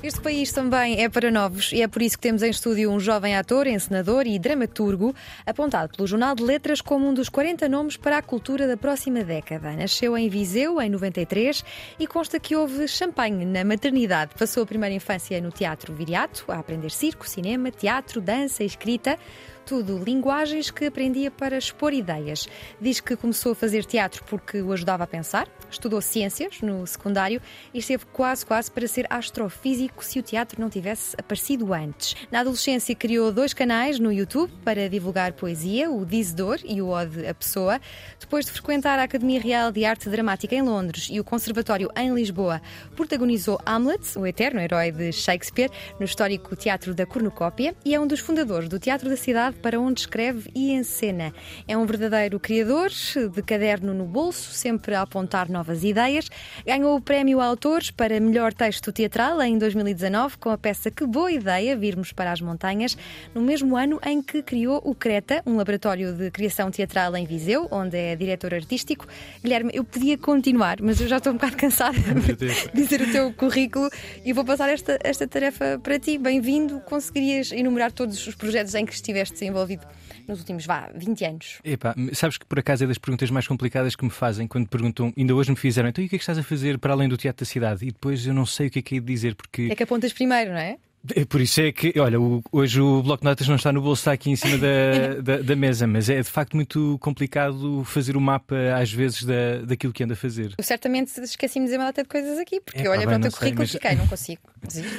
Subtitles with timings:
[0.00, 3.00] Este país também é para novos e é por isso que temos em estúdio um
[3.00, 5.12] jovem ator, encenador e dramaturgo,
[5.44, 9.24] apontado pelo Jornal de Letras como um dos 40 nomes para a cultura da próxima
[9.24, 9.72] década.
[9.72, 11.64] Nasceu em Viseu em 93
[11.98, 14.36] e consta que houve champanhe na maternidade.
[14.38, 19.18] Passou a primeira infância no Teatro Viriato, a aprender circo, cinema, teatro, dança e escrita
[19.66, 22.48] tudo linguagens que aprendia para expor ideias.
[22.80, 27.40] Diz que começou a fazer teatro porque o ajudava a pensar, estudou ciências no secundário
[27.72, 32.14] e esteve quase, quase para ser astrofísico se o teatro não tivesse aparecido antes.
[32.30, 37.26] Na adolescência criou dois canais no YouTube para divulgar poesia, o Dizedor e o Ode
[37.26, 37.80] a Pessoa.
[38.18, 42.14] Depois de frequentar a Academia Real de Arte Dramática em Londres e o Conservatório em
[42.14, 42.60] Lisboa,
[42.96, 48.06] protagonizou Hamlet, o eterno herói de Shakespeare, no histórico Teatro da Cornucópia e é um
[48.06, 51.32] dos fundadores do Teatro da Cidade para onde escreve e encena.
[51.66, 56.30] É um verdadeiro criador, de caderno no bolso, sempre a apontar novas ideias.
[56.64, 61.32] Ganhou o prémio Autores para melhor texto teatral em 2019 com a peça Que Boa
[61.32, 62.96] Ideia, Virmos para as Montanhas,
[63.34, 67.66] no mesmo ano em que criou o Creta, um laboratório de criação teatral em Viseu,
[67.72, 69.06] onde é diretor artístico.
[69.42, 72.36] Guilherme, eu podia continuar, mas eu já estou um bocado cansada de
[72.72, 73.90] dizer o teu currículo
[74.24, 76.18] e vou passar esta, esta tarefa para ti.
[76.18, 76.78] Bem-vindo.
[76.80, 79.84] Conseguirias enumerar todos os projetos em que estiveste envolvido
[80.28, 81.58] nos últimos, vá, 20 anos?
[81.64, 85.12] Epá, sabes que por acaso é das perguntas mais complicadas que me fazem quando perguntam,
[85.16, 87.08] ainda hoje me fizeram, então e o que é que estás a fazer para além
[87.08, 87.84] do Teatro da Cidade?
[87.84, 89.68] E depois eu não sei o que é que é de dizer, porque.
[89.70, 90.76] É que apontas primeiro, não é?
[91.14, 93.80] É por isso é que, olha, o, hoje o bloco de notas não está no
[93.80, 97.82] bolso, está aqui em cima da, da, da, mesa, mas é de facto muito complicado
[97.84, 100.54] fazer o mapa, às vezes, da, daquilo que anda a fazer.
[100.58, 103.18] Eu certamente esqueci-me de dizer uma data de coisas aqui, porque é, eu olhei para
[103.18, 103.70] o teu currículo mas...
[103.70, 104.40] e fiquei, não consigo.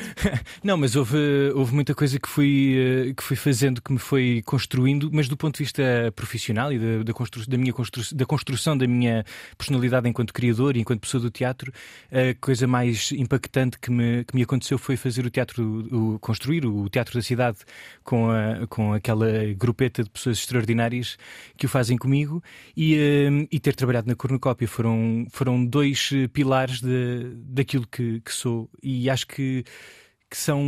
[0.63, 1.17] não, mas houve,
[1.53, 2.75] houve muita coisa que fui,
[3.09, 5.83] eh, que fui fazendo que me foi construindo, mas do ponto de vista
[6.15, 9.25] profissional e da, da, constru, da minha constru, da construção da minha
[9.57, 11.71] personalidade enquanto criador e enquanto pessoa do teatro,
[12.11, 16.65] a coisa mais impactante que me, que me aconteceu foi fazer o teatro o, construir
[16.65, 17.57] o Teatro da Cidade
[18.03, 21.17] com, a, com aquela grupeta de pessoas extraordinárias
[21.57, 22.43] que o fazem comigo
[22.75, 28.33] e, uh, e ter trabalhado na cornucópia foram, foram dois pilares de, daquilo que, que
[28.33, 29.63] sou e acho que,
[30.29, 30.63] que são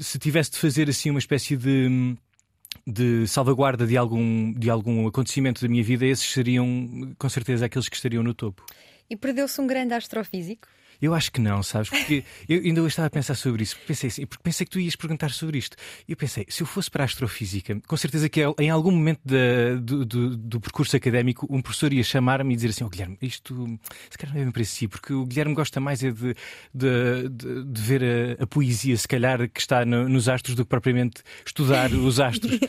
[0.00, 2.16] se tivesse de fazer assim uma espécie de
[2.86, 7.88] de salvaguarda de algum, de algum acontecimento da minha vida, esses seriam com certeza aqueles
[7.88, 8.64] que estariam no topo.
[9.08, 10.68] E perdeu-se um grande astrofísico?
[11.00, 11.88] Eu acho que não, sabes?
[11.88, 13.76] Porque eu ainda estava a pensar sobre isso.
[13.86, 15.76] Pensei assim, porque pensei que tu ias perguntar sobre isto.
[16.08, 19.20] E eu pensei, se eu fosse para a astrofísica, com certeza que em algum momento
[19.24, 23.18] da, do, do, do, percurso académico, um professor ia chamar-me e dizer assim: oh, Guilherme,
[23.20, 23.78] isto
[24.10, 26.34] se calhar não é bem para si, porque o Guilherme gosta mais é de,
[26.74, 28.02] de, de, de ver
[28.38, 32.20] a, a, poesia, se calhar, que está no, nos astros do que propriamente estudar os
[32.20, 32.58] astros.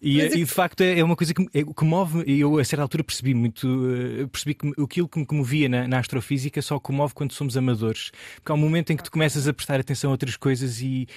[0.00, 2.64] E, e, de facto é, é uma coisa que, é, que move, e eu a
[2.64, 6.78] certa altura percebi muito, uh, percebi que aquilo que me comovia na, na, astrofísica só
[6.78, 8.10] comove quando somos amadores.
[8.34, 11.08] Porque há um momento em que tu começas a prestar atenção a outras coisas e,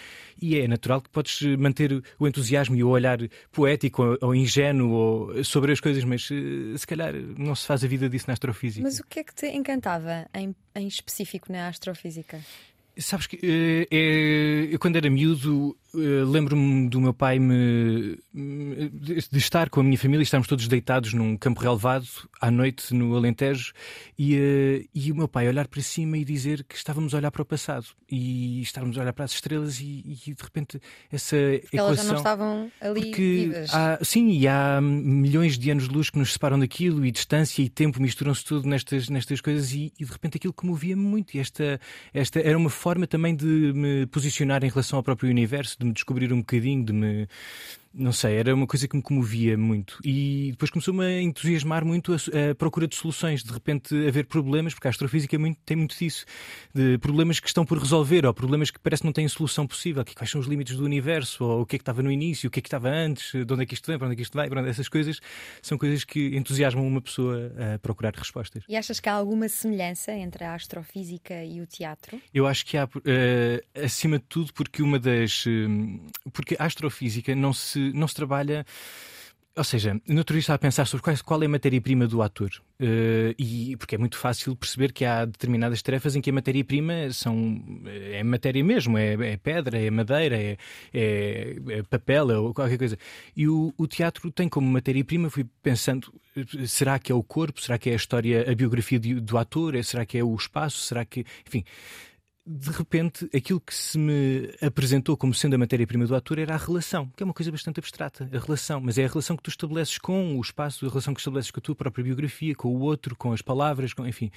[0.41, 3.19] e é natural que podes manter o entusiasmo e o olhar
[3.51, 7.84] poético ou, ou ingênuo ou, sobre as coisas, mas uh, se calhar não se faz
[7.84, 8.84] a vida disso na astrofísica.
[8.84, 12.40] Mas o que é que te encantava em, em específico na astrofísica?
[12.97, 19.70] Sabes que uh, é, eu quando era miúdo lembro-me do meu pai me, de estar
[19.70, 22.08] com a minha família, estarmos todos deitados num campo relevado
[22.40, 23.74] à noite no Alentejo
[24.18, 27.32] e, uh, e o meu pai olhar para cima e dizer que estávamos a olhar
[27.32, 30.80] para o passado e estávamos a olhar para as estrelas e, e de repente
[31.12, 31.88] essa porque equação.
[31.88, 33.52] Elas já não estavam ali porque.
[33.72, 37.62] Há, sim, e há milhões de anos de luz que nos separam daquilo e distância
[37.62, 41.40] e tempo misturam-se tudo nestas, nestas coisas e, e de repente aquilo comovia-me muito e
[41.40, 41.80] esta,
[42.14, 45.94] esta era uma forma também de me posicionar em relação ao próprio universo, de me
[45.94, 47.28] descobrir um bocadinho, de me
[47.94, 50.00] não sei, era uma coisa que me comovia muito.
[50.04, 53.44] E depois começou-me a entusiasmar muito a, a, procura de soluções.
[53.44, 56.26] De repente, haver problemas, porque a astrofísica é muito, tem muito disso,
[56.74, 60.03] de problemas que estão por resolver, ou problemas que parece que não têm solução possível.
[60.06, 62.47] Que, quais são os limites do universo, ou o que é que estava no início,
[62.47, 64.16] o que é que estava antes, de onde é que isto vem, para onde é
[64.18, 64.47] que isto vai.
[64.50, 65.20] Pronto, essas coisas
[65.62, 68.64] são coisas que entusiasmam uma pessoa a procurar respostas.
[68.70, 72.22] E achas que há alguma semelhança entre a astrofísica e o teatro?
[72.34, 75.46] Eu acho que há, uh, acima de tudo, porque uma das.
[75.46, 76.00] Uh,
[76.32, 78.66] porque a astrofísica não se se, não se trabalha
[79.59, 82.49] ou seja, dia estava a pensar sobre qual, qual é a matéria-prima do ator.
[82.79, 87.11] Uh, e, porque é muito fácil perceber que há determinadas tarefas em que a matéria-prima
[87.11, 87.61] são,
[88.14, 90.58] é matéria mesmo, é, é pedra, é madeira, é,
[90.93, 92.97] é, é papel, é qualquer coisa.
[93.35, 96.14] E o, o teatro tem como matéria-prima, fui pensando,
[96.66, 99.84] será que é o corpo, será que é a história, a biografia do, do ator,
[99.84, 101.25] será que é o espaço, será que.
[101.46, 101.66] Enfim
[102.51, 106.57] de repente, aquilo que se me apresentou como sendo a matéria-prima do ator era a
[106.57, 109.51] relação, que é uma coisa bastante abstrata, a relação, mas é a relação que tu
[109.51, 112.79] estabeleces com o espaço, a relação que estabeleces com a tua própria biografia, com o
[112.79, 114.31] outro, com as palavras, com, enfim.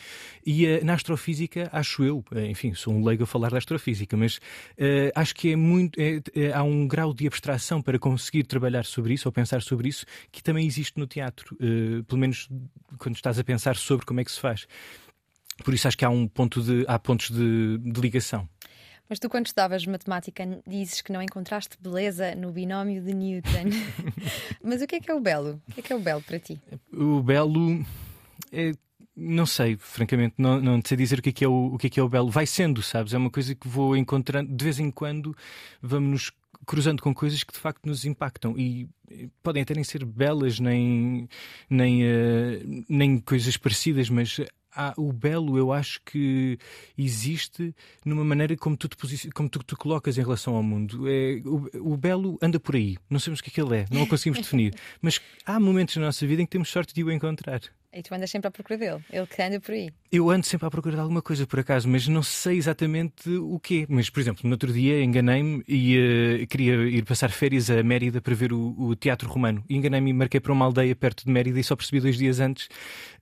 [0.44, 4.14] E uh, na astrofísica, acho eu, uh, enfim, sou um leigo a falar da astrofísica,
[4.14, 5.98] mas uh, acho que é muito.
[5.98, 9.88] É, é, há um grau de abstração para conseguir trabalhar sobre isso ou pensar sobre
[9.88, 11.56] isso que também existe no teatro,
[12.06, 12.48] pelo menos
[12.98, 14.66] quando estás a pensar sobre como é que se faz.
[15.64, 18.48] Por isso acho que há um ponto de há pontos de, de ligação.
[19.08, 23.68] Mas tu, quando estudavas matemática, dizes que não encontraste beleza no binómio de Newton.
[24.64, 25.60] Mas o que é que é o belo?
[25.68, 26.58] O que é que é o belo para ti?
[26.90, 27.84] O belo
[28.50, 28.72] é,
[29.14, 31.88] não sei, francamente, não, não sei dizer o que é que é o, o que
[31.88, 32.30] é que é o belo.
[32.30, 33.12] Vai sendo, sabes?
[33.12, 35.36] É uma coisa que vou encontrando de vez em quando,
[35.82, 36.32] vamos nos
[36.64, 38.88] cruzando com coisas que de facto nos impactam e
[39.42, 41.28] podem até nem ser belas nem
[41.68, 44.40] nem uh, nem coisas parecidas, mas
[44.74, 46.58] há, o belo eu acho que
[46.96, 47.74] existe
[48.04, 51.08] numa maneira como tu te, como tu, te colocas em relação ao mundo.
[51.08, 53.86] É, o, o, belo anda por aí, não sabemos o que, é que ele é,
[53.90, 57.04] não o conseguimos definir, mas há momentos na nossa vida em que temos sorte de
[57.04, 57.60] o encontrar.
[57.94, 59.92] E tu andas sempre à procura dele, ele que anda por aí.
[60.10, 63.60] Eu ando sempre à procura de alguma coisa, por acaso, mas não sei exatamente o
[63.60, 63.84] quê.
[63.86, 68.18] Mas, por exemplo, no outro dia enganei-me e uh, queria ir passar férias a Mérida
[68.22, 69.62] para ver o, o Teatro Romano.
[69.68, 72.66] Enganei-me e marquei para uma aldeia perto de Mérida e só percebi dois dias antes.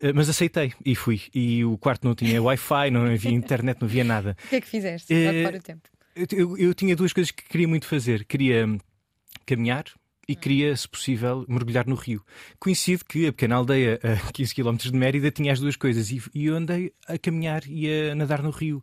[0.00, 1.20] Uh, mas aceitei e fui.
[1.34, 4.36] E o quarto não tinha Wi-Fi, não havia internet, não havia nada.
[4.44, 5.12] O que é que fizeste?
[5.12, 5.88] Uh, o tempo.
[6.32, 8.24] Eu, eu tinha duas coisas que queria muito fazer.
[8.24, 8.68] Queria
[9.44, 9.84] caminhar
[10.30, 12.22] e queria, se possível, mergulhar no rio.
[12.60, 16.22] Coincide que a pequena aldeia a 15 km de Mérida tinha as duas coisas e,
[16.32, 18.80] e eu andei a caminhar e a nadar no rio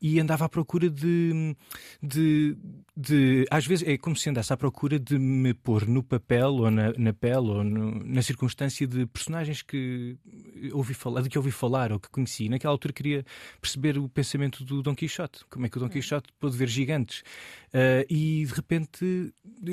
[0.00, 1.56] e andava à procura de,
[2.02, 2.56] de,
[2.96, 6.70] de, Às vezes é como se andasse à procura de me pôr no papel ou
[6.70, 10.16] na, na pele ou no, na circunstância de personagens que
[10.72, 12.48] ouvi falar, de que ouvi falar ou que conheci.
[12.48, 13.24] Naquela altura queria
[13.60, 17.22] perceber o pensamento do Dom Quixote, como é que o Dom Quixote pôde ver gigantes.
[17.68, 19.32] Uh, e de repente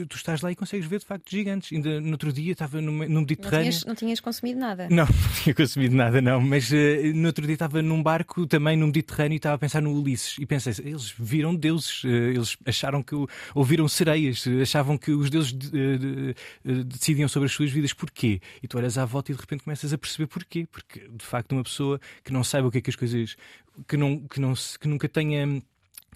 [0.09, 1.71] tu estás lá e consegues ver de facto gigantes.
[1.71, 3.65] Ainda no outro dia estava no, no Mediterrâneo.
[3.65, 4.87] Não tinhas, não tinhas, consumido nada?
[4.89, 6.41] Não, não tinha consumido nada, não.
[6.41, 6.75] Mas uh,
[7.13, 10.12] no outro dia estava num barco também no Mediterrâneo e estava a pensar no Ulisses
[10.39, 13.15] E pensei, eles viram deuses, eh, eles acharam que
[13.53, 17.93] ouviram sereias, achavam que os deuses eh, eh, decidiam sobre as suas vidas.
[17.93, 18.41] Porquê?
[18.61, 20.67] E tu olhas à volta e de repente começas a perceber porquê.
[20.71, 23.35] Porque de facto uma pessoa que não saiba o que é que as coisas,
[23.87, 25.61] que, não, que, não, que nunca tenha,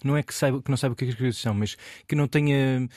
[0.04, 1.76] não é que, saiba, que não saiba o que é que as coisas são, mas
[2.06, 2.88] que não tenha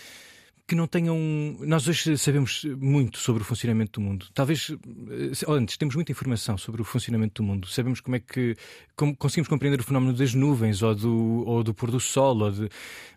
[0.71, 1.17] que não tenham.
[1.59, 4.27] Nós hoje sabemos muito sobre o funcionamento do mundo.
[4.33, 7.67] Talvez eh, antes temos muita informação sobre o funcionamento do mundo.
[7.67, 8.55] Sabemos como é que
[8.95, 12.69] como conseguimos compreender o fenómeno das nuvens ou do, ou do pôr do sol, de...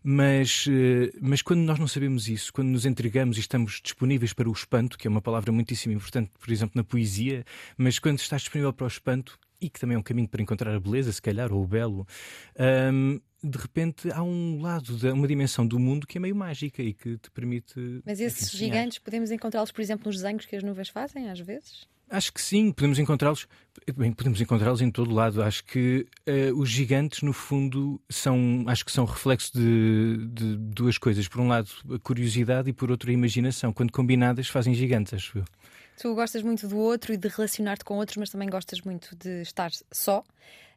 [0.02, 4.48] mas, eh, mas quando nós não sabemos isso, quando nos entregamos e estamos disponíveis para
[4.48, 7.44] o espanto, que é uma palavra muitíssimo importante, por exemplo, na poesia,
[7.78, 10.74] mas quando estás disponível para o espanto, e que também é um caminho para encontrar
[10.74, 12.06] a beleza, se calhar, ou o belo.
[12.92, 16.94] Um, de repente há um lado, uma dimensão do mundo que é meio mágica e
[16.94, 17.74] que te permite.
[18.04, 21.86] Mas esses gigantes podemos encontrá-los, por exemplo, nos desenhos que as nuvens fazem, às vezes?
[22.10, 23.46] Acho que sim, podemos encontrá-los.
[23.96, 25.42] Bem, podemos encontrá-los em todo lado.
[25.42, 30.98] Acho que uh, os gigantes, no fundo, são, acho que são reflexo de, de, duas
[30.98, 31.26] coisas.
[31.26, 33.72] Por um lado, a curiosidade e por outro, a imaginação.
[33.72, 35.44] Quando combinadas, fazem gigantes, acho eu.
[36.00, 39.42] Tu gostas muito do outro e de relacionar-te com outros, mas também gostas muito de
[39.42, 40.24] estar só.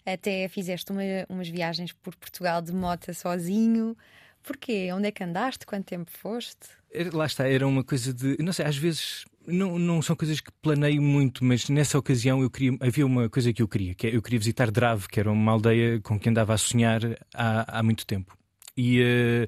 [0.06, 3.98] Até fizeste uma, umas viagens por Portugal de moto sozinho.
[4.44, 4.89] Porquê?
[4.94, 5.65] Onde é que andaste?
[5.65, 6.70] Quanto tempo foste?
[7.12, 8.38] Lá está, era uma coisa de.
[8.39, 12.50] Não sei, às vezes não, não são coisas que planeio muito, mas nessa ocasião eu
[12.50, 15.32] queria, havia uma coisa que eu queria, que é, eu queria visitar Drave, que era
[15.32, 17.01] uma aldeia com que andava a sonhar
[17.34, 18.38] há, há muito tempo.
[18.77, 19.48] E, uh,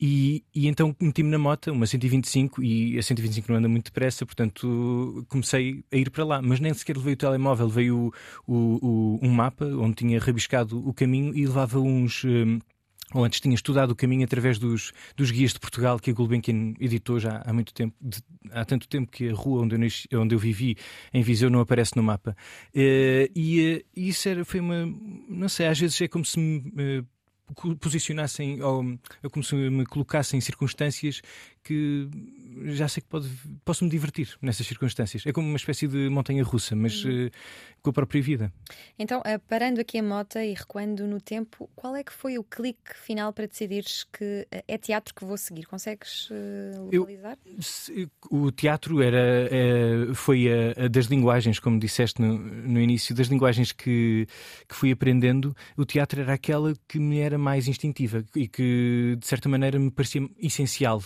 [0.00, 4.26] e, e, então meti-me na moto, uma 125, e a 125 não anda muito depressa,
[4.26, 6.42] portanto comecei a ir para lá.
[6.42, 8.12] Mas nem sequer levei o telemóvel, veio
[8.46, 12.24] um mapa onde tinha rabiscado o caminho e levava uns.
[12.24, 12.76] Um, eh,
[13.14, 16.74] ou antes tinha estudado o caminho através dos, dos guias de Portugal que a Gulbenkian
[16.80, 18.20] editou já há muito tempo, de,
[18.50, 19.76] há tanto tempo que a rua onde
[20.10, 20.76] eu, onde eu vivi,
[21.14, 22.36] em Viseu, não aparece no mapa.
[22.74, 24.92] Uh, e uh, isso era, foi uma.
[25.28, 27.06] Não sei, às vezes é como se me uh,
[27.80, 28.98] posicionassem ou
[29.30, 31.22] como se me colocassem em circunstâncias
[31.66, 32.08] que
[32.66, 33.28] já sei que pode,
[33.64, 35.26] posso me divertir nessas circunstâncias.
[35.26, 37.26] É como uma espécie de montanha russa, mas uhum.
[37.26, 37.30] uh,
[37.82, 38.52] com a própria vida.
[38.96, 42.44] Então, uh, parando aqui a moto e recuando no tempo, qual é que foi o
[42.44, 45.66] clique final para decidires que uh, é teatro que vou seguir?
[45.66, 46.28] Consegues
[46.76, 47.36] localizar?
[47.44, 49.50] Eu, se, o teatro era,
[50.14, 54.28] foi a, a, das linguagens, como disseste no, no início, das linguagens que,
[54.68, 55.54] que fui aprendendo.
[55.76, 59.90] O teatro era aquela que me era mais instintiva e que, de certa maneira, me
[59.90, 61.02] parecia essencial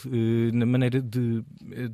[0.52, 1.42] na maneira de,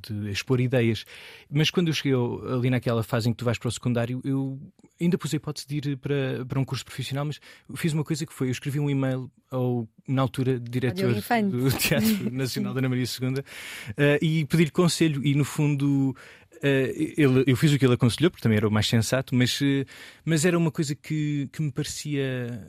[0.00, 1.04] de, expor ideias.
[1.50, 2.14] Mas quando eu cheguei
[2.52, 4.58] ali naquela fase em que tu vais para o secundário, eu
[5.00, 7.40] ainda pus a hipótese de ir para, para um curso profissional, mas
[7.74, 12.30] fiz uma coisa que foi: eu escrevi um e-mail ao, na altura, diretor do Teatro
[12.32, 13.44] Nacional da Ana Maria II uh,
[14.20, 15.24] e pedi-lhe conselho.
[15.24, 16.16] E no fundo.
[16.56, 16.88] Uh,
[17.18, 19.84] ele, eu fiz o que ele aconselhou, porque também era o mais sensato, mas, uh,
[20.24, 22.66] mas era uma coisa que, que me parecia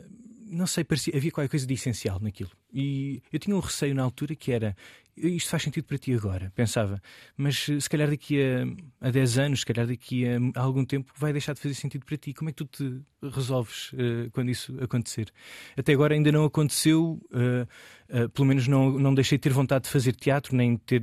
[0.50, 2.50] não sei, parecia, havia qualquer coisa de essencial naquilo.
[2.72, 4.76] E eu tinha um receio na altura que era
[5.22, 7.02] isto faz sentido para ti agora, pensava,
[7.36, 10.84] mas eh, se calhar daqui a, a 10 anos, se calhar daqui a, a, algum
[10.84, 12.32] tempo, vai deixar de fazer sentido para ti.
[12.32, 15.32] Como é que tu te resolves uh, quando isso acontecer?
[15.76, 19.84] Até agora ainda não aconteceu, uh, uh, pelo menos não, não deixei de ter vontade
[19.84, 21.02] de fazer teatro, nem de ter.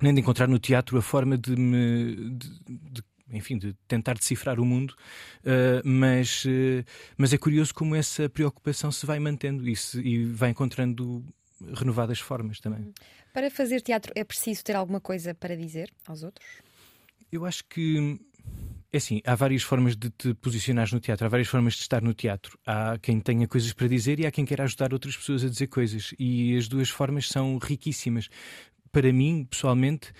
[0.00, 3.02] nem de encontrar no teatro a forma de me de, de
[3.32, 4.94] enfim, de tentar decifrar o mundo,
[5.40, 6.84] uh, mas, uh,
[7.16, 11.24] mas é curioso como essa preocupação se vai mantendo e, se, e vai encontrando
[11.74, 12.92] renovadas formas também.
[13.32, 16.46] Para fazer teatro é preciso ter alguma coisa para dizer aos outros?
[17.30, 18.20] Eu acho que
[18.92, 22.02] é assim, há várias formas de te posicionar no teatro, há várias formas de estar
[22.02, 22.58] no teatro.
[22.66, 25.68] Há quem tenha coisas para dizer e há quem queira ajudar outras pessoas a dizer
[25.68, 26.14] coisas.
[26.18, 28.28] E as duas formas são riquíssimas.
[28.90, 30.12] Para mim, pessoalmente,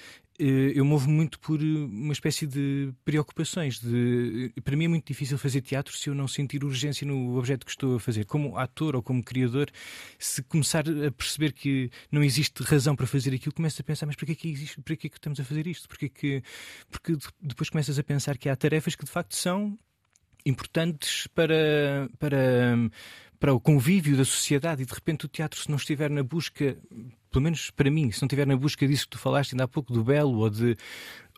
[0.44, 3.78] eu movo muito por eh, uma espécie de preocupações.
[3.78, 7.64] De, para mim é muito difícil fazer teatro se eu não sentir urgência no objeto
[7.64, 8.24] que estou a fazer.
[8.24, 9.70] Como ator ou como criador,
[10.18, 14.16] se começar a perceber que não existe razão para fazer aquilo, começo a pensar, mas
[14.16, 14.80] para que é que existe?
[14.80, 15.88] Para que é que estamos a fazer isto?
[15.88, 16.42] Porque, que,
[16.90, 19.78] porque depois começas a pensar que há tarefas que de facto são
[20.44, 22.76] importantes para, para,
[23.38, 26.76] para o convívio da sociedade e de repente o teatro, se não estiver na busca,
[27.32, 29.68] pelo menos para mim, se não estiver na busca disso que tu falaste ainda há
[29.68, 30.72] pouco, do belo ou, de,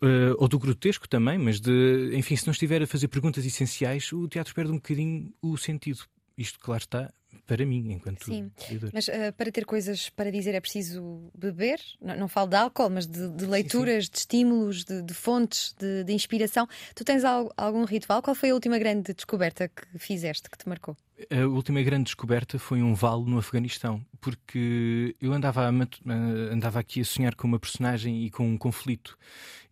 [0.02, 4.12] uh, ou do grotesco também, mas de, enfim, se não estiver a fazer perguntas essenciais,
[4.12, 6.00] o teatro perde um bocadinho o sentido.
[6.36, 7.12] Isto, claro está,
[7.46, 8.50] para mim, enquanto Sim,
[8.92, 12.90] mas uh, para ter coisas para dizer é preciso beber, não, não falo de álcool,
[12.90, 14.10] mas de, de leituras, sim, sim.
[14.10, 16.66] de estímulos, de, de fontes, de, de, inspiração.
[16.94, 18.20] Tu tens algum ritual?
[18.20, 20.96] Qual foi a última grande descoberta que fizeste, que te marcou?
[21.30, 26.12] A última grande descoberta foi um vale no Afeganistão, porque eu andava, a,
[26.52, 29.16] andava aqui a sonhar com uma personagem e com um conflito.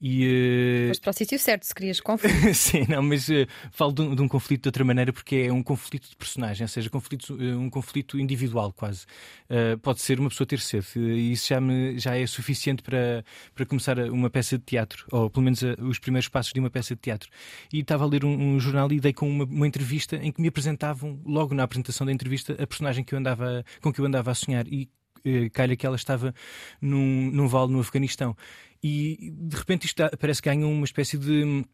[0.05, 1.01] E, uh...
[1.01, 2.35] para o sítio certo, se querias conflito.
[2.55, 5.53] Sim, não, mas uh, falo de um, de um, conflito de outra maneira porque é
[5.53, 9.07] um conflito de personagem, ou seja, conflito, uh, um conflito individual quase.
[9.49, 13.25] Uh, pode ser uma pessoa ter sede, e isso já, me, já é suficiente para,
[13.55, 16.97] para começar uma peça de teatro, ou pelo menos os primeiros passos de uma peça
[16.97, 17.31] de teatro.
[17.73, 20.43] E estava a ler um, um jornal e dei com uma, uma entrevista em que
[20.43, 24.05] me apresentavam logo na apresentação da entrevista a personagem que eu andava, com que eu
[24.05, 24.89] andava a sonhar e
[25.25, 26.35] eh, calha que ela estava
[26.81, 28.37] num, num vale no Afeganistão.
[28.83, 31.65] E de repente isto parece que ganha uma espécie de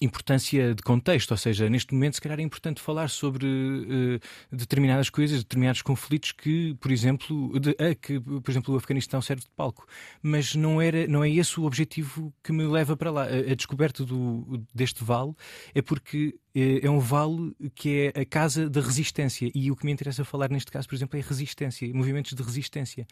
[0.00, 5.08] importância de contexto, ou seja, neste momento se calhar é importante falar sobre uh, determinadas
[5.08, 9.86] coisas, determinados conflitos que, por exemplo, de, que, por exemplo, o Afeganistão serve de palco,
[10.20, 13.24] mas não era, não é esse o objetivo que me leva para lá.
[13.24, 15.34] A, a descoberta do, deste vale
[15.74, 19.50] é porque é, é um vale que é a casa da resistência.
[19.54, 23.06] E o que me interessa falar neste caso, por exemplo, é resistência, movimentos de resistência.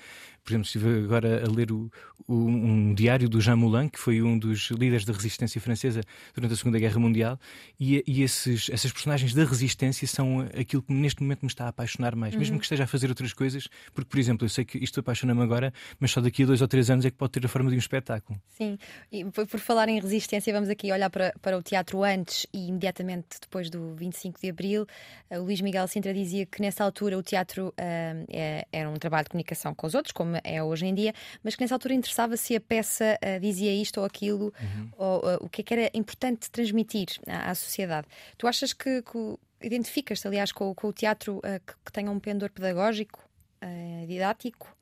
[0.45, 1.91] Por exemplo, estive agora a ler o,
[2.27, 6.03] o, um diário do Jean Moulin, que foi um dos líderes da resistência francesa
[6.35, 7.39] durante a Segunda Guerra Mundial,
[7.79, 11.69] e, e esses, essas personagens da resistência são aquilo que neste momento me está a
[11.69, 12.41] apaixonar mais, uhum.
[12.41, 15.43] mesmo que esteja a fazer outras coisas, porque, por exemplo, eu sei que isto apaixona-me
[15.43, 17.71] agora, mas só daqui a dois ou três anos é que pode ter a forma
[17.71, 18.41] de um espetáculo.
[18.49, 18.79] Sim,
[19.11, 22.69] e por, por falar em resistência, vamos aqui olhar para, para o teatro antes e
[22.69, 24.87] imediatamente depois do 25 de Abril.
[25.29, 27.73] Eh, o Luís Miguel Sintra dizia que nessa altura o teatro uh,
[28.29, 31.55] é, era um trabalho de comunicação com os outros, como é hoje em dia, mas
[31.55, 34.91] que nessa altura interessava se a peça uh, dizia isto ou aquilo, uhum.
[34.97, 38.07] ou o que é que era importante transmitir à, à sociedade.
[38.39, 42.51] Tu achas que, que identificas-te, aliás, com, com, o teatro que, que tenha um pendor
[42.51, 43.21] pedagógico,
[44.07, 44.75] didático?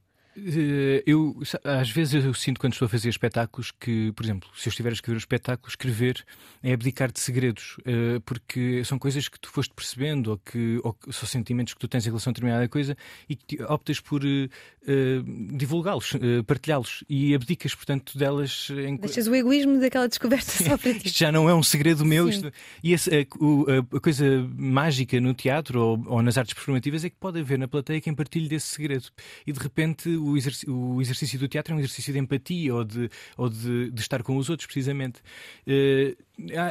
[0.46, 4.68] Eh, eu, às vezes eu sinto quando estou a fazer espetáculos que, por exemplo, se
[4.68, 6.24] eu estiver a escrever um espetáculo, escrever
[6.62, 10.92] é abdicar de segredos, eh, porque são coisas que tu foste percebendo ou que, ou
[10.92, 12.96] que são sentimentos que tu tens em relação a determinada coisa
[13.28, 18.68] e que optas por uh, divulgá-los, uh, partilhá-los e abdicas, portanto, delas.
[18.70, 18.96] Em...
[18.96, 21.06] Deixas o egoísmo daquela descoberta só para ti.
[21.06, 22.28] Isto já não é um segredo meu.
[22.28, 22.52] Isto...
[22.82, 27.16] E esse, a, a, coisa mágica no teatro ou, ou, nas artes performativas é que
[27.16, 29.08] pode haver na plateia quem partilhe desse segredo.
[29.46, 32.84] E de repente o, exerc o exercício do teatro é um exercício de empatia ou
[32.84, 35.20] de, ou de, de estar com os outros, precisamente.
[35.66, 36.16] Uh,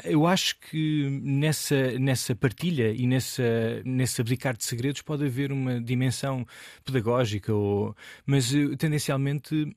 [0.06, 5.82] eu acho que nessa, nessa partilha e nessa, nesse abdicar de segredos pode haver uma
[5.82, 6.46] dimensão
[6.86, 7.96] pedagógica, ou,
[8.26, 9.76] mas eh, tendencialmente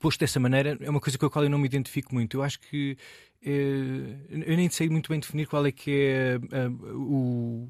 [0.00, 2.38] posto dessa maneira, é uma coisa com a qual eu não me identifico muito.
[2.38, 2.96] Eu acho que.
[3.44, 4.16] Eh,
[4.46, 6.38] eu nem sei muito bem definir qual é que é
[6.94, 7.68] o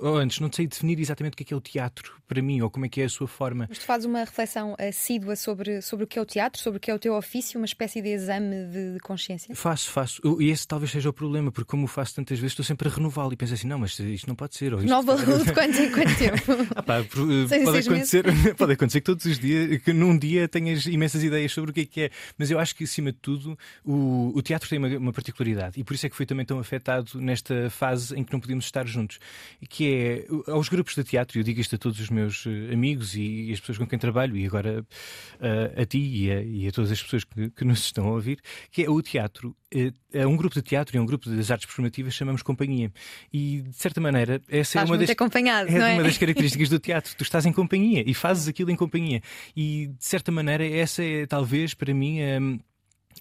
[0.00, 2.70] antes, não sei definir exatamente o que é, que é o teatro para mim, ou
[2.70, 3.66] como é que é a sua forma.
[3.68, 6.80] Mas tu fazes uma reflexão assídua sobre, sobre o que é o teatro, sobre o
[6.80, 9.54] que é o teu ofício, uma espécie de exame de, consciência?
[9.54, 10.20] Faço, faço.
[10.38, 12.90] E esse talvez seja o problema, porque como o faço tantas vezes, estou sempre a
[12.90, 14.74] renová-lo e penso assim, não, mas isto não pode ser.
[14.74, 14.88] Ou isto...
[14.88, 16.52] Nova de quanto em quanto tempo?
[16.76, 18.24] ah, pá, pode, acontecer,
[18.56, 21.80] pode acontecer que todos os dias, que num dia tenhas imensas ideias sobre o que
[21.80, 22.10] é que é.
[22.36, 25.84] Mas eu acho que, acima de tudo, o, o teatro tem uma, uma particularidade e
[25.84, 28.86] por isso é que foi também tão afetado nesta fase em que não podíamos estar
[28.86, 29.18] juntos
[29.68, 33.14] que é aos grupos de teatro, eu digo isto a todos os meus eh, amigos
[33.14, 36.68] e, e as pessoas com quem trabalho, e agora uh, a ti e a, e
[36.68, 38.40] a, todas as pessoas que, que, nos estão a ouvir,
[38.70, 39.56] que é o teatro.
[39.72, 42.92] É, é um grupo de teatro e é um grupo das artes performativas chamamos companhia.
[43.32, 45.94] E de certa maneira, essa Estás é uma das, é, é?
[45.94, 47.14] uma das características do teatro.
[47.16, 49.22] Tu estás em companhia e fazes aquilo em companhia.
[49.54, 52.20] E de certa maneira, essa é talvez para mim.
[52.22, 52.60] Um,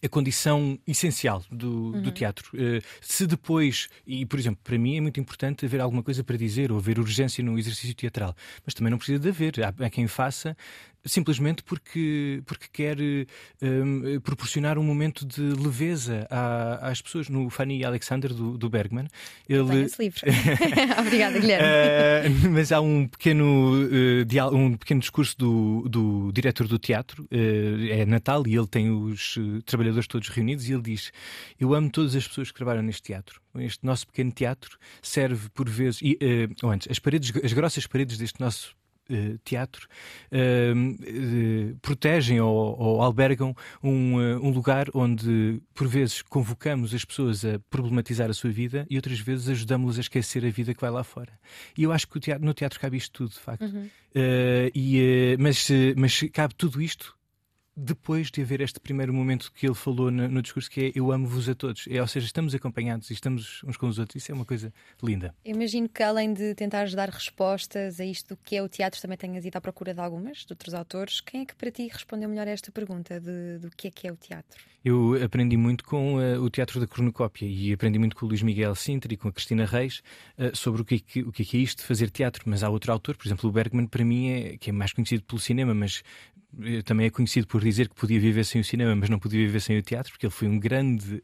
[0.03, 2.01] a condição essencial do, uhum.
[2.01, 2.51] do teatro.
[2.53, 6.37] Uh, se depois, e por exemplo, para mim é muito importante haver alguma coisa para
[6.37, 9.53] dizer ou haver urgência no exercício teatral, mas também não precisa de haver.
[9.63, 10.55] Há, há quem faça
[11.07, 12.97] simplesmente porque, porque quer
[13.61, 17.29] um, proporcionar um momento de leveza à, às pessoas.
[17.29, 19.07] No Fanny Alexander do, do Bergman,
[19.47, 19.83] ele.
[19.83, 20.21] Esse livro.
[20.99, 21.67] Obrigada, Guilherme.
[21.67, 27.87] Uh, mas há um pequeno, uh, um pequeno discurso do, do diretor do teatro, uh,
[27.89, 31.11] é Natal, e ele tem os trabalhadores todos reunidos, e ele diz:
[31.59, 33.41] Eu amo todas as pessoas que trabalham neste teatro.
[33.55, 36.17] Este nosso pequeno teatro serve por vezes, e,
[36.61, 38.75] ou antes, as paredes, as grossas paredes deste nosso
[39.43, 39.87] teatro
[40.31, 47.45] uh, protegem ou, ou albergam um, eh, um, lugar onde, por vezes, convocamos as pessoas
[47.45, 50.91] a problematizar a sua vida e outras vezes ajudamos-las a esquecer a vida que vai
[50.91, 51.31] lá fora.
[51.77, 53.65] E eu acho que teatro, no teatro cabe isto tudo, de facto.
[53.65, 53.89] Uhum.
[54.73, 57.16] e, mas, mas cabe tudo isto
[57.79, 61.11] depois de haver este primeiro momento que ele falou no, no discurso, que é eu
[61.11, 61.85] amo-vos a todos.
[61.87, 64.23] É, ou seja, estamos acompanhados e estamos uns com os outros.
[64.23, 65.35] Isso é uma coisa linda.
[65.45, 69.15] Imagino que além de tentares dar respostas a isto do que é o teatro, também
[69.15, 71.21] tenhas ido à procura de algumas, de outros autores.
[71.21, 74.07] Quem é que para ti respondeu melhor a esta pergunta de, do que é que
[74.07, 74.59] é o teatro?
[74.83, 78.41] Eu aprendi muito com uh, o Teatro da Cornucópia e aprendi muito com o Luís
[78.41, 80.01] Miguel Sintra e com a Cristina Reis
[80.37, 82.43] uh, sobre o que, é que, o que é que é isto de fazer teatro.
[82.45, 85.23] Mas há outro autor, por exemplo, o Bergman, para mim, é, que é mais conhecido
[85.23, 86.01] pelo cinema, mas
[86.85, 89.59] também é conhecido por dizer que podia viver sem o cinema, mas não podia viver
[89.59, 91.21] sem o teatro, porque ele foi um grande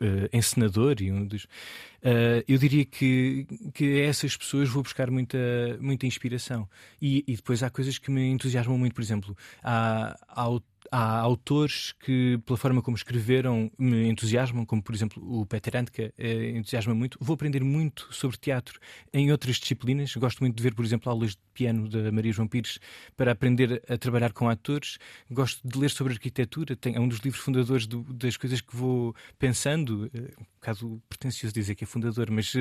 [0.00, 1.44] uh, encenador e um dos.
[1.44, 5.38] Uh, eu diria que, que a essas pessoas vou buscar muita,
[5.80, 6.68] muita inspiração.
[7.00, 10.48] E, e depois há coisas que me entusiasmam muito, por exemplo, há, há
[10.90, 16.12] há autores que, pela forma como escreveram, me entusiasmam, como por exemplo o Peter Handke
[16.18, 17.18] eh, entusiasma muito.
[17.20, 18.80] Vou aprender muito sobre teatro
[19.12, 20.14] em outras disciplinas.
[20.14, 22.78] Gosto muito de ver, por exemplo, aulas de piano da Maria João Pires
[23.16, 24.98] para aprender a trabalhar com atores.
[25.30, 26.76] Gosto de ler sobre arquitetura.
[26.76, 30.10] Tem, é um dos livros fundadores do, das coisas que vou pensando.
[30.14, 32.58] Eh, um bocado pretencioso dizer que é fundador, mas uh,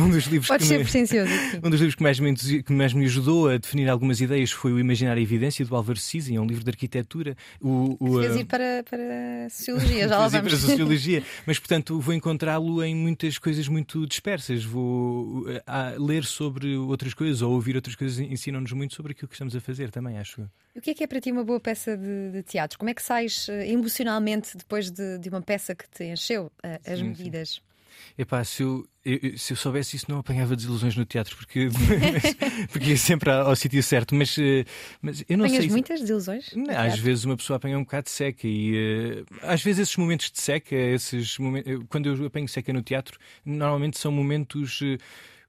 [0.00, 1.30] um dos livros Pode que ser me, pretencioso.
[1.62, 4.72] um dos livros que mais, me, que mais me ajudou a definir algumas ideias foi
[4.72, 7.25] o Imaginar a Evidência do Álvaro Sisin, é um livro de arquitetura
[7.60, 10.52] o, o, ir para, para a Sociologia, já lá vamos.
[10.52, 14.64] para a Sociologia, mas portanto vou encontrá-lo em muitas coisas muito dispersas.
[14.64, 19.34] Vou a, ler sobre outras coisas ou ouvir outras coisas, ensinam-nos muito sobre aquilo que
[19.34, 20.48] estamos a fazer também, acho.
[20.74, 22.78] E o que é que é para ti uma boa peça de, de teatro?
[22.78, 26.50] Como é que sais emocionalmente depois de, de uma peça que te encheu
[26.84, 27.50] as sim, medidas?
[27.50, 27.75] Sim.
[28.18, 31.68] Epá, se eu, eu, se eu soubesse isso, não apanhava desilusões no teatro, porque,
[32.72, 34.14] porque ia sempre ao, ao sítio certo.
[34.14, 34.64] Mas, eh,
[35.02, 35.70] mas eu não Apanhas sei.
[35.70, 36.50] muitas desilusões?
[36.74, 40.30] às vezes uma pessoa apanha um bocado de seca e uh, às vezes esses momentos
[40.30, 44.80] de seca, esses momentos, quando eu apanho seca no teatro, normalmente são momentos.
[44.80, 44.98] Uh,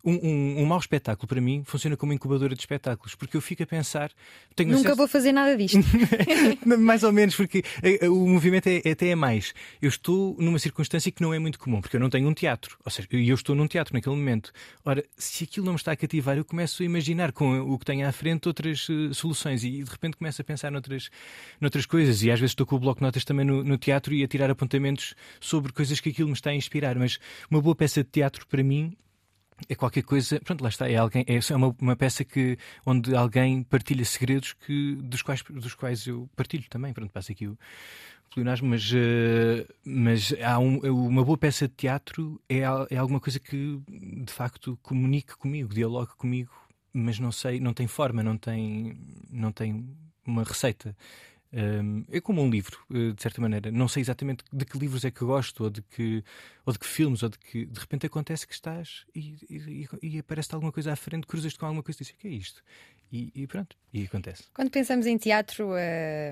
[0.03, 3.63] um, um, um mau espetáculo para mim funciona como incubadora de espetáculos, porque eu fico
[3.63, 4.11] a pensar.
[4.57, 4.95] Nunca acesso...
[4.95, 5.79] vou fazer nada disto.
[6.79, 9.53] mais ou menos, porque eh, eh, o movimento é, até é mais.
[9.81, 12.77] Eu estou numa circunstância que não é muito comum, porque eu não tenho um teatro,
[12.83, 14.51] ou seja, eu estou num teatro naquele momento.
[14.85, 17.85] Ora, se aquilo não me está a cativar, eu começo a imaginar com o que
[17.85, 21.09] tenho à frente outras uh, soluções e de repente começo a pensar noutras,
[21.59, 22.23] noutras coisas.
[22.23, 24.27] E às vezes estou com o bloco de notas também no, no teatro e a
[24.27, 26.97] tirar apontamentos sobre coisas que aquilo me está a inspirar.
[26.97, 28.95] Mas uma boa peça de teatro, para mim,
[29.67, 33.63] é qualquer coisa, pronto, lá está, é, alguém, é uma, uma peça que, onde alguém
[33.63, 36.93] partilha segredos que, dos, quais, dos quais eu partilho também.
[36.93, 37.57] Pronto, passa aqui o,
[38.33, 43.39] pleonasmo, mas, uh, mas há um, uma boa peça de teatro é, é alguma coisa
[43.39, 46.51] que de facto comunique comigo, dialogue comigo,
[46.93, 48.97] mas não sei, não tem forma, não tem,
[49.29, 49.85] não tem
[50.25, 50.95] uma receita.
[51.53, 53.71] Um, é como um livro, eh, de certa maneira.
[53.71, 56.23] Não sei exatamente de que livros é que gosto, ou de que,
[56.65, 60.19] ou de que filmes, ou de que de repente acontece que estás e, e, e
[60.19, 62.61] aparece alguma coisa à frente, cruzas-te com alguma coisa e dizes: o que é isto?
[63.09, 64.43] E, e, pronto, e acontece.
[64.53, 65.75] Quando pensamos em teatro, uh,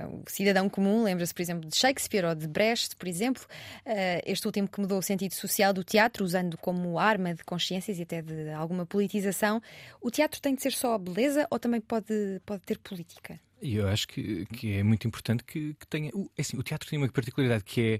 [0.07, 3.43] o cidadão comum lembra-se, por exemplo, de Shakespeare ou de Brecht, por exemplo,
[3.85, 7.97] uh, este último que mudou o sentido social do teatro, usando como arma de consciências
[7.97, 9.61] e até de alguma politização.
[10.01, 13.39] O teatro tem de ser só beleza ou também pode, pode ter política?
[13.65, 16.11] E eu acho que, que é muito importante que, que tenha.
[16.13, 17.99] O, é assim, o teatro tem uma particularidade que é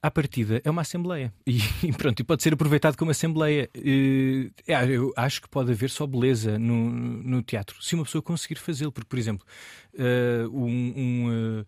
[0.00, 1.58] à partida é uma assembleia e,
[1.98, 3.68] pronto, e pode ser aproveitado como assembleia.
[4.66, 8.56] É, eu acho que pode haver só beleza no, no teatro se uma pessoa conseguir
[8.56, 9.46] fazê-lo, porque, por exemplo,
[9.94, 11.66] uh, um, um uh,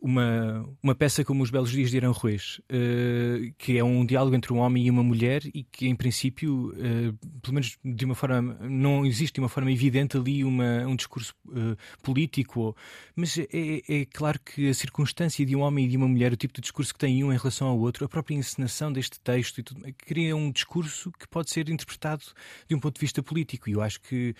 [0.00, 4.36] uma, uma peça como Os Belos Dias de Irã Ruiz, uh, que é um diálogo
[4.36, 8.14] entre um homem e uma mulher e que, em princípio, uh, pelo menos de uma
[8.14, 12.76] forma, não existe de uma forma evidente ali uma, um discurso uh, político,
[13.16, 16.36] mas é, é, claro que a circunstância de um homem e de uma mulher, o
[16.36, 19.62] tipo de discurso que tem um em relação ao outro, a própria encenação deste texto
[19.62, 22.22] tudo, cria um discurso que pode ser interpretado
[22.68, 23.68] de um ponto de vista político.
[23.68, 24.34] E eu acho que,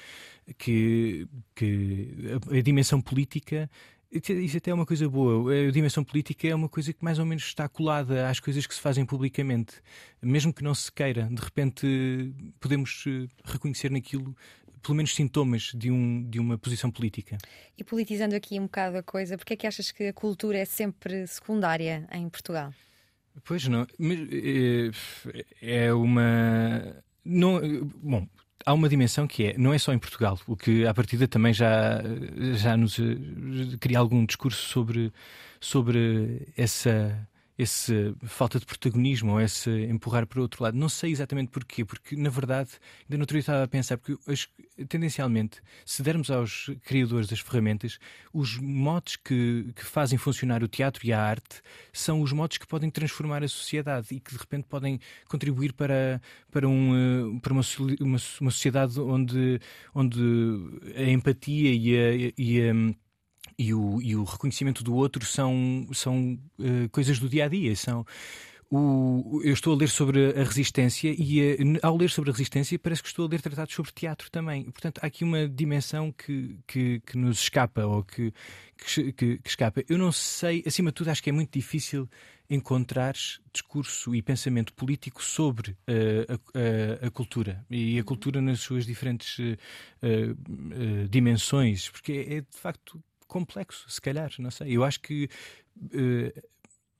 [0.56, 2.08] que, que
[2.50, 3.68] a, a dimensão política
[4.10, 5.52] isso até é uma coisa boa.
[5.52, 8.74] A dimensão política é uma coisa que mais ou menos está colada às coisas que
[8.74, 9.82] se fazem publicamente.
[10.22, 14.34] Mesmo que não se queira, de repente podemos eh, reconhecer naquilo
[14.82, 17.36] pelo menos sintomas de, um, de uma posição política.
[17.76, 20.64] E politizando aqui um bocado a coisa, porque é que achas que a cultura é
[20.64, 22.72] sempre secundária em Portugal?
[23.44, 24.90] Pois não, eh,
[25.60, 27.02] é uma.
[27.24, 27.60] Não,
[28.02, 28.26] bom,
[28.68, 31.54] há uma dimensão que é, não é só em Portugal, o que à partida também
[31.54, 32.02] já,
[32.52, 33.16] já nos eh,
[33.80, 35.10] cria algum discurso sobre,
[35.58, 37.18] sobre essa
[37.58, 40.78] essa falta de protagonismo ou esse empurrar para o outro lado.
[40.78, 42.70] Não sei exatamente porquê, porque na verdade,
[43.10, 44.16] ainda dia estava a pensar, porque
[44.88, 47.98] tendencialmente, se dermos aos criadores das ferramentas,
[48.32, 51.60] os modos que, que fazem funcionar o teatro e a arte
[51.92, 56.22] são os modos que podem transformar a sociedade e que de repente podem contribuir para,
[56.52, 57.62] para, um, eh, para uma,
[58.00, 59.60] uma, uma sociedade onde,
[59.92, 60.20] onde
[60.96, 63.07] a empatia e a, e a
[63.58, 67.74] e o, e o reconhecimento do outro são, são uh, coisas do dia a dia.
[67.74, 68.06] São,
[68.70, 72.78] o, eu estou a ler sobre a resistência e eh, ao ler sobre a resistência
[72.78, 74.64] parece que estou a ler tratados sobre teatro também.
[74.64, 78.32] Portanto, há aqui uma dimensão que, que, que nos escapa ou que,
[78.76, 79.82] que, que, escapa.
[79.88, 82.08] Eu não sei, acima de tudo, acho que é muito difícil
[82.50, 83.14] encontrar
[83.52, 85.76] discurso e pensamento político sobre uh,
[86.28, 89.42] a, a, a, cultura e a cultura nas suas diferentes uh,
[90.02, 94.76] uh, dimensões, porque é, é de facto complexo, se calhar, não sei.
[94.76, 95.28] Eu acho que.
[95.76, 96.32] Uh,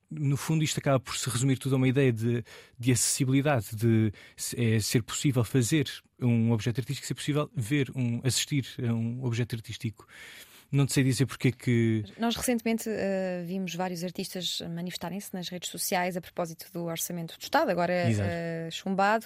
[0.09, 2.43] no fundo, isto acaba por se resumir tudo a uma ideia de,
[2.79, 4.11] de acessibilidade, de
[4.57, 5.87] é, ser possível fazer
[6.19, 10.07] um objeto artístico, ser possível ver, um, assistir a um objeto artístico.
[10.71, 12.03] Não te sei dizer porque é que.
[12.17, 17.41] Nós recentemente uh, vimos vários artistas manifestarem-se nas redes sociais a propósito do orçamento do
[17.41, 19.25] Estado, agora uh, chumbado,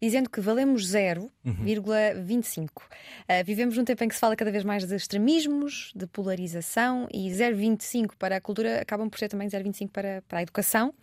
[0.00, 1.30] dizendo que valemos 0,25.
[1.44, 1.56] Uhum.
[1.68, 7.08] Uh, vivemos num tempo em que se fala cada vez mais de extremismos, de polarização
[7.12, 10.94] e 0,25 para a cultura acabam por ser também 0,25 para, para a educação.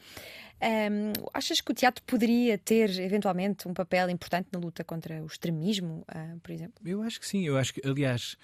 [0.62, 5.25] Um, achas que o teatro poderia ter eventualmente um papel importante na luta contra o
[5.25, 6.75] extremismo, uh, por exemplo?
[6.86, 7.45] Eu acho que sim.
[7.45, 8.38] Eu acho que, aliás,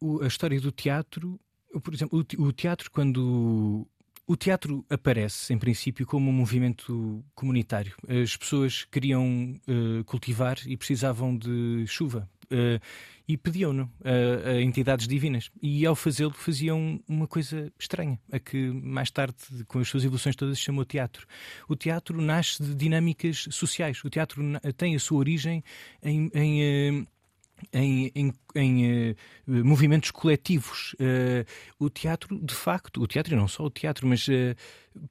[0.00, 1.38] o, a história do teatro,
[1.82, 3.86] por exemplo, o, teatro, quando
[4.26, 7.94] o teatro aparece, em princípio, como um movimento comunitário.
[8.08, 12.28] As pessoas queriam uh, cultivar e precisavam de chuva.
[12.44, 12.78] Uh,
[13.26, 15.50] e pediam-no uh, a entidades divinas.
[15.62, 19.34] E ao fazê-lo, faziam uma coisa estranha, a que mais tarde,
[19.66, 21.26] com as suas evoluções todas, se chamou teatro.
[21.66, 24.04] O teatro nasce de dinâmicas sociais.
[24.04, 24.42] O teatro
[24.76, 25.64] tem a sua origem
[26.02, 27.06] em, em
[27.72, 30.94] em, em, em uh, movimentos coletivos.
[30.94, 31.44] Uh,
[31.78, 34.54] o teatro, de facto, o teatro e não só o teatro, mas uh,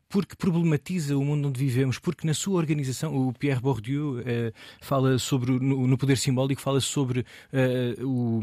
[0.07, 5.17] porque problematiza o mundo onde vivemos, porque na sua organização, o Pierre Bourdieu uh, fala
[5.17, 8.41] sobre, no, no, poder simbólico, fala sobre uh, o,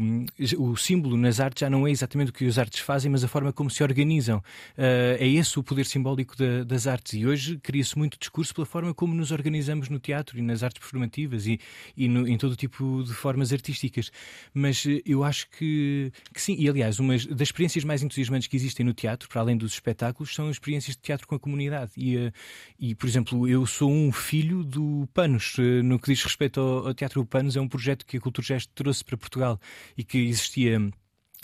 [0.59, 3.27] o símbolo nas artes, já não é exatamente o que as artes fazem, mas a
[3.27, 4.39] forma como se organizam.
[4.77, 7.13] Uh, é esse o poder simbólico da, das artes.
[7.13, 10.79] E hoje cria-se muito discurso pela forma como nos organizamos no teatro e nas artes
[10.79, 11.59] performativas e,
[11.95, 14.11] e no, em todo tipo de formas artísticas.
[14.53, 18.85] Mas eu acho que, que sim, e aliás, uma das experiências mais entusiasmantes que existem
[18.85, 21.91] no teatro, para além dos espetáculos, são as experiências de teatro com a comunidade.
[21.95, 22.31] E, eh,
[22.77, 25.55] e por exemplo, eu sou um filho do Panos.
[25.57, 28.45] Eh, no que diz respeito ao, ao Teatro Panos, é um projeto que a Cultura
[28.45, 29.59] Gesto trouxe para Portugal
[29.97, 30.91] e que existia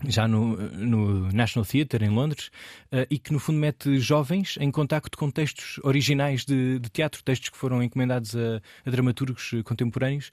[0.06, 2.52] já no, no, National Theatre em Londres
[2.92, 7.24] uh, e que no fundo mete jovens em contacto com textos originais de, de teatro,
[7.24, 10.30] textos que foram encomendados a, a, dramaturgos contemporâneos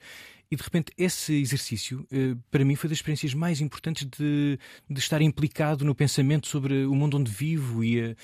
[0.51, 2.07] e de repente esse exercício
[2.51, 6.93] para mim foi das experiências mais importantes de, de estar implicado no pensamento sobre o
[6.93, 8.15] mundo onde vivo e eh,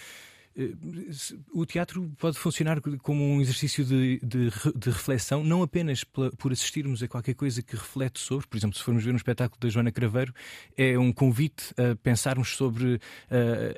[1.54, 7.02] o teatro pode funcionar como um exercício de, de, de reflexão, não apenas por assistirmos
[7.02, 9.92] a qualquer coisa que reflete sobre, por exemplo, se formos ver um espetáculo da Joana
[9.92, 10.34] Craveiro,
[10.78, 13.00] é um convite a pensarmos sobre uh,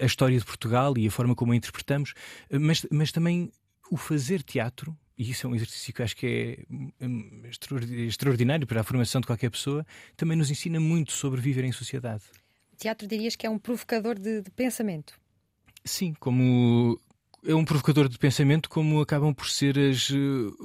[0.02, 2.14] a história de Portugal e a forma como a interpretamos,
[2.52, 3.52] uh, mas, mas também
[3.92, 6.66] o fazer teatro e isso é um exercício que acho que
[7.00, 7.44] é hum,
[8.08, 9.86] extraordinário para a formação de qualquer pessoa,
[10.18, 12.24] também nos ensina muito sobre viver em sociedade.
[12.74, 15.14] O teatro dirias que é um provocador de, de pensamento?
[15.86, 17.00] Sim, como
[17.46, 20.16] é um provocador de pensamento, como acabam por ser as, eh,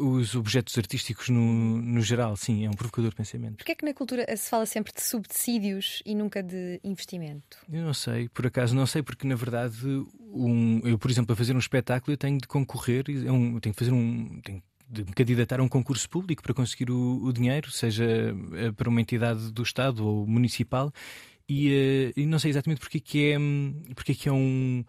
[0.01, 2.37] os objetos artísticos no, no geral.
[2.37, 3.57] Sim, é um provocador de pensamento.
[3.57, 7.59] Porquê é que na cultura se fala sempre de subsídios e nunca de investimento?
[7.71, 9.77] Eu não sei, por acaso não sei, porque na verdade,
[10.21, 13.73] um, eu, por exemplo, a fazer um espetáculo, eu tenho de concorrer, é um, tenho
[13.73, 14.41] de fazer um.
[14.45, 18.07] Tenho de me candidatar a um concurso público para conseguir o, o dinheiro, seja
[18.55, 20.91] eh, para uma entidade do Estado ou municipal,
[21.49, 24.85] e, uh, e não sei exatamente porque que é, hum, porque que é um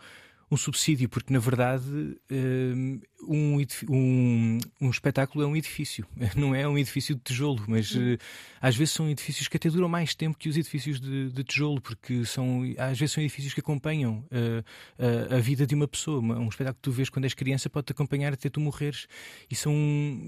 [0.51, 1.83] um subsídio, porque na verdade
[2.31, 3.57] hum, um,
[3.89, 8.17] um, um, espetáculo é um edifício, não é um edifício de tijolo, mas uh,
[8.59, 11.79] às vezes são edifícios que até duram mais tempo que os edifícios de, de tijolo,
[11.79, 16.19] porque são, às vezes são edifícios que acompanham uh, a, a, vida de uma pessoa.
[16.19, 19.07] Um espetáculo que tu vês quando és criança pode-te acompanhar até tu morreres.
[19.49, 19.73] E são,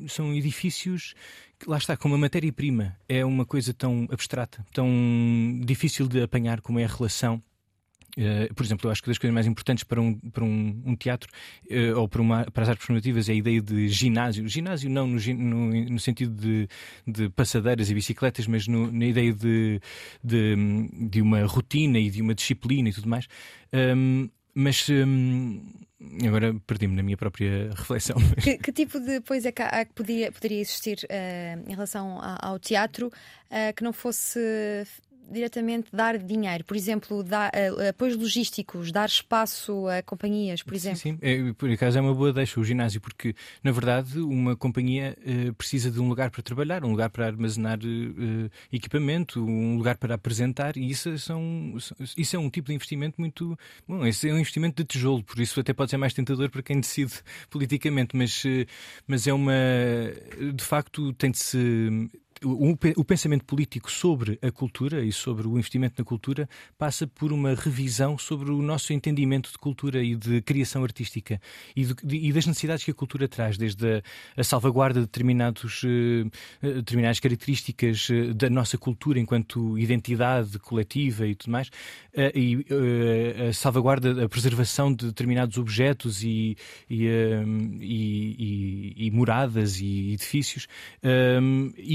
[0.08, 1.16] são edifícios
[1.68, 4.90] lá está, como a matéria-prima é uma coisa tão abstrata, tão
[5.64, 7.42] difícil de apanhar como é a relação.
[8.18, 10.96] Uh, por exemplo, eu acho que das coisas mais importantes para um, para um, um
[10.96, 11.30] teatro
[11.70, 14.48] uh, ou para, uma, para as artes performativas é a ideia de ginásio.
[14.48, 16.68] Ginásio não no, no, no sentido de,
[17.08, 19.80] de, passadeiras e bicicletas, mas no, na ideia de,
[20.24, 20.56] de,
[21.10, 23.28] de, uma rotina e de uma disciplina e tudo mais.
[23.74, 25.62] Um, mas um,
[26.26, 28.18] agora perdi-me na minha própria reflexão.
[28.42, 32.20] Que, que, tipo de pois é que, há, que podia, poderia existir uh, em relação
[32.42, 34.40] ao teatro uh, que não fosse
[35.32, 41.00] diretamente dar dinheiro, por exemplo, dar, uh, apoios logísticos, dar espaço a companhias, por exemplo?
[41.00, 41.20] Sim, sim.
[41.22, 45.54] É, por acaso é uma boa deixa o ginásio, porque na verdade uma companhia uh,
[45.54, 50.16] precisa de um lugar para trabalhar, um lugar para armazenar uh, equipamento, um lugar para
[50.16, 51.76] apresentar, e isso, são,
[52.18, 53.58] isso é um tipo de investimento muito.
[53.88, 56.62] Bom, esse é um investimento de tijolo, por isso até pode ser mais tentador para
[56.62, 57.14] quem decide
[57.50, 58.44] politicamente, mas,
[59.08, 59.54] mas é uma.
[60.54, 62.10] De facto, tem de se
[62.44, 67.54] o, pensamento político sobre a cultura e sobre o investimento na cultura passa por uma
[67.54, 71.40] revisão sobre o nosso entendimento de cultura e de criação artística
[71.76, 74.02] e, de, e das necessidades que a cultura traz, desde a,
[74.38, 81.36] a salvaguarda de determinados, uh, determinadas características uh, da nossa cultura enquanto identidade coletiva e
[81.36, 81.70] tudo mais,
[82.34, 82.66] e
[83.50, 86.58] a salvaguarda, a preservação de determinados objetos e,
[86.90, 87.16] e,
[88.98, 90.68] e moradas e edifícios,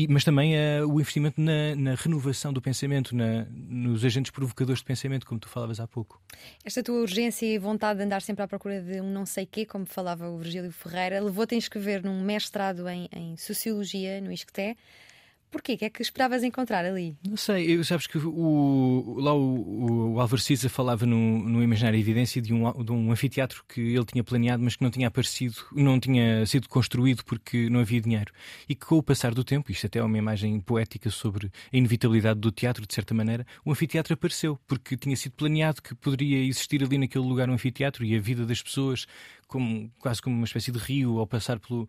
[0.08, 4.80] mas também também uh, o investimento na, na, renovação do pensamento, na, nos agentes provocadores
[4.80, 6.20] de pensamento, como tu falavas há pouco.
[6.62, 9.64] Esta tua urgência e vontade de andar sempre à procura de um não sei quê,
[9.64, 14.76] como falava o Virgílio Ferreira, levou-te a inscrever num mestrado em, em Sociologia no ISCTE.
[15.56, 15.72] Porquê?
[15.72, 17.16] O que é que esperavas encontrar ali?
[17.26, 22.42] Não sei, eu, sabes que o, lá o, o Álvaro falava no, no Imaginário Evidência
[22.42, 25.98] de um, de um anfiteatro que ele tinha planeado, mas que não tinha aparecido, não
[25.98, 28.34] tinha sido construído porque não havia dinheiro.
[28.68, 31.76] E que com o passar do tempo, isto até é uma imagem poética sobre a
[31.76, 36.44] inevitabilidade do teatro, de certa maneira, o anfiteatro apareceu, porque tinha sido planeado que poderia
[36.44, 39.06] existir ali naquele lugar um anfiteatro e a vida das pessoas
[39.46, 41.88] como, quase como uma espécie de rio ao passar pelo,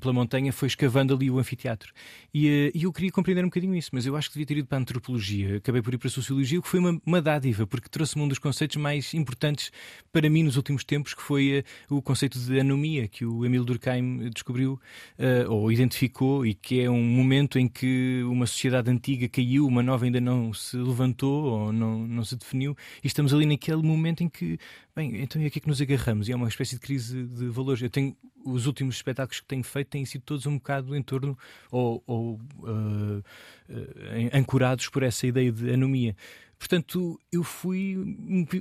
[0.00, 1.92] pela montanha, foi escavando ali o anfiteatro.
[2.32, 4.66] E, e eu queria compreender um bocadinho isso, mas eu acho que devia ter ido
[4.66, 5.56] para a antropologia.
[5.56, 8.28] Acabei por ir para a sociologia, o que foi uma, uma dádiva, porque trouxe-me um
[8.28, 9.70] dos conceitos mais importantes
[10.12, 13.64] para mim nos últimos tempos, que foi uh, o conceito de anomia, que o Emile
[13.64, 14.80] Durkheim descobriu
[15.18, 19.82] uh, ou identificou, e que é um momento em que uma sociedade antiga caiu, uma
[19.82, 24.22] nova ainda não se levantou ou não, não se definiu, e estamos ali naquele momento
[24.22, 24.58] em que,
[24.94, 27.82] bem, então é aqui que nos agarramos, e é uma espécie de crise de valores.
[27.82, 31.36] Eu tenho os últimos espetáculos que tenho feito têm sido todos um bocado em torno
[31.70, 33.24] ou, ou uh, uh,
[34.32, 36.16] ancorados por essa ideia de anomia.
[36.58, 37.96] Portanto, eu fui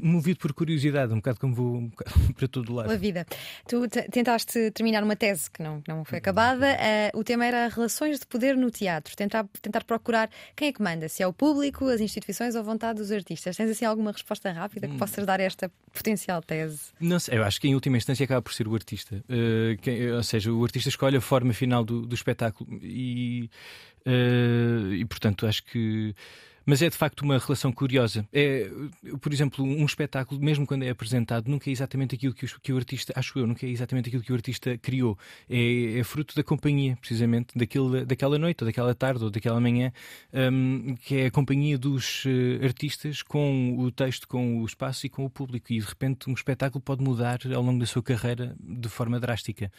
[0.04, 2.86] movido por curiosidade, um bocado como vou um bocado para todo lado.
[2.86, 3.26] Pela vida.
[3.68, 6.78] Tu tentaste terminar uma tese que não, não foi acabada.
[7.14, 9.16] Uh, o tema era relações de poder no teatro.
[9.16, 12.64] Tentar, tentar procurar quem é que manda, se é o público, as instituições ou a
[12.64, 13.58] vontade dos artistas.
[13.58, 15.00] Tens assim alguma resposta rápida que hum.
[15.00, 16.92] possas dar a esta potencial tese?
[17.00, 19.24] Não sei, eu acho que em última instância acaba por ser o artista.
[19.28, 23.50] Uh, que, ou seja, o artista escolhe a forma final do, do espetáculo e,
[24.06, 26.14] uh, e portanto acho que
[26.67, 28.27] mas é de facto uma relação curiosa.
[28.34, 28.69] É,
[29.21, 32.73] por exemplo, um espetáculo, mesmo quando é apresentado, nunca é exatamente aquilo que o, que
[32.73, 35.17] o artista, acho eu, nunca é exatamente aquilo que o artista criou.
[35.49, 39.93] É, é fruto da companhia, precisamente, daquele, daquela noite, ou daquela tarde, ou daquela manhã,
[40.34, 42.30] um, que é a companhia dos uh,
[42.62, 45.71] artistas com o texto, com o espaço e com o público.
[45.71, 49.71] E de repente um espetáculo pode mudar ao longo da sua carreira de forma drástica.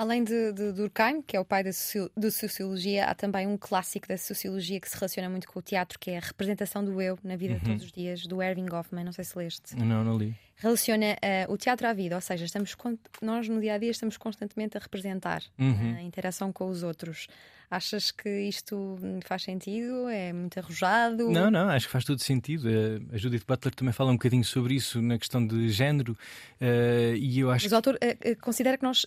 [0.00, 1.68] Além de, de Durkheim, que é o pai da,
[2.16, 5.98] da, sociologia, há também um clássico da sociologia que se relaciona muito com o teatro,
[5.98, 7.58] que é a representação do eu na vida uhum.
[7.58, 9.04] de todos os dias, do Erving Goffman.
[9.04, 9.76] Não sei se leste.
[9.76, 10.34] Não, não li.
[10.56, 12.74] Relaciona uh, o teatro à vida, ou seja, estamos
[13.20, 15.96] nós no dia a dia estamos constantemente a representar uhum.
[15.98, 17.28] a interação com os outros.
[17.70, 20.08] Achas que isto faz sentido?
[20.08, 21.30] É muito arrojado?
[21.30, 22.68] Não, não, acho que faz todo sentido.
[23.12, 26.18] A Judith Butler também fala um bocadinho sobre isso na questão de género.
[26.60, 29.06] Uh, e eu acho Mas o autor uh, considera que nós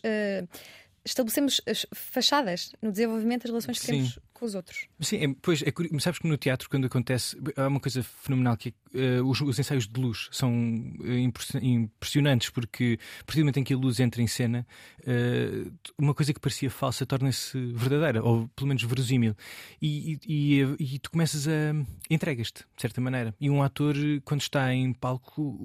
[1.06, 1.62] estabelecemos
[1.94, 3.92] fachadas no desenvolvimento das relações que Sim.
[3.94, 4.88] temos com os outros.
[5.00, 8.70] Sim, é, pois, é, sabes que no teatro, quando acontece, há uma coisa fenomenal que
[8.94, 10.52] uh, os, os, ensaios de luz são
[11.00, 14.68] uh, impressionantes, porque a partir do momento em que a luz entra em cena,
[15.00, 19.34] uh, uma coisa que parecia falsa torna-se verdadeira, ou pelo menos verosímil.
[19.82, 21.74] E, e, e, e tu começas a.
[22.10, 23.34] entregas-te, de certa maneira.
[23.40, 25.58] E um ator, quando está em palco,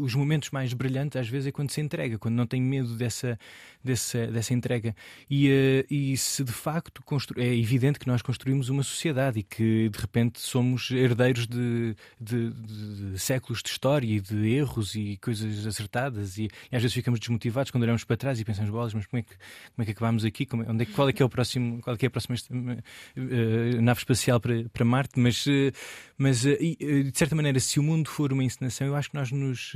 [0.00, 3.38] os momentos mais brilhantes, às vezes, é quando se entrega, quando não tem medo dessa,
[3.84, 4.96] dessa, dessa entrega.
[5.30, 7.40] E, e se de facto constru...
[7.40, 12.50] é evidente que nós construímos uma sociedade e que de repente somos herdeiros de, de,
[12.50, 16.94] de, de séculos de história e de erros e coisas acertadas e, e, às vezes
[16.94, 19.84] ficamos desmotivados quando olhamos para trás e pensamos bolas, mas como é que, como é
[19.84, 20.46] que acabamos aqui?
[20.46, 22.36] Como, onde é, qual é que é o próximo, qual é, que é a próxima
[22.50, 25.20] uh, nave espacial para, para Marte?
[25.20, 25.70] Mas, uh,
[26.16, 29.30] mas uh, de certa maneira, se o mundo for uma encenação, eu acho que nós
[29.30, 29.74] nos,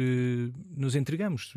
[0.75, 1.53] nos entregamos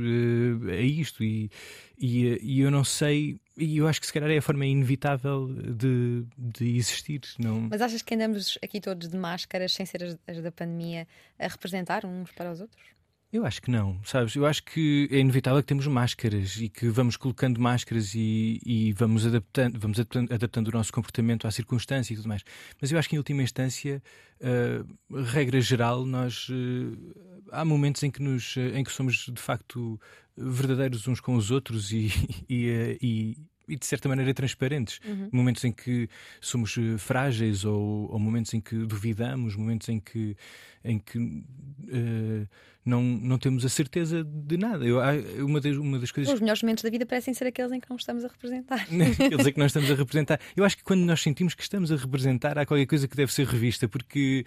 [0.70, 1.50] a isto e,
[1.98, 5.48] e, e eu não sei e eu acho que se calhar é a forma inevitável
[5.48, 7.22] de, de existir.
[7.40, 7.62] Não...
[7.62, 11.08] Mas achas que andamos aqui todos de máscaras, sem ser as, as da pandemia,
[11.40, 12.97] a representar uns para os outros?
[13.38, 14.36] Eu acho que não, sabes?
[14.36, 18.94] Eu acho que é inevitável que temos máscaras e que vamos colocando máscaras e, e
[18.94, 22.44] vamos, adaptando, vamos adaptando, o nosso comportamento à circunstância e tudo mais.
[22.82, 24.02] Mas eu acho que, em última instância,
[24.42, 30.02] uh, regra geral, nós uh, há momentos em que, nos, em que somos de facto
[30.36, 32.12] verdadeiros uns com os outros e,
[32.50, 35.00] e, uh, e e de certa maneira transparentes.
[35.06, 35.30] Uhum.
[35.32, 40.36] Momentos em que somos eh, frágeis ou, ou, momentos em que duvidamos, momentos em que,
[40.84, 42.48] em que uh,
[42.86, 44.86] não, não temos a certeza de nada.
[44.86, 45.00] Eu,
[45.46, 46.34] uma, das, uma das coisas.
[46.34, 48.82] Os melhores momentos da vida parecem ser aqueles em que não estamos a representar.
[49.26, 50.40] aqueles em que não estamos a representar.
[50.56, 53.34] Eu acho que quando nós sentimos que estamos a representar, há qualquer coisa que deve
[53.34, 54.46] ser revista, porque,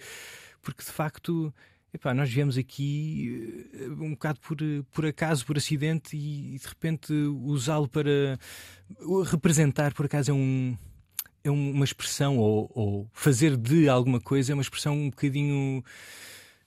[0.61, 1.53] porque de facto
[1.93, 4.57] Epá, nós viemos aqui eh, um bocado por,
[4.91, 8.39] por acaso, por acidente, e, e de repente usá-lo para
[9.25, 10.77] representar, por acaso, é um.
[11.43, 15.83] É uma expressão, ou, ou fazer de alguma coisa é uma expressão um bocadinho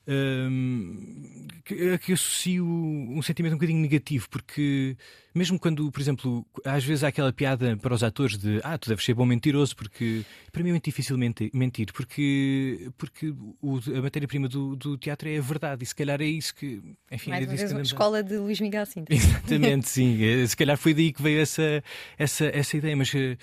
[0.06, 4.96] um, que, que associo um sentimento um bocadinho negativo, porque
[5.34, 8.88] mesmo quando, por exemplo, às vezes há aquela piada para os atores de ah, tu
[8.88, 13.78] deves ser bom mentiroso, porque para mim é muito difícil mentir, mentir porque, porque o,
[13.96, 16.82] a matéria-prima do, do, teatro é a verdade, e se calhar é isso que.
[17.10, 19.14] Enfim, Mais é uma vez, a escola de Luís Miguel Sintra.
[19.14, 20.22] Exatamente, sim.
[20.22, 21.82] É, se calhar foi daí que veio essa,
[22.18, 23.36] essa, essa ideia, mas eh,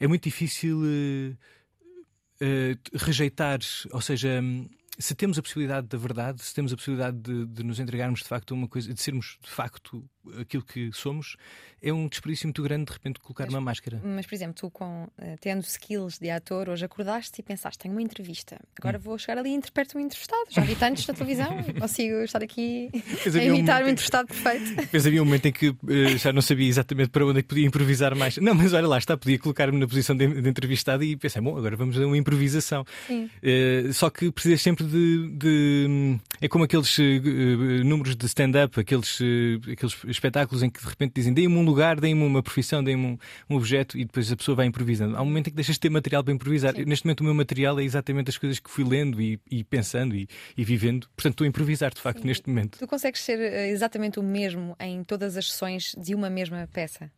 [0.00, 0.78] é muito difícil.
[0.78, 1.36] Uh,
[2.42, 3.58] uh, rejeitar,
[3.92, 4.42] ou seja,
[4.98, 8.26] se temos a possibilidade da verdade, se temos a possibilidade de, de, nos entregarmos de
[8.26, 10.04] facto a uma coisa, de sermos de facto
[10.40, 11.36] aquilo que somos,
[11.82, 14.00] é um desperdício muito grande de repente colocar mas, uma máscara.
[14.04, 17.94] Mas, por exemplo, tu com, uh, tendo skills de ator, hoje acordaste e pensaste, tenho
[17.94, 19.02] uma entrevista, agora hum.
[19.02, 20.44] vou chegar ali e interpreto um entrevistado.
[20.50, 22.90] Já vi tantos na televisão, consigo estar aqui
[23.24, 24.74] a imitar um, um entrevistado perfeito.
[24.74, 25.76] Depois havia um momento em que uh,
[26.18, 28.36] já não sabia exatamente para onde é que podia improvisar mais.
[28.38, 31.56] Não, mas olha lá, está, podia colocar-me na posição de, de, entrevistado e pensei, bom,
[31.56, 32.84] agora vamos a uma improvisação.
[33.10, 36.18] Uh, só que precisas sempre de, de.
[36.40, 36.96] é como aqueles
[37.84, 39.20] números de stand-up, aqueles,
[39.70, 43.18] aqueles espetáculos em que de repente dizem, deem-me um lugar, deem-me uma profissão, deem-me um,
[43.50, 45.16] um, objeto e depois a pessoa vai improvisando.
[45.16, 46.74] Há um momento em que deixas de ter material para improvisar.
[46.74, 46.84] Sim.
[46.84, 50.14] Neste momento, o meu material é exatamente as coisas que fui lendo e, e pensando
[50.14, 51.08] e, e, vivendo.
[51.16, 52.28] Portanto, estou a improvisar, de facto, Sim.
[52.28, 52.78] neste momento.
[52.78, 57.10] Tu consegues ser eh, exatamente o mesmo em todas as sessões de uma mesma peça?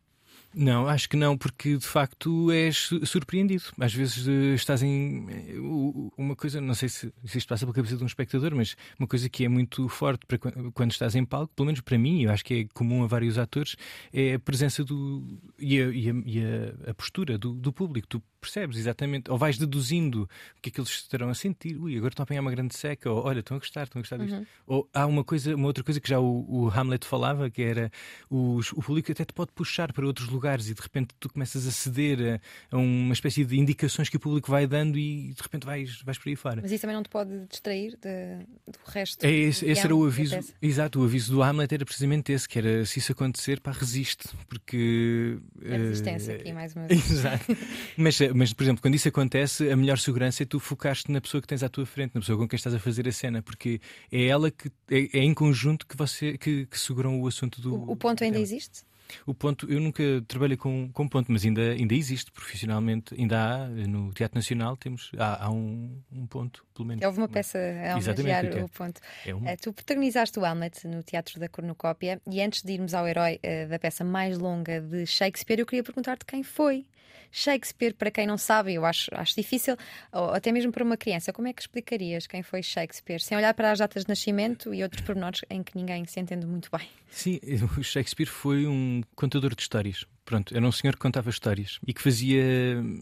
[0.53, 3.63] Não, acho que não, porque de facto és surpreendido.
[3.79, 5.25] Às vezes uh, estás em
[5.57, 8.75] uh, uma coisa, não sei se, se, isto passa pela cabeça de um espectador, mas
[8.99, 10.37] uma coisa que é muito forte para
[10.73, 13.37] quando estás em palco, pelo menos para mim, eu acho que é comum a vários
[13.37, 13.77] atores,
[14.11, 15.23] é a presença do
[15.57, 18.07] e a, e a, e a postura do, do, público.
[18.07, 20.23] Tu percebes exatamente, ou vais deduzindo
[20.57, 21.77] o que é que eles estarão a sentir.
[21.77, 24.01] Ui, agora estão a apanhar uma grande seca, ou olha, estão a gostar, estão a
[24.01, 24.35] gostar disto.
[24.35, 24.45] Uhum.
[24.65, 27.91] Ou há uma coisa, uma outra coisa que já o, o Hamlet falava, que era
[28.29, 31.67] os, o público até te pode puxar para outros lugares e de repente tu começas
[31.67, 35.41] a ceder a, a uma espécie de indicações que o público vai dando e de
[35.41, 36.61] repente vais, vais por aí fora.
[36.61, 39.23] Mas isso também não te pode distrair de, do resto?
[39.23, 40.39] É esse, esse era o aviso.
[40.61, 44.27] Exato, o aviso do Hamlet era precisamente esse, que era se isso acontecer, pá, resiste,
[44.47, 45.37] porque.
[45.63, 47.11] A resistência uh, aqui, mais uma vez.
[47.11, 47.57] Exato.
[47.97, 51.41] mas, mas, por exemplo, quando isso acontece, a melhor segurança é tu focaste na pessoa
[51.41, 53.79] que tens à tua frente, na pessoa com quem estás a fazer a cena, porque
[54.11, 57.75] é ela que é, é em conjunto que você que, que seguram o assunto do.
[57.75, 58.43] O, o ponto ainda dela.
[58.43, 58.83] existe?
[59.25, 63.67] O ponto, eu nunca trabalhei com, com ponto, mas ainda, ainda existe profissionalmente, ainda há
[63.67, 67.03] no Teatro Nacional, temos, há, há um, um ponto, pelo menos.
[67.03, 69.01] Houve uma peça a homenagear o, o ponto.
[69.25, 69.47] É um...
[69.47, 73.39] Eh, tu protagonizaste o Hamlet no Teatro da Cornucópia e antes de irmos ao herói
[73.43, 76.85] uh, da peça mais longa de Shakespeare, eu queria perguntar-te quem foi.
[77.31, 79.77] Shakespeare, para quem não sabe, eu acho, acho difícil,
[80.11, 83.19] até mesmo para uma criança, como é que explicarias quem foi Shakespeare?
[83.19, 86.45] Sem olhar para as datas de nascimento e outros pormenores em que ninguém se entende
[86.45, 86.87] muito bem.
[87.09, 87.39] Sim,
[87.81, 90.05] Shakespeare foi um contador de histórias.
[90.23, 92.43] Pronto, era um senhor que contava histórias e que fazia,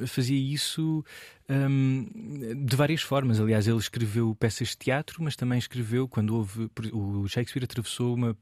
[0.07, 1.03] fazia isso
[1.49, 2.05] um,
[2.65, 3.39] de várias formas.
[3.39, 6.69] Aliás, ele escreveu peças de teatro, mas também escreveu quando houve.
[6.93, 8.37] O Shakespeare atravessou uma,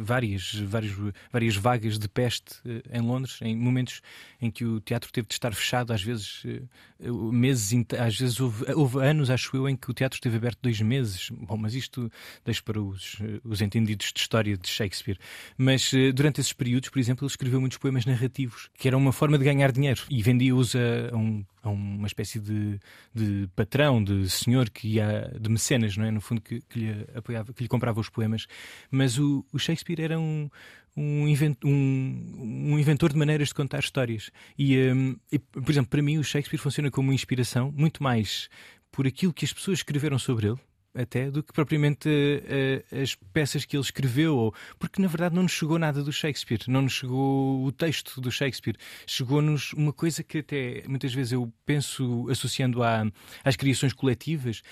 [0.00, 0.92] várias, várias,
[1.32, 4.00] várias vagas de peste eh, em Londres, em momentos
[4.40, 8.72] em que o teatro teve de estar fechado, às vezes eh, meses, às vezes houve,
[8.72, 11.30] houve anos, acho eu, em que o teatro esteve aberto dois meses.
[11.30, 12.10] Bom, mas isto
[12.44, 15.18] deixo para os, os entendidos de história de Shakespeare.
[15.56, 19.12] Mas eh, durante esses períodos, por exemplo, ele escreveu muitos poemas narrativos, que era uma
[19.12, 22.78] forma de ganhar dinheiro e vendia-os a, um a uma espécie de,
[23.14, 26.10] de, patrão, de senhor que ia de mecenas, não é?
[26.10, 28.46] No fundo, que, que lhe apoiava, que lhe comprava os poemas.
[28.90, 30.48] Mas o, o Shakespeare era um,
[30.96, 34.30] um, invent, um, um, inventor de maneiras de contar histórias.
[34.58, 38.48] E, um, e, por exemplo, para mim, o Shakespeare funciona como uma inspiração muito mais
[38.90, 40.58] por aquilo que as pessoas escreveram sobre ele
[40.94, 45.42] até do que propriamente uh, as peças que ele escreveu, ou, porque na verdade não
[45.42, 48.76] nos chegou nada do Shakespeare, não nos chegou o texto do Shakespeare,
[49.06, 53.06] chegou-nos uma coisa que até muitas vezes eu penso associando à,
[53.44, 54.62] às criações coletivas,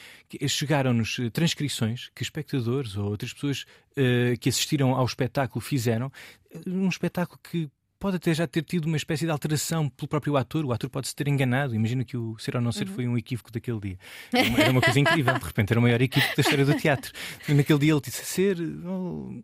[0.49, 6.11] chegaram-nos eh, transcrições que espectadores ou outras pessoas uh, que assistiram ao espetáculo fizeram,
[6.67, 10.65] um espetáculo que pode até já ter tido uma espécie de alteração pelo próprio ator.
[10.65, 11.75] O ator pode se ter enganado.
[11.75, 12.95] Imagina que o ser ou não ser uhum.
[12.95, 13.99] foi um equívoco daquele dia.
[14.33, 15.35] Era uma, era uma coisa incrível.
[15.39, 17.13] De repente era o maior equívoco da história do teatro.
[17.49, 18.59] E naquele dia ele disse ser.
[18.85, 19.43] Oh,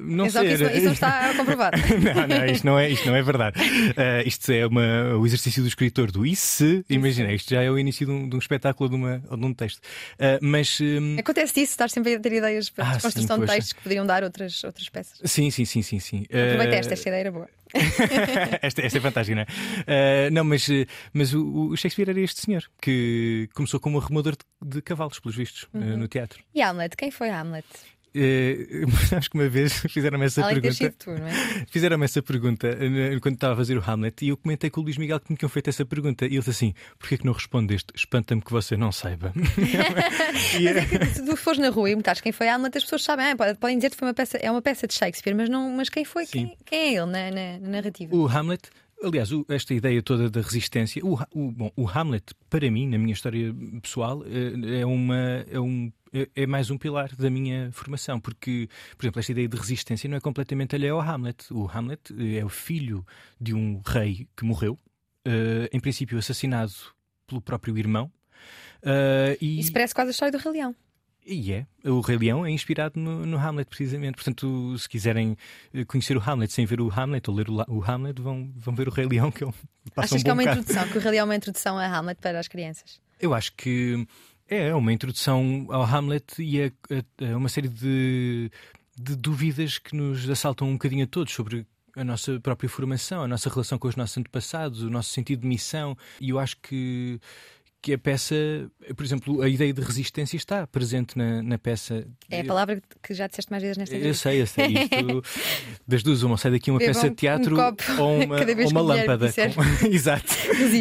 [0.00, 0.54] não Exato, ser.
[0.54, 1.76] Isso, isso não está comprovado.
[1.78, 3.60] não, não, isto não é, isto não é verdade.
[3.60, 6.84] Uh, isto é uma, o exercício do escritor do e se.
[6.88, 9.36] Imagina, isto já é o início de um, de um espetáculo ou de, uma, ou
[9.36, 9.78] de um texto.
[9.78, 10.80] Uh, mas.
[10.80, 11.18] Um...
[11.18, 14.06] Acontece isso, estás sempre a ter ideias para ah, construção sim, de textos que poderiam
[14.06, 15.18] dar outras, outras peças.
[15.24, 16.00] Sim, sim, sim, sim.
[16.00, 16.24] sim.
[16.24, 17.48] Aproveita esta, esta ideia era boa.
[18.62, 19.46] esta, esta, é fantástica, não é?
[20.26, 20.68] Uh, não, mas,
[21.12, 25.36] mas o, o, Shakespeare era este senhor que começou como arrumador de, de cavalos, pelos
[25.36, 25.94] vistos, uhum.
[25.94, 26.42] uh, no teatro.
[26.54, 26.96] E Hamlet?
[26.96, 27.66] Quem foi Hamlet?
[28.22, 30.94] Uh, sabes que uma vez fizeram-me essa Além pergunta.
[30.98, 31.66] Tu, não é?
[31.70, 34.84] Fizeram-me essa pergunta uh, quando estava a fazer o Hamlet e eu comentei com o
[34.84, 36.26] Luís Miguel que me tinham feito essa pergunta.
[36.26, 37.86] E ele disse assim: porquê que não respondeste?
[37.94, 39.32] Espanta-me que você não saiba.
[40.58, 42.84] e, mas é que se tu fores na rua e me quem foi Hamlet, as
[42.84, 45.48] pessoas sabem, ah, podem dizer que foi uma peça, é uma peça de Shakespeare, mas,
[45.48, 46.26] não, mas quem foi?
[46.26, 48.14] Quem, quem, é ele na, na, na narrativa?
[48.14, 48.68] O Hamlet
[49.02, 53.12] Aliás, esta ideia toda da resistência, o, o, bom, o Hamlet, para mim, na minha
[53.12, 53.52] história
[53.82, 58.68] pessoal, eh, é, uma, é, um, é, é mais um pilar da minha formação, porque,
[58.96, 61.46] por exemplo, esta ideia de resistência não é completamente alheia ao Hamlet.
[61.50, 63.04] O Hamlet eh, é o filho
[63.40, 64.74] de um rei que morreu,
[65.26, 66.72] uh, em princípio assassinado
[67.26, 68.12] pelo próprio irmão.
[68.82, 69.60] Uh, e...
[69.60, 70.76] Isso parece quase a história do Rei Leão.
[71.24, 71.66] E é.
[71.84, 74.16] O Rei Leão é inspirado no, no, Hamlet, precisamente.
[74.16, 75.36] Portanto, se quiserem
[75.86, 78.88] conhecer o Hamlet sem ver o Hamlet ou ler o, o Hamlet, vão, vão ver
[78.88, 79.52] o Rei Leão, que é um.
[79.96, 80.60] Achas um que é uma bocado.
[80.60, 83.00] introdução, que o Rei Leão é uma introdução a Hamlet para as crianças?
[83.20, 84.04] Eu acho que
[84.48, 88.50] é uma introdução ao Hamlet e a, a, a uma série de,
[88.96, 91.66] de dúvidas que nos assaltam um bocadinho a todos sobre
[91.96, 95.48] a nossa própria formação, a nossa relação com os nossos antepassados, o nosso sentido de
[95.48, 95.96] missão.
[96.20, 97.20] E eu acho que
[97.82, 98.34] que a peça,
[98.96, 102.06] por exemplo, a ideia de resistência está presente na, na peça.
[102.30, 104.30] É a palavra que já disseste mais vezes nesta entrevista.
[104.30, 104.84] Eu sei, eu sei.
[104.84, 105.22] Isto,
[105.86, 108.80] das duas, uma sai daqui uma Bebam peça de teatro um ou uma, ou uma
[108.80, 109.32] lâmpada.
[109.32, 109.62] Com...
[109.90, 110.32] Exato.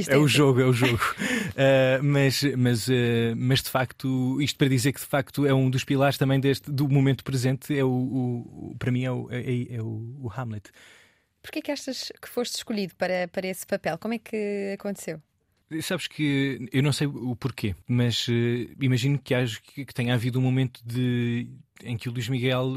[0.08, 1.04] É o jogo, é o jogo.
[1.18, 2.92] Uh, mas, mas, uh,
[3.36, 6.72] mas de facto, isto para dizer que de facto é um dos pilares também deste,
[6.72, 10.70] do momento presente, é o, o para mim é o, é, é o, o Hamlet.
[11.42, 13.98] Porquê que achas que foste escolhido para, para esse papel?
[13.98, 15.20] Como é que aconteceu?
[15.82, 18.32] Sabes que eu não sei o porquê, mas uh,
[18.82, 21.48] imagino que, haja, que tenha havido um momento de
[21.84, 22.72] em que o Luís Miguel,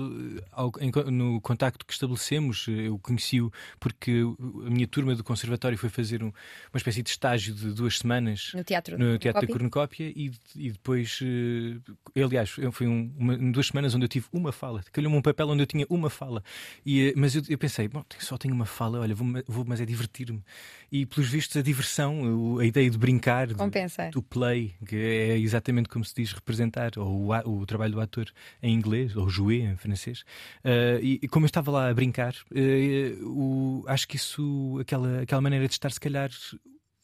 [0.81, 4.23] eh, no contacto que estabelecemos, eh, eu conheci-o porque
[4.67, 8.53] a minha turma do conservatório foi fazer um, uma espécie de estágio de duas semanas
[8.55, 13.67] no teatro, no teatro da Cornucópia e, e depois, eh, aliás, foi um, uma, duas
[13.69, 16.43] semanas onde eu tive uma fala, calhou-me um papel onde eu tinha uma fala,
[16.85, 19.87] e, mas eu, eu pensei, bom, só tenho uma fala, olha, vou, vou mas é
[19.87, 20.43] divertir-me.
[20.91, 24.11] E pelos vistos, a diversão, a ideia de brincar, Compensa.
[24.11, 28.27] do play, que é exatamente como se diz representar, ou o, o trabalho do ator
[28.63, 30.25] em inglês ou jouer em francês,
[30.65, 35.23] uh, e, e, como eu estava lá a brincar, uh, o, acho que isso, aquela,
[35.23, 36.31] aquela maneira de estar, se calhar,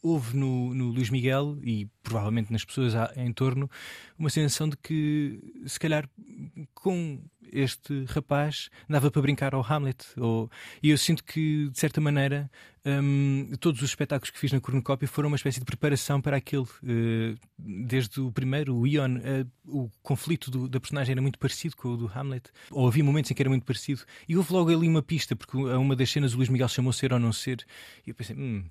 [0.02, 3.70] houve no, no Luís Miguel e provavelmente nas pessoas em torno
[4.18, 6.08] uma sensação de que, se calhar,
[6.74, 7.22] com
[7.52, 10.04] este rapaz dava para brincar ao Hamlet.
[10.16, 10.50] Ou...
[10.82, 12.50] E eu sinto que, de certa maneira,
[12.84, 16.62] um, todos os espetáculos que fiz na cornucópia foram uma espécie de preparação para aquele.
[16.62, 21.76] Uh, desde o primeiro, o Ion, uh, o conflito do, da personagem era muito parecido
[21.76, 22.50] com o do Hamlet.
[22.70, 24.02] Ou havia momentos em que era muito parecido.
[24.28, 26.92] E houve logo ali uma pista, porque a uma das cenas o Luís Miguel chamou
[26.92, 27.64] Ser ou Não Ser.
[28.06, 28.64] E eu pensei, hum,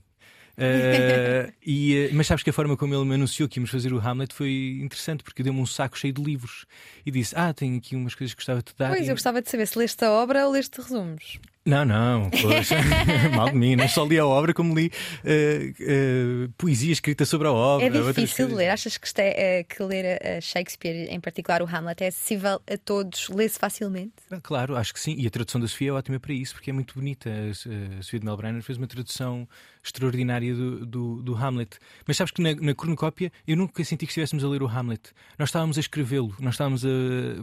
[0.60, 4.00] Uh, e, mas sabes que a forma como ele me anunciou que íamos fazer o
[4.00, 6.66] Hamlet foi interessante, porque deu-me um saco cheio de livros
[7.06, 8.90] e disse: Ah, tenho aqui umas coisas que gostava de te dar.
[8.90, 9.10] Pois, e...
[9.10, 11.40] eu gostava de saber se leste a obra ou leste resumos.
[11.66, 12.76] Não, não, poxa,
[13.36, 13.76] mal de mim.
[13.76, 14.88] Não só li a obra, como li
[15.24, 17.86] uh, uh, poesia escrita sobre a obra.
[17.86, 18.70] É difícil de ler.
[18.70, 23.30] Achas que, é, que ler Shakespeare, em particular o Hamlet, é acessível a todos?
[23.30, 24.14] Lê-se facilmente?
[24.42, 25.16] Claro, acho que sim.
[25.18, 27.30] E a tradução da Sofia é ótima para isso, porque é muito bonita.
[27.30, 27.54] A
[28.02, 29.48] Sofia de Melbrenner fez uma tradução
[29.84, 31.78] extraordinária do, do, do, Hamlet.
[32.06, 35.12] Mas sabes que na, na cornucópia eu nunca senti que estivéssemos a ler o Hamlet.
[35.38, 36.90] Nós estávamos a escrevê-lo, nós estávamos a.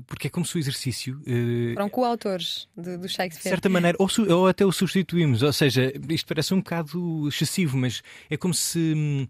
[0.07, 1.21] Porque é como se o exercício.
[1.27, 1.75] Uh...
[1.75, 3.43] Foram coautores do, do Shakespeare.
[3.43, 5.43] De certa maneira, ou, ou, até o substituímos.
[5.43, 8.79] Ou seja, isto parece um bocado excessivo, mas é como se.
[8.79, 9.27] Hum,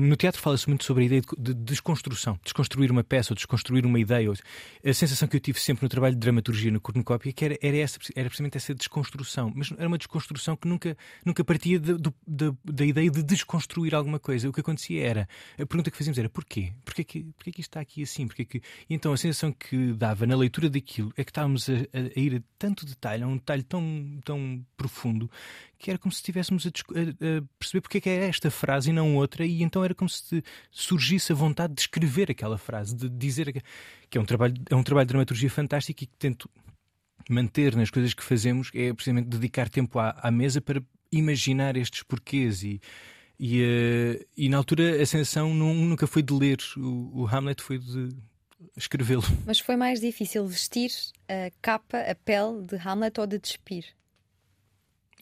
[0.00, 3.84] no teatro fala-se muito sobre a ideia de, de desconstrução, desconstruir uma peça ou desconstruir
[3.84, 4.30] uma ideia.
[4.84, 7.76] A sensação que eu tive sempre no trabalho de dramaturgia na cornucópia que era, era,
[7.76, 9.52] essa, era precisamente essa desconstrução.
[9.54, 14.48] Mas era uma desconstrução que nunca, nunca partia da, da, ideia de desconstruir alguma coisa.
[14.48, 16.72] O que acontecia era, a pergunta que fazíamos era porquê?
[16.84, 18.26] Porquê que, porquê que isto está aqui assim?
[18.26, 18.58] Porquê que...
[18.88, 22.36] E então a sensação que dava na leitura daquilo é que estávamos a, a, ir
[22.36, 25.30] a tanto detalhe, a um detalhe tão, tão profundo,
[25.78, 28.92] que era como se estivéssemos a, a, perceber porque é que é esta frase e
[28.92, 33.08] não outra, e então era como se surgisse a vontade de escrever aquela frase, de
[33.08, 33.62] dizer
[34.10, 36.48] que, é um trabalho, é um trabalho de dramaturgia fantástico e que tento
[37.28, 42.02] manter nas coisas que fazemos é precisamente dedicar tempo à, à mesa para imaginar estes
[42.02, 42.80] porquês e,
[43.38, 47.78] e, uh, e na altura a sensação nunca foi de ler o, o Hamlet, foi
[47.78, 48.10] de
[48.76, 49.22] escrevê-lo.
[49.46, 50.90] Mas foi mais difícil vestir
[51.28, 53.86] a capa, a pele de Hamlet ou de despir?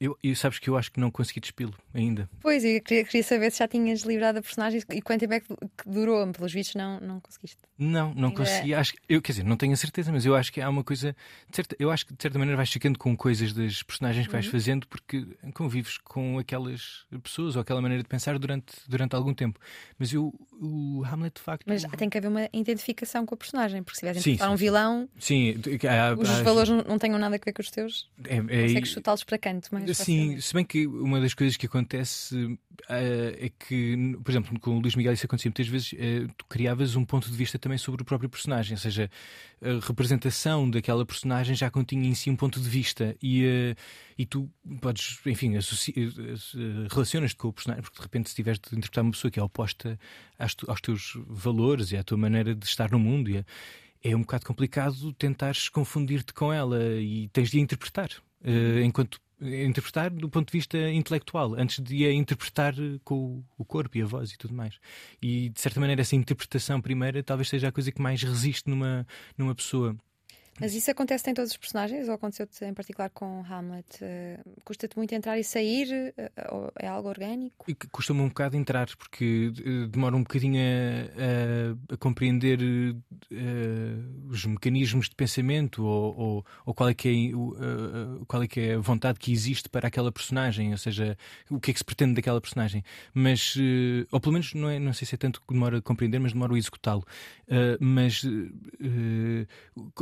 [0.01, 2.29] Eu, eu sabes que eu acho que não consegui despilo ainda.
[2.41, 5.41] Pois, eu queria, queria, saber se já tinhas livrado a personagem e quanto tempo é
[5.41, 6.31] que, que durou.
[6.33, 7.59] Pelos vistos, não, não conseguiste.
[7.77, 8.41] Não, não ainda...
[8.41, 8.75] consegui.
[8.75, 11.15] Acho, eu, quer dizer, não tenho a certeza, mas eu acho que há uma coisa.
[11.51, 14.47] Certa, eu acho que de certa maneira vais ficando com coisas das personagens que vais
[14.47, 14.53] uhum.
[14.53, 19.59] fazendo porque convives com aquelas pessoas ou aquela maneira de pensar durante, durante algum tempo.
[19.99, 21.65] Mas eu, o Hamlet, de facto.
[21.67, 25.09] Mas tem que haver uma identificação com a personagem, porque se tivesse interpretar um vilão.
[25.19, 25.55] Sim,
[25.89, 28.09] há, os há, valores não, não tenham nada a ver com os teus.
[28.25, 29.69] É, é, consegues chutá-los para canto.
[29.73, 32.59] Mais Sim, se bem que uma das coisas que acontece uh,
[32.89, 36.95] é que, por exemplo, com o Luís Miguel isso acontecia muitas vezes, uh, tu criavas
[36.95, 39.11] um ponto de vista também sobre o próprio personagem, ou seja,
[39.63, 43.77] a representação daquela personagem já continha em si um ponto de vista e, uh,
[44.19, 44.51] e tu
[44.81, 45.53] podes, enfim,
[46.91, 49.43] relacionas-te com o personagem, porque de repente se tiveres de interpretar uma pessoa que é
[49.43, 49.99] oposta
[50.39, 53.45] aos, aos teus valores e à tua maneira de estar no mundo, e é,
[54.03, 58.11] é um bocado complicado tentares confundir-te com ela e tens de a interpretar.
[58.43, 62.75] Uh, enquanto interpretar do ponto de vista intelectual, antes de a interpretar
[63.05, 64.79] com o corpo e a voz e tudo mais.
[65.21, 69.07] E de certa maneira, essa interpretação primeira talvez seja a coisa que mais resiste numa,
[69.37, 69.97] numa pessoa.
[70.61, 73.87] Mas isso acontece em todos os personagens ou aconteceu-te em particular com Hamlet?
[74.03, 76.15] Uh, Custa-te muito entrar e sair?
[76.17, 77.67] Uh, é algo orgânico?
[77.91, 82.61] Custa-me um bocado entrar, porque uh, demora um bocadinho a, a, a compreender
[84.31, 88.75] os mecanismos de pensamento ou, ou, ou qual, é que é, qual é que é
[88.75, 91.17] a vontade que existe para aquela personagem, ou seja,
[91.51, 92.85] o que é que se pretende daquela personagem.
[93.13, 93.57] Mas,
[94.11, 96.33] ou pelo menos, não, é, não sei se é tanto que demora a compreender, mas
[96.33, 97.05] demora a executá-lo.
[97.81, 98.23] Mas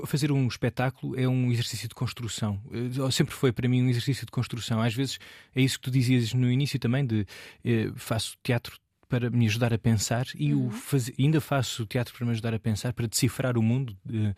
[0.06, 2.60] fazer um espetáculo é um exercício de construção.
[2.70, 4.80] Eh, sempre foi para mim um exercício de construção.
[4.80, 5.18] Às vezes
[5.54, 7.26] é isso que tu dizias no início também, de
[7.64, 8.76] eh, faço teatro
[9.08, 10.68] para me ajudar a pensar e uhum.
[10.68, 11.10] o faz...
[11.18, 13.96] ainda faço teatro para me ajudar a pensar, para decifrar o mundo.
[14.10, 14.34] Eh,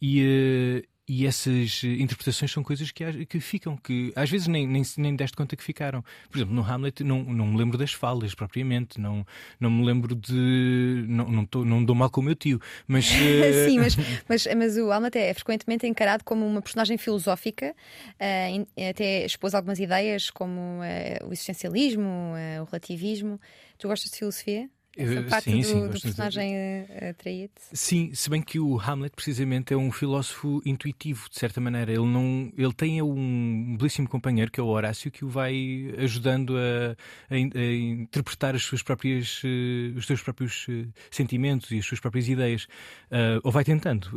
[0.00, 4.82] e, eh, e essas interpretações são coisas que, que ficam, que às vezes nem, nem,
[4.96, 6.02] nem deste conta que ficaram.
[6.30, 9.26] Por exemplo, no Hamlet não, não me lembro das falas propriamente, não,
[9.60, 11.04] não me lembro de.
[11.06, 13.10] Não, não, tô, não dou mal com o meu tio, mas.
[13.10, 13.68] Uh...
[13.68, 13.96] Sim, mas,
[14.28, 17.74] mas, mas o Hamlet é frequentemente encarado como uma personagem filosófica,
[18.14, 22.32] uh, até expôs algumas ideias como uh, o existencialismo,
[22.62, 23.38] o relativismo.
[23.76, 24.70] Tu gostas de filosofia?
[24.96, 27.04] Essa parte sim, do, sim, do personagem de...
[27.06, 27.52] atraído.
[27.72, 31.92] Sim, se bem que o Hamlet precisamente é um filósofo intuitivo, de certa maneira.
[31.92, 36.56] Ele não, ele tem um belíssimo companheiro que é o Horácio que o vai ajudando
[36.56, 36.96] a,
[37.30, 42.00] a, a interpretar as suas próprias, uh, os seus próprios uh, sentimentos e as suas
[42.00, 42.64] próprias ideias.
[43.10, 44.10] Uh, ou vai tentando.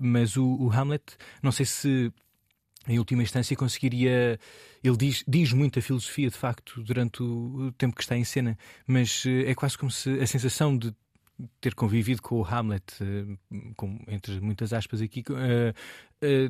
[0.00, 1.02] mas o, o Hamlet,
[1.42, 2.12] não sei se
[2.88, 4.38] em última instância conseguiria.
[4.82, 9.24] Ele diz, diz muita filosofia, de facto, durante o tempo que está em cena, mas
[9.26, 10.92] eh, é quase como se a sensação de
[11.60, 13.36] ter convivido com o Hamlet, eh,
[13.76, 15.74] com, entre muitas aspas aqui, uh,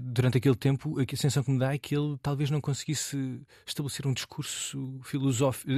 [0.01, 4.07] durante aquele tempo, a sensação que me dá é que ele talvez não conseguisse estabelecer
[4.07, 5.01] um discurso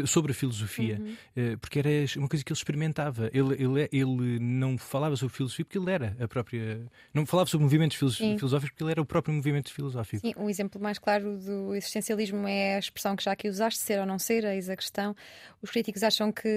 [0.07, 1.55] sobre a filosofia, uhum.
[1.55, 3.31] uh, porque era uma coisa que ele experimentava.
[3.33, 6.87] Ele, ele, ele não falava sobre filosofia porque ele era a própria.
[7.13, 10.27] Não falava sobre movimentos filosóficos porque ele era o próprio movimento filosófico.
[10.27, 14.01] Sim, o exemplo mais claro do existencialismo é a expressão que já aqui usaste, ser
[14.01, 15.15] ou não ser, eis a questão.
[15.63, 16.49] Os críticos acham que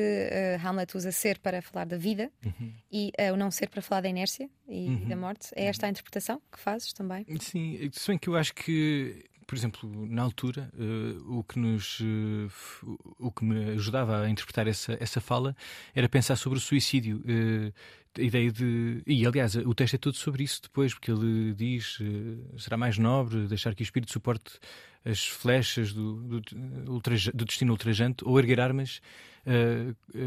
[0.63, 2.73] Hamlet usa ser para falar da vida uhum.
[2.91, 5.07] e o não ser para falar da inércia e, uhum.
[5.07, 5.49] da morte.
[5.55, 7.25] É esta a interpretação que fazes também?
[7.39, 12.01] Sim, se bem que eu acho que por exemplo, na altura, uh, o, que nos,
[12.01, 12.51] uh,
[13.17, 15.55] o que me ajudava a interpretar essa, essa fala
[15.95, 17.23] era pensar sobre o suicídio.
[17.25, 17.73] Uh,
[18.17, 19.01] a ideia de.
[19.07, 21.99] E aliás, o texto é todo sobre isso depois, porque ele diz:
[22.57, 24.59] será mais nobre deixar que o espírito suporte
[25.05, 29.01] as flechas do, do, do destino ultrajante ou erguer armas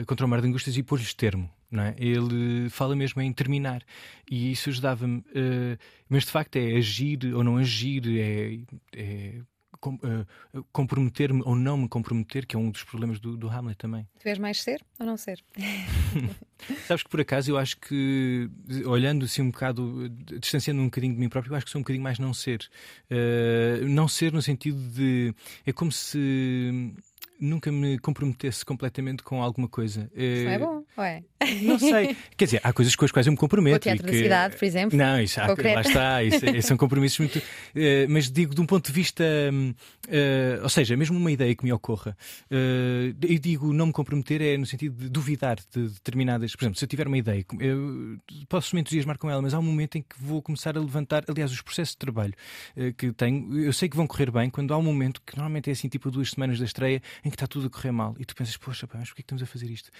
[0.07, 1.51] contra o mar de angústias e pôr-lhes termo.
[1.72, 1.94] É?
[1.98, 3.82] Ele fala mesmo em terminar
[4.28, 5.18] e isso ajudava-me.
[5.18, 8.58] Uh, mas de facto é agir ou não agir, é,
[8.96, 9.40] é
[9.80, 13.78] com, uh, comprometer-me ou não me comprometer, que é um dos problemas do, do Hamlet
[13.78, 14.06] também.
[14.20, 15.42] Tu és mais ser ou não ser?
[16.86, 18.50] Sabes que por acaso eu acho que,
[18.84, 20.08] olhando assim um bocado,
[20.40, 22.68] distanciando um bocadinho de mim próprio, eu acho que sou um bocadinho mais não ser.
[23.10, 25.34] Uh, não ser no sentido de.
[25.64, 26.92] É como se
[27.41, 30.11] nunca me comprometesse completamente com alguma coisa.
[30.14, 31.22] Isso não é bom, ué?
[31.62, 32.16] Não sei.
[32.36, 33.76] Quer dizer, há coisas com as quais eu me comprometo.
[33.76, 34.12] O teatro que...
[34.12, 34.99] da cidade, por exemplo.
[34.99, 36.22] Não, isso há, lá está.
[36.22, 37.38] Isso, é, são compromissos muito.
[37.38, 39.24] Uh, mas digo de um ponto de vista.
[39.24, 42.16] Uh, ou seja, mesmo uma ideia que me ocorra.
[42.51, 46.55] Eu digo não me comprometer é no sentido de duvidar de determinadas.
[46.55, 47.45] Por exemplo, se eu tiver uma ideia,
[48.49, 51.24] posso me entusiasmar com ela, mas há um momento em que vou começar a levantar.
[51.28, 52.34] Aliás, os processos de trabalho
[52.97, 55.72] que tenho, eu sei que vão correr bem quando há um momento que normalmente é
[55.72, 57.01] assim, tipo duas semanas da estreia,
[57.31, 59.43] em que está tudo a correr mal e tu pensas, poxa, mas porquê que estamos
[59.43, 59.91] a fazer isto?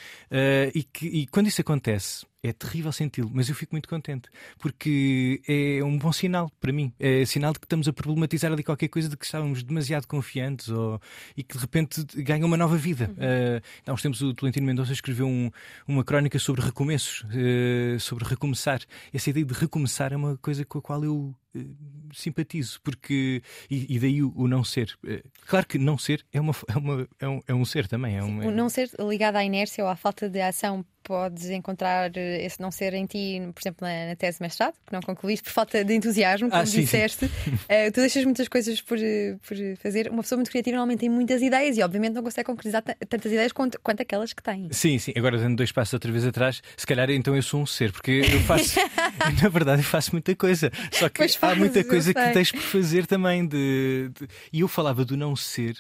[0.75, 5.43] e, que, e quando isso acontece, é terrível senti-lo, mas eu fico muito contente porque
[5.47, 6.93] é um bom sinal para mim.
[6.99, 10.69] É sinal de que estamos a problematizar ali qualquer coisa de que estávamos demasiado confiantes
[10.69, 11.01] ou,
[11.37, 13.11] e que de repente ganha uma nova vida.
[13.11, 13.59] Uhum.
[13.59, 15.51] Uh, há uns tempos o Tolentino Mendonça escreveu um,
[15.87, 18.81] uma crónica sobre recomeços, uh, sobre recomeçar.
[19.13, 21.77] Essa ideia de recomeçar é uma coisa com a qual eu uh,
[22.15, 24.99] simpatizo, porque e, e daí o, o, não ser.
[25.47, 28.17] Claro que não ser é, uma, é, uma, é, um, é um ser também.
[28.17, 32.11] É um, o não ser ligado à inércia ou à falta de ação podes encontrar
[32.17, 35.01] eh, esse não ser em ti, por exemplo, na, na tese de mestrado, que não
[35.01, 37.27] concluíste por falta de entusiasmo, como ah, sim, disseste.
[37.29, 37.59] Sim.
[37.71, 40.09] Uh, tu deixas muitas coisas por, eh, por fazer.
[40.11, 43.53] Uma pessoa muito criativa normalmente tem muitas ideias e, obviamente, não consegue concretizar tantas ideias
[43.53, 44.69] quanto, quanto aquelas que tem.
[44.73, 45.13] Sim, sim.
[45.17, 48.23] Agora, dando dois passos outra vez atrás, se calhar então eu sou um ser, porque
[48.33, 48.81] eu faço,
[49.41, 50.71] na verdade, eu faço muita coisa.
[50.91, 53.47] Só que pois há muita coisa que tens por fazer também.
[53.47, 55.77] De, de, E eu falava do não ser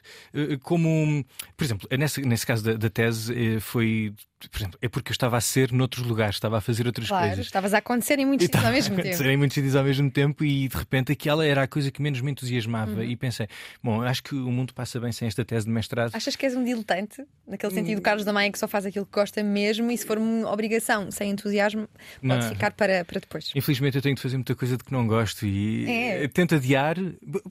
[0.62, 1.24] como,
[1.56, 4.14] por exemplo, nesse, nesse caso da, da tese, foi
[4.48, 7.26] por exemplo, é porque eu estava a ser noutros lugares, estava a fazer outras claro,
[7.26, 7.46] coisas.
[7.46, 9.08] Estavas a acontecer em muitos sítios ao mesmo tempo.
[9.08, 12.00] acontecer em muitos sítios ao mesmo tempo e de repente aquela era a coisa que
[12.00, 12.92] menos me entusiasmava.
[12.92, 13.02] Uhum.
[13.02, 13.48] E pensei,
[13.82, 16.14] bom, acho que o mundo passa bem sem esta tese de mestrado.
[16.14, 17.24] Achas que és um diletante?
[17.46, 18.02] Naquele sentido, hum.
[18.02, 21.10] Carlos da Maia que só faz aquilo que gosta mesmo e se for uma obrigação
[21.10, 21.88] sem entusiasmo,
[22.20, 22.48] pode não.
[22.48, 23.50] ficar para, para depois.
[23.54, 26.28] Infelizmente eu tenho de fazer muita coisa de que não gosto e é.
[26.28, 26.96] tento adiar.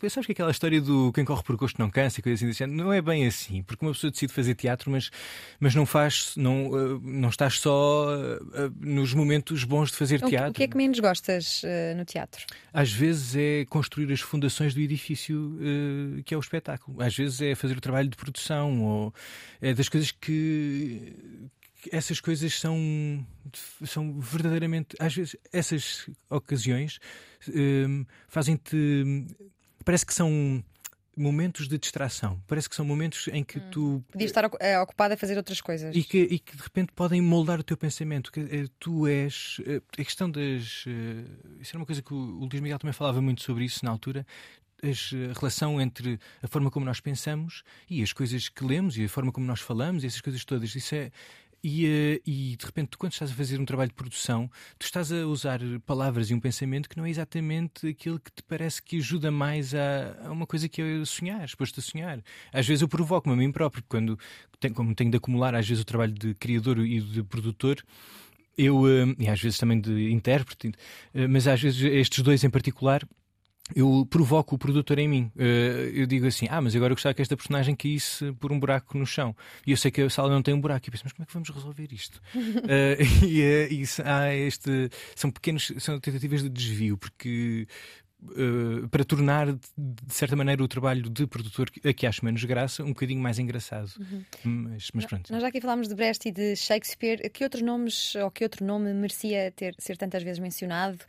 [0.10, 2.92] Sabes que aquela história do quem corre por gosto não cansa e coisa assim, não
[2.92, 5.10] é bem assim, porque uma pessoa decide fazer teatro, mas,
[5.60, 6.72] mas não faz, não,
[7.02, 10.52] não estás só uh, nos momentos bons de fazer teatro.
[10.52, 12.46] O que é que menos gostas uh, no teatro?
[12.74, 15.58] Às vezes é construir as fundações do edifício
[16.26, 17.02] que é o espetáculo.
[17.02, 19.14] Às vezes é fazer o trabalho de produção ou
[19.62, 21.14] é das coisas que
[21.92, 23.26] essas coisas são,
[23.86, 24.96] são verdadeiramente.
[25.00, 27.00] Às vezes, essas ocasiões
[28.28, 28.76] fazem-te.
[29.86, 30.64] Parece que são
[31.20, 32.42] momentos de distração.
[32.48, 33.70] Parece que são momentos em que hum.
[33.70, 34.04] tu.
[34.12, 35.96] Podias estar eh, ocupado a fazer outras coisas.
[35.96, 38.32] E que, e que de repente podem moldar o teu pensamento.
[38.32, 39.62] Que, eh, tu és.
[39.66, 40.86] Eh, a questão das.
[41.60, 44.26] Isso era uma coisa que o Luís Miguel também falava muito sobre isso na altura.
[44.82, 49.10] A relação entre a forma como nós pensamos e as coisas que lemos e a
[49.10, 50.74] forma como nós falamos, e essas coisas todas.
[50.74, 51.12] Isso é,
[51.64, 55.12] e, eh, e, de repente, quando estás a fazer um trabalho de produção, tu estás
[55.12, 58.98] a usar palavras e um pensamento que não é exatamente aquilo que te parece que
[58.98, 62.22] ajuda mais a, a uma coisa que é sonhar, exposto a sonhar.
[62.54, 64.18] Às vezes eu provoco-me a mim próprio, quando
[64.60, 67.84] tenho, como tenho de acumular, às vezes, o trabalho de criador e de produtor.
[68.58, 70.72] Eu, eh, e às vezes também de intérprete,
[71.14, 73.08] eh, mas às vezes estes dois em particular,
[73.76, 75.32] eu provoco o produtor em mim.
[75.36, 78.60] Uh, eu digo assim: ah, mas agora eu gostava que esta personagem caísse por um
[78.60, 79.36] buraco no chão.
[79.66, 80.88] E eu sei que a sala não tem um buraco.
[80.88, 82.22] E penso, mas como é que vamos resolver isto?
[82.36, 87.68] uh, e, uh, e ah, este, são pequenos, são tentativas de desvio, porque.
[88.92, 92.90] para tornar, de certa maneira, o trabalho de produtor, a que acho menos graça, um
[92.90, 93.92] bocadinho mais engraçado.
[93.98, 94.24] Uhum.
[94.44, 95.32] Mas, mas pronto.
[95.32, 97.30] Nós já aqui falámos de Brecht e de Shakespeare.
[97.30, 101.00] Que outros nomes, ou que outro nome merecia ter, ser tantas vezes mencionado?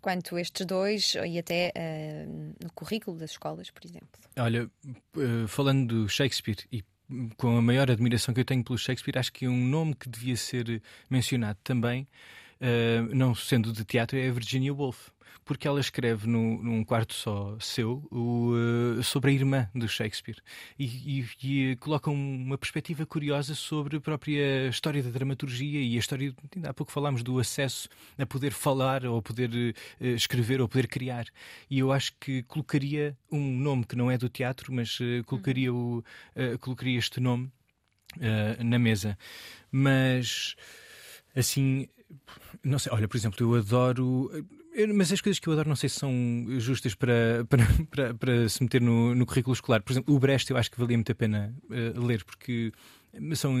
[0.00, 4.08] Quanto estes dois e até uh, no currículo das escolas, por exemplo.
[4.38, 4.70] Olha,
[5.16, 6.84] uh, falando do Shakespeare e
[7.36, 10.08] com a maior admiração que eu tenho pelo Shakespeare, acho que é um nome que
[10.08, 12.06] devia ser mencionado também,
[12.60, 15.10] uh, não sendo de teatro, é a Virginia Woolf
[15.48, 18.52] porque ela escreve no, num quarto só seu o,
[18.98, 20.36] uh, sobre a irmã do Shakespeare
[20.78, 25.98] e, e, e, coloca uma perspectiva curiosa sobre a própria história da dramaturgia e a
[25.98, 27.88] história, ainda há pouco falámos do acesso
[28.18, 31.24] a poder falar ou poder uh, escrever ou poder criar.
[31.70, 36.04] E eu acho que colocaria um nome que não é do teatro, mas colocaria, o,
[36.60, 37.50] colocaria este nome
[38.62, 39.16] na mesa.
[39.70, 40.56] Mas
[41.34, 41.88] assim,
[42.64, 44.30] não sei, olha, por exemplo, eu adoro
[44.94, 46.12] mas as coisas que eu adoro não sei se são
[46.58, 49.82] justas para, para, para, para se meter no, no, currículo escolar.
[49.82, 52.72] Por exemplo, o Brecht eu acho que valia muito a pena uh, ler, porque
[53.34, 53.54] são.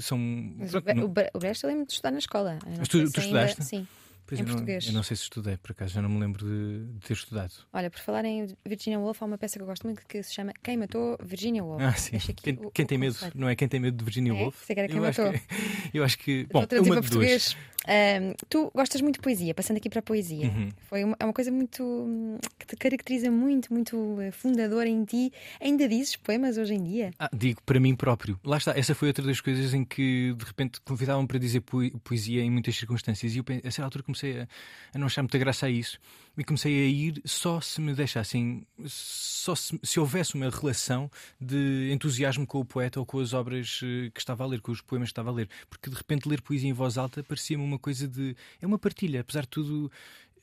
[0.00, 0.18] são
[0.58, 2.58] mas pronto, o, Brecht eu lembro de estudar na escola.
[2.88, 3.60] Tu, tu estudaste?
[3.60, 3.88] Ainda, sim.
[4.26, 4.84] Pois em eu português.
[4.86, 7.12] Não, eu não sei se estudei, por acaso, já não me lembro de, de, ter
[7.12, 7.52] estudado.
[7.72, 10.34] Olha, por falar em Virginia Woolf, há uma peça que eu gosto muito que se
[10.34, 11.82] chama Quem Matou Virginia Woolf.
[11.82, 12.18] Ah, sim.
[12.42, 13.56] Quem, o, quem o tem medo, não é?
[13.56, 14.42] Quem tem medo de Virginia é?
[14.42, 14.64] Woolf?
[14.64, 15.26] Sei que era quem eu matou.
[15.26, 15.54] Acho que,
[15.98, 16.46] eu acho que.
[16.52, 17.56] Bom, é uma de duas.
[17.88, 20.46] Um, tu gostas muito de poesia, passando aqui para a poesia.
[20.46, 20.68] Uhum.
[20.88, 22.38] Foi uma, é uma coisa muito.
[22.58, 25.32] que te caracteriza muito, muito eh, fundadora em ti.
[25.60, 27.10] Ainda dizes poemas hoje em dia?
[27.18, 28.38] Ah, digo para mim próprio.
[28.44, 31.62] Lá está, essa foi outra das coisas em que de repente convidavam para dizer
[32.04, 34.48] poesia em muitas circunstâncias e eu, a certa altura, comecei a,
[34.94, 35.98] a não achar muita graça a isso
[36.36, 41.10] e comecei a ir só se me deixassem, só se, se, houvesse uma relação
[41.40, 44.72] de entusiasmo com o poeta ou com as obras eh, que estava a ler, com
[44.72, 45.48] os poemas que estava a ler.
[45.68, 48.34] Porque de repente ler poesia em voz alta parecia-me uma coisa de.
[48.60, 49.92] É uma partilha, apesar de tudo.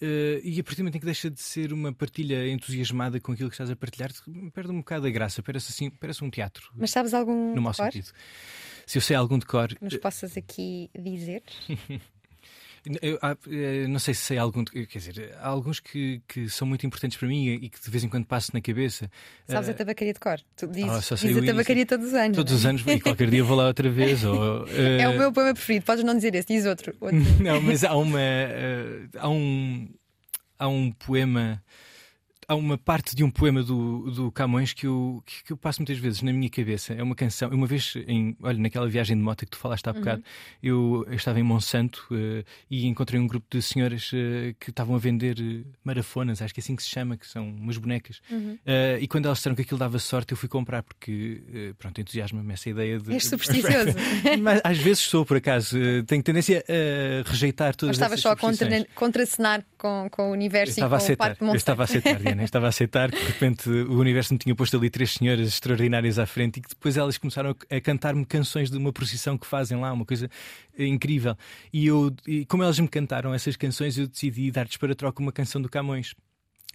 [0.01, 3.33] Uh, e a partir do momento em que deixa de ser uma partilha entusiasmada com
[3.33, 4.11] aquilo que estás a partilhar,
[4.53, 6.71] perde um bocado a graça, parece assim, parece um teatro.
[6.73, 7.53] Mas sabes algum.
[7.53, 8.09] No mau sentido.
[8.85, 9.75] Se eu sei algum decor.
[9.81, 11.43] Nos possas aqui dizer?
[13.01, 16.85] Eu, eh, não sei se sei algum, quer dizer, há alguns que, que são muito
[16.85, 19.09] importantes para mim e que de vez em quando passo na cabeça.
[19.47, 20.39] Sabes uh, a tabacaria de cor?
[20.55, 22.37] Tu dizes, oh, dizes a tabacaria todos os anos.
[22.37, 22.69] Todos os é?
[22.69, 24.23] anos e qualquer dia vou lá outra vez.
[24.23, 24.69] Ou, uh...
[24.99, 26.95] É o meu poema preferido, podes não dizer esse, diz outro.
[26.99, 27.17] outro.
[27.43, 28.19] não, mas há uma.
[28.19, 29.89] Uh, há um.
[30.57, 31.63] Há um poema
[32.49, 35.79] há uma parte de um poema do, do Camões que eu, que, que, eu passo
[35.81, 36.93] muitas vezes na minha cabeça.
[36.93, 37.49] É uma canção.
[37.49, 40.23] Uma vez, em, olha, naquela viagem de moto que tu falaste há bocado, uhum.
[40.63, 44.95] eu, eu, estava em Monsanto uh, e encontrei um grupo de senhoras uh, que estavam
[44.95, 48.19] a vender uh, marafonas, acho que é assim que se chama, que são umas bonecas.
[48.31, 48.57] Uhum.
[48.99, 52.69] e quando elas disseram que aquilo dava sorte, eu fui comprar, porque, pronto, entusiasma-me essa
[52.69, 53.13] ideia de.
[53.13, 53.93] És supersticioso.
[54.41, 55.77] Mas às vezes sou, por acaso.
[56.07, 60.73] tenho tendência a rejeitar todas Mas estavas só a contra, contracenar com, com o universo
[60.73, 63.17] estava e com a Parque de Eu estava a aceitar, Diana, estava a aceitar que
[63.17, 66.69] de repente o universo me tinha posto ali três senhoras extraordinárias à frente e que
[66.69, 70.29] depois elas começaram a, cantar-me canções de uma procissão que fazem lá, uma coisa
[70.77, 71.35] incrível.
[71.71, 75.31] E eu, e como elas me cantaram essas canções, eu decidi dar-lhes para troca uma
[75.31, 76.13] canção do Camões,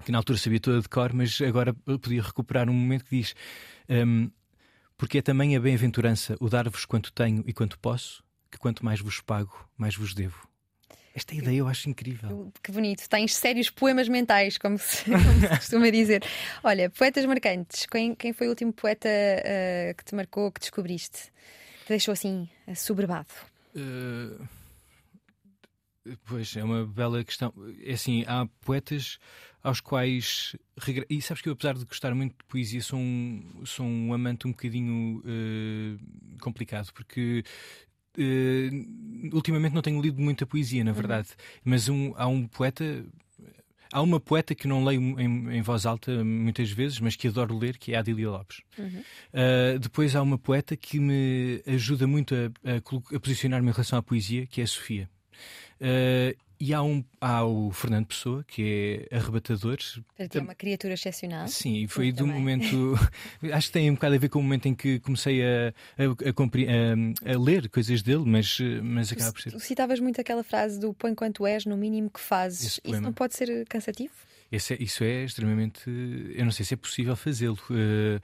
[0.05, 3.35] que na altura sabia toda de cor, mas agora podia recuperar um momento que diz.
[3.89, 4.31] Um,
[4.97, 9.01] porque é também a bem-aventurança o dar-vos quanto tenho e quanto posso, que quanto mais
[9.01, 10.54] vos pago, mais vos devo.
[11.15, 12.53] Esta ideia eu acho incrível.
[12.61, 13.09] Que bonito.
[13.09, 16.25] Tens sérios poemas mentais, como se, como se costuma dizer.
[16.63, 17.87] Olha, poetas marcantes.
[17.87, 21.33] Quem, quem foi o último poeta uh, que te marcou, que descobriste?
[21.85, 23.29] Que deixou assim, assoberbado?
[23.77, 24.45] Uh,
[26.27, 27.55] pois, é uma bela questão.
[27.85, 29.19] É assim, há poetas
[29.63, 30.57] aos quais.
[31.09, 34.49] E sabes que eu, apesar de gostar muito de poesia, sou um, sou um amante
[34.49, 37.45] um bocadinho uh, complicado, porque
[38.17, 40.97] Uh, ultimamente não tenho lido muita poesia, na uhum.
[40.97, 41.61] verdade, uhum.
[41.65, 43.05] mas um, há um poeta.
[43.93, 47.57] Há uma poeta que não leio em, em, voz alta muitas vezes, mas que adoro
[47.57, 48.61] ler, que é a Adília Lopes.
[48.77, 49.03] Uhum.
[49.33, 53.97] Uh, depois há uma poeta que me ajuda muito a, a, a posicionar-me em relação
[53.97, 55.09] à poesia, que é a Sofia.
[55.81, 59.77] Uh, e há, um, há o Fernando Pessoa, que é arrebatador.
[59.77, 61.47] Portanto, é uma criatura excepcional.
[61.47, 62.95] Sim, e foi do momento.
[63.53, 67.31] acho que tem um bocado a ver com o momento em que comecei a, a,
[67.31, 69.51] a, a ler coisas dele, mas, mas acaba por ser.
[69.53, 72.81] Tu citavas muito aquela frase do põe quanto és, no mínimo que fazes.
[72.83, 74.15] Isso não pode ser cansativo?
[74.51, 75.83] Esse é, isso é extremamente.
[76.35, 77.59] Eu não sei se é possível fazê-lo.
[77.69, 78.19] Uh,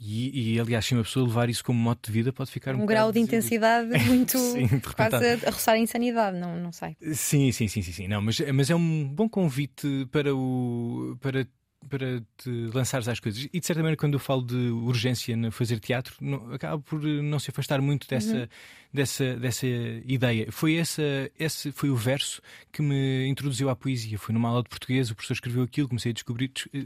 [0.00, 2.82] e, e, aliás, se uma pessoa levar isso como modo de vida, pode ficar um,
[2.82, 6.96] um grau de intensidade muito sim, quase a, a roçar a insanidade, não, não sei.
[7.12, 8.08] Sim, sim, sim, sim, sim.
[8.08, 11.46] Não, mas, mas é um bom convite para o para
[11.88, 13.48] para te lançares às coisas.
[13.52, 17.02] E de certa maneira, quando eu falo de urgência no fazer teatro, não, acaba por
[17.02, 18.48] não se afastar muito dessa, uhum.
[18.92, 20.48] Dessa, dessa ideia.
[20.50, 21.02] Foi, essa,
[21.38, 22.40] esse foi o verso
[22.72, 24.18] que me introduziu à poesia.
[24.18, 26.78] Foi numa aula de português, o professor escreveu aquilo, comecei a descobrir, eh,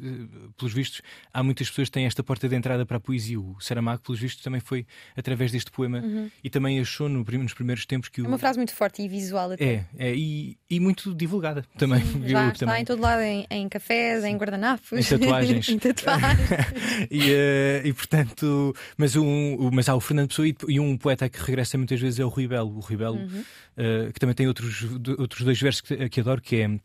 [0.57, 1.03] pelos vistos,
[1.33, 3.41] há muitas pessoas que têm esta porta de entrada para a poesia.
[3.41, 4.87] O Saramago, pelos vistos, também foi
[5.17, 6.31] através deste poema uhum.
[6.43, 8.25] e também achou no, nos primeiros tempos que o...
[8.25, 9.65] É uma frase muito forte e visual até.
[9.65, 12.01] É, é e, e muito divulgada também.
[12.01, 12.83] Sim, já está também.
[12.83, 15.69] em todo lado, em, em cafés, em guardanapos em tatuagens.
[15.71, 16.49] em tatuagens.
[17.11, 21.29] e, uh, e portanto, mas, um, mas há o Fernando Pessoa e, e, um poeta
[21.29, 22.77] que regressa muitas vezes é o Rui Belo.
[22.77, 23.41] O Rui Belo, uhum.
[23.41, 24.85] uh, que também tem outros,
[25.19, 26.81] outros dois versos que, que adoro, que é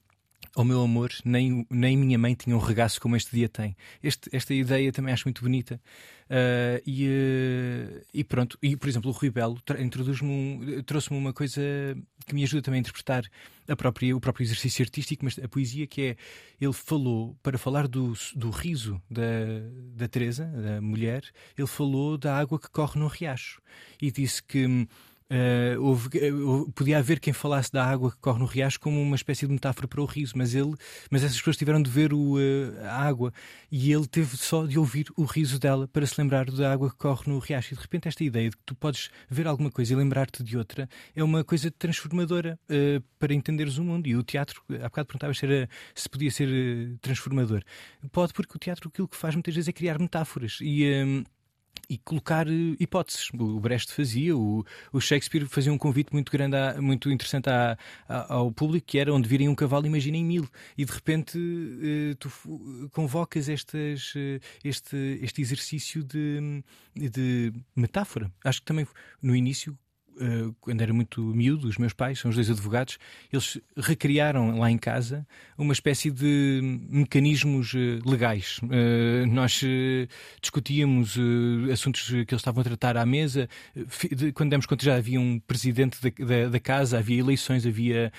[0.55, 3.75] ao meu amor, nem, nem minha mãe tinha um regaço como este dia tem.
[4.01, 5.79] Este, esta ideia também acho muito bonita.
[6.29, 11.33] Uh, e, uh, e, pronto, e por exemplo, o Rui Belo introduz-me um, trouxe-me uma
[11.33, 11.61] coisa
[12.25, 13.23] que me ajuda também a interpretar
[13.67, 16.15] a própria, o próprio exercício artístico, mas a poesia, que é
[16.61, 19.21] ele falou, para falar do, do riso da,
[19.95, 21.23] da Teresa, da mulher,
[21.57, 23.59] ele falou da água que corre no riacho
[23.99, 24.87] e disse que
[25.31, 29.15] Uh, houve, uh, podia haver quem falasse da água que corre no riacho como uma
[29.15, 30.73] espécie de metáfora para o riso, mas ele,
[31.11, 33.31] mas essas pessoas tiveram de ver o, uh, a água
[33.71, 36.95] e ele teve só de ouvir o riso dela para se lembrar da água que
[36.95, 37.75] corre no riacho.
[37.75, 40.57] E de repente esta ideia de que tu podes ver alguma coisa e lembrar-te de
[40.57, 42.59] outra é uma coisa transformadora
[43.19, 44.07] para entenderes o mundo.
[44.07, 47.61] E o teatro, há bocado perguntavas se, era, se podia ser transformador.
[48.11, 51.23] Pode, porque o teatro aquilo que faz muitas vezes é criar metáforas e
[51.89, 53.29] e colocar eh, hipóteses.
[53.33, 54.63] O Brecht fazia, o,
[54.93, 57.49] o Shakespeare fazia um convite muito grande, muito interessante
[58.07, 60.47] ao público, que era onde virem um cavalo, imaginem mil.
[60.77, 62.29] E de repente uh, tu
[62.91, 66.63] convocas estas, uh, este, este exercício de,
[66.95, 68.31] de metáfora.
[68.43, 68.87] Acho que também
[69.21, 69.77] no início
[70.59, 72.97] quando era muito miúdo, os meus pais, são os dois advogados,
[73.31, 75.25] eles recriaram lá em casa
[75.57, 76.59] uma espécie de
[76.89, 78.59] mecanismos uh, legais.
[78.63, 79.61] Uh, nós
[80.41, 81.17] discutíamos
[81.71, 83.49] assuntos que eles estavam a tratar à mesa.
[84.33, 88.11] quando demos conta já havia um presidente da, da, da casa, havia eleições, havia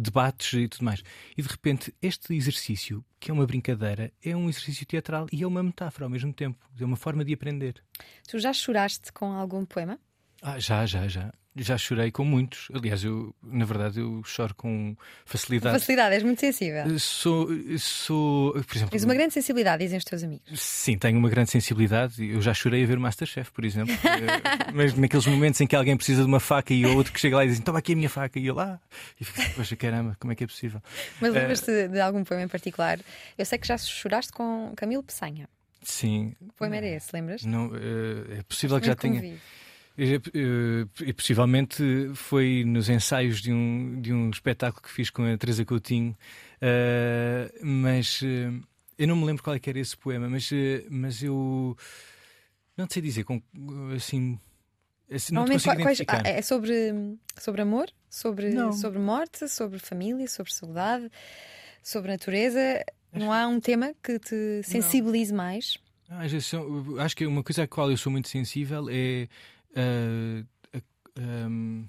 [0.00, 1.02] debates e tudo mais.
[1.36, 5.46] E de repente, este exercício, que é uma brincadeira, é um exercício teatral e é
[5.46, 6.58] uma metáfora ao mesmo tempo.
[6.78, 7.82] É uma forma de aprender.
[8.28, 9.98] Tu já choraste com algum poema?
[10.42, 11.32] Ah, já, já, já.
[11.58, 12.68] Já chorei com muitos.
[12.74, 15.78] Aliás, eu, na verdade, eu choro com facilidade.
[15.78, 16.82] Facilidade, és muito sensível.
[16.82, 18.90] Eh, sou, sou por exemplo.
[18.90, 20.60] Tens uma grande sensibilidade, dizem os teus amigos.
[20.60, 22.22] Sim, tenho uma grande sensibilidade.
[22.22, 23.94] Eu já chorei a ver Masterchef, por exemplo.
[24.16, 27.36] Eh, mas naqueles momentos em que alguém precisa de uma faca e outro que chega
[27.36, 28.80] lá e diz: Toma aqui a minha faca, e eu lá.
[29.20, 30.80] E fico assim, Poxa, caramba, como é que é possível?
[31.20, 31.88] Mas eh, lembras-te uh...
[31.88, 32.98] de algum poema em particular?
[33.36, 35.48] Eu sei que já choraste com Camilo Peçanha.
[35.82, 36.34] Sim.
[36.38, 37.44] Que poema era esse, lembras?
[37.44, 39.38] Não, uh, é possível que já tenha.
[39.98, 41.82] E, possivelmente
[42.14, 46.16] foi nos ensaios de um, de um espetáculo que fiz com a Teresa Coutinho,
[46.60, 48.62] uh, mas uh,
[48.98, 50.54] eu não me lembro qual é que era esse poema, mas, uh,
[50.90, 51.76] mas eu
[52.76, 53.40] não sei dizer com
[53.94, 54.38] assim.
[55.10, 56.92] assim não quais, ah, é sobre,
[57.38, 57.88] sobre amor?
[58.10, 59.48] Sobre, sobre morte?
[59.48, 60.28] Sobre família?
[60.28, 61.10] Sobre saudade?
[61.86, 62.84] sobre natureza.
[63.12, 65.36] Não há um tema que te sensibilize não.
[65.36, 65.78] mais?
[66.08, 66.52] Às vezes,
[66.98, 69.28] acho que uma coisa à qual eu sou muito sensível é.
[69.76, 71.88] Uh, uh, um...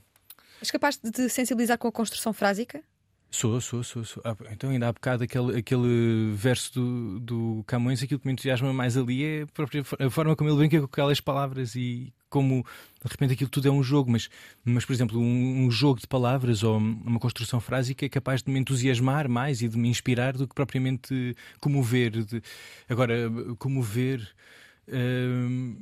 [0.61, 2.83] És capaz de te sensibilizar com a construção frásica?
[3.29, 4.05] Sou, sou, sou.
[4.05, 4.23] sou.
[4.25, 8.73] Ah, então, ainda há bocado, aquele, aquele verso do, do Camões, aquilo que me entusiasma
[8.73, 12.65] mais ali é a, própria, a forma como ele brinca com aquelas palavras e como
[13.03, 14.29] de repente aquilo tudo é um jogo, mas,
[14.63, 18.51] mas por exemplo, um, um jogo de palavras ou uma construção frásica é capaz de
[18.51, 22.11] me entusiasmar mais e de me inspirar do que propriamente comover.
[22.23, 22.41] De...
[22.89, 23.29] Agora,
[23.59, 24.27] comover.
[24.89, 25.79] Hum,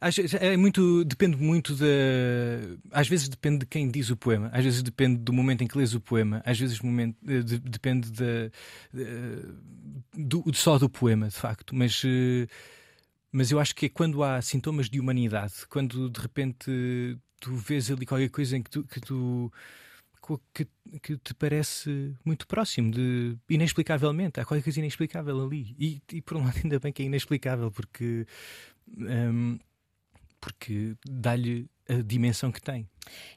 [0.00, 1.86] é muito, depende muito da.
[2.92, 5.76] Às vezes depende de quem diz o poema, às vezes depende do momento em que
[5.76, 8.50] lês o poema, às vezes momento, eh, de, depende da,
[10.14, 11.74] do, só do poema, de facto.
[11.74, 12.46] Mas, eh,
[13.32, 17.90] mas eu acho que é quando há sintomas de humanidade, quando de repente tu vês
[17.90, 18.84] ali qualquer coisa em que tu.
[18.84, 19.52] Que tu
[20.52, 20.68] que,
[21.00, 26.36] que te parece muito próximo de inexplicavelmente, há qualquer coisa inexplicável ali e, e por
[26.36, 28.26] um lado ainda bem que é inexplicável porque
[28.86, 29.58] hum,
[30.40, 32.88] porque dá-lhe a dimensão que tem.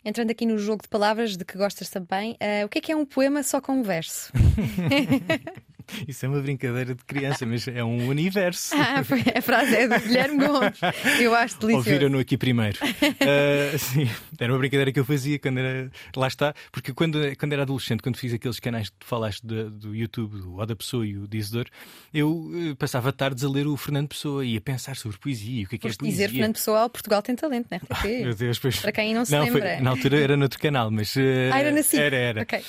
[0.03, 2.91] Entrando aqui no jogo de palavras de que gostas também, uh, o que é que
[2.91, 4.31] é um poema só com um verso?
[6.07, 8.75] Isso é uma brincadeira de criança, mas é um universo.
[8.75, 10.79] Ah, a frase é do Guilherme Gomes.
[11.19, 11.89] Eu acho delicioso.
[11.89, 12.77] Ouviram-no aqui primeiro.
[12.83, 14.09] Uh, sim,
[14.39, 15.91] era uma brincadeira que eu fazia quando era.
[16.15, 19.69] Lá está, porque quando, quando era adolescente, quando fiz aqueles canais que tu falaste do,
[19.69, 21.65] do YouTube, o Oda Pessoa e o Dizedor,
[22.13, 25.65] eu uh, passava tardes a ler o Fernando Pessoa e a pensar sobre poesia.
[25.65, 26.11] O que é, que é poesia?
[26.11, 27.81] dizer Fernando Pessoa, Portugal tem talento, né?
[27.89, 28.79] Ah, meu Deus, pois...
[28.79, 29.61] Para quem não se não, lembra.
[29.61, 31.15] Foi, na altura era noutro canal, mas.
[31.15, 32.41] Uh, ah, era na Era, era.
[32.43, 32.63] Okay.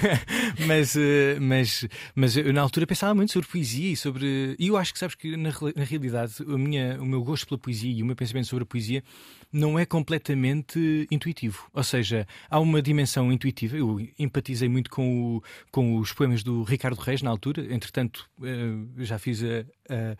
[0.66, 0.96] mas,
[1.40, 4.54] mas, mas eu na altura pensava muito sobre poesia e sobre.
[4.58, 7.58] E eu acho que sabes que na, na realidade a minha, o meu gosto pela
[7.58, 9.02] poesia e o meu pensamento sobre a poesia
[9.50, 11.70] não é completamente intuitivo.
[11.72, 13.78] Ou seja, há uma dimensão intuitiva.
[13.78, 15.42] Eu empatizei muito com, o,
[15.72, 20.16] com os poemas do Ricardo Reis na altura, entretanto, uh, já fiz a, a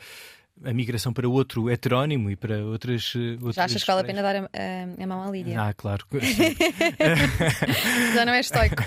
[0.65, 3.15] a migração para outro heterónimo e para outras.
[3.15, 5.61] outras Já achas que vale a pena dar a, a, a mão à Lídia?
[5.61, 6.05] Ah, claro.
[8.15, 8.83] Já não é estoico.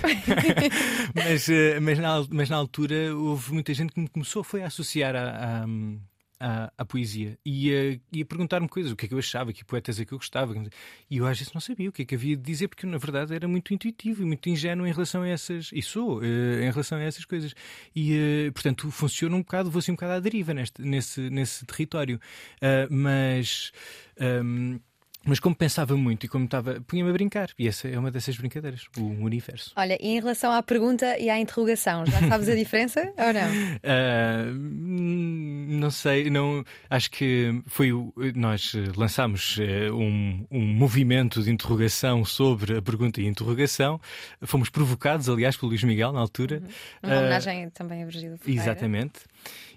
[1.15, 4.67] mas, eh, mas, na, mas na altura houve muita gente que me começou foi a
[4.67, 5.67] associar a, a
[6.43, 9.53] à, à poesia e a, e a perguntar-me coisas, o que é que eu achava,
[9.53, 10.53] que poetas é que eu gostava.
[11.09, 12.97] E eu às vezes não sabia o que é que havia de dizer, porque na
[12.97, 16.69] verdade era muito intuitivo e muito ingênuo em relação a essas, e sou, uh, em
[16.69, 17.55] relação a essas coisas.
[17.95, 18.17] E
[18.49, 22.19] uh, portanto funciona um bocado, vou assim um bocado à deriva neste, nesse, nesse território.
[22.89, 23.71] Mas.
[24.19, 24.79] Um,
[25.25, 27.49] mas como pensava muito e como estava, punha-me a brincar.
[27.57, 29.71] E essa é uma dessas brincadeiras, o universo.
[29.75, 33.49] Olha, e em relação à pergunta e à interrogação, já sabes a diferença ou não?
[33.83, 34.53] Uh,
[35.79, 36.63] não sei, não.
[36.89, 38.13] Acho que foi o.
[38.35, 43.99] Nós lançámos uh, um, um movimento de interrogação sobre a pergunta e interrogação.
[44.41, 46.61] Fomos provocados, aliás, pelo Luís Miguel na altura.
[47.01, 47.09] Uhum.
[47.09, 48.61] Uma homenagem uh, também a Virgílio Ferreira.
[48.61, 49.21] Exatamente.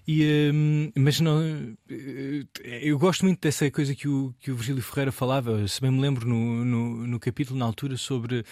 [0.07, 1.41] E, um, mas não,
[1.89, 2.45] eh,
[2.81, 5.99] eu gosto muito dessa coisa que o, que o Virgílio Ferreira falava, se bem me
[5.99, 8.45] lembro no, no, no capítulo na altura sobre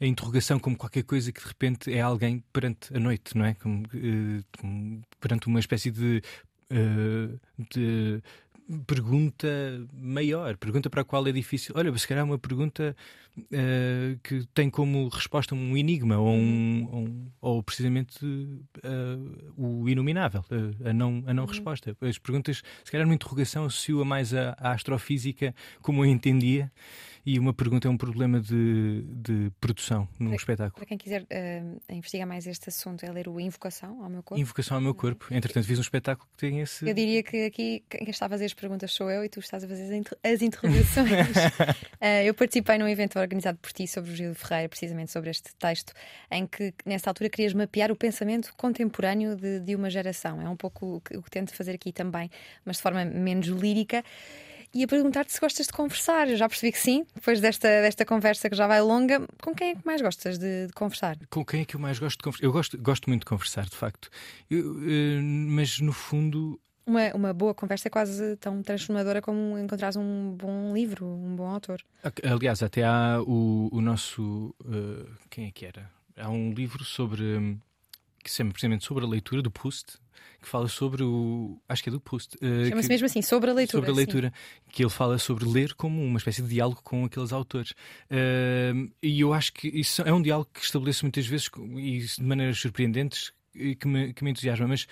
[0.00, 3.52] a interrogação como qualquer coisa que de repente é alguém perante a noite, não é?
[3.54, 6.22] Como, uh, perante uma espécie de,
[6.70, 7.40] uh,
[7.70, 8.22] de
[8.86, 9.48] pergunta
[9.92, 11.74] maior, pergunta para a qual é difícil.
[11.76, 12.96] Olha, se calhar é uma pergunta
[13.38, 20.44] uh, que tem como resposta um enigma ou, um, um, ou precisamente uh, o inominável,
[20.50, 21.48] uh, a não, a não uhum.
[21.48, 21.96] resposta.
[22.00, 26.70] As perguntas, se calhar uma interrogação associa mais à, à astrofísica como eu entendia
[27.24, 30.74] e uma pergunta é um problema de, de produção num para, espetáculo.
[30.74, 34.40] Para quem quiser uh, investigar mais este assunto, é ler o Invocação ao meu corpo.
[34.40, 35.26] Invocação ao meu corpo.
[35.30, 36.88] Entretanto, fiz um espetáculo que tem esse.
[36.88, 39.62] Eu diria que aqui quem está a fazer as perguntas sou eu e tu estás
[39.62, 41.36] a fazer as interrogações.
[41.36, 45.54] uh, eu participei num evento organizado por ti sobre o Gil Ferreira, precisamente sobre este
[45.54, 45.92] texto,
[46.28, 50.42] em que nessa altura querias mapear o pensamento contemporâneo de, de uma geração.
[50.42, 52.28] É um pouco o que, o que tento fazer aqui também,
[52.64, 54.02] mas de forma menos lírica
[54.74, 56.28] e a perguntar-te se gostas de conversar.
[56.28, 59.26] Eu já percebi que sim, depois desta, desta conversa que já vai longa.
[59.42, 61.18] Com quem é que mais gostas de, de conversar?
[61.30, 62.44] Com quem é que eu mais gosto de conversar?
[62.44, 64.08] Eu gosto, gosto muito de conversar, de facto.
[64.50, 66.60] Eu, uh, mas no fundo.
[66.84, 71.46] Uma, uma boa conversa é quase tão transformadora como encontrar um bom livro, um bom
[71.46, 71.80] autor.
[72.24, 74.54] Aliás, até há o, o nosso.
[74.64, 75.90] Uh, quem é que era?
[76.16, 77.22] Há um livro sobre.
[77.22, 77.58] Um,
[78.22, 79.98] que sempre precisamente sobre a leitura do Proust,
[80.40, 81.60] que fala sobre o.
[81.68, 82.36] Acho que é do Proust.
[82.36, 83.80] Uh, Chama-se mesmo assim, sobre a leitura.
[83.80, 84.28] Sobre a leitura.
[84.28, 84.70] Sim.
[84.72, 87.70] Que ele fala sobre ler como uma espécie de diálogo com aqueles autores.
[88.10, 92.22] Uh, e eu acho que isso é um diálogo que estabeleço muitas vezes e de
[92.22, 94.86] maneiras surpreendentes que me, que me entusiasma, mas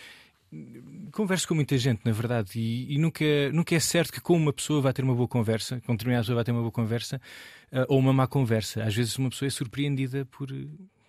[1.13, 4.53] converso com muita gente, na verdade, e, e, nunca, nunca é certo que com uma
[4.53, 7.21] pessoa vai ter uma boa conversa, com determinada pessoa vai ter uma boa conversa
[7.73, 8.83] uh, ou uma má conversa.
[8.83, 10.49] Às vezes uma pessoa é surpreendida por,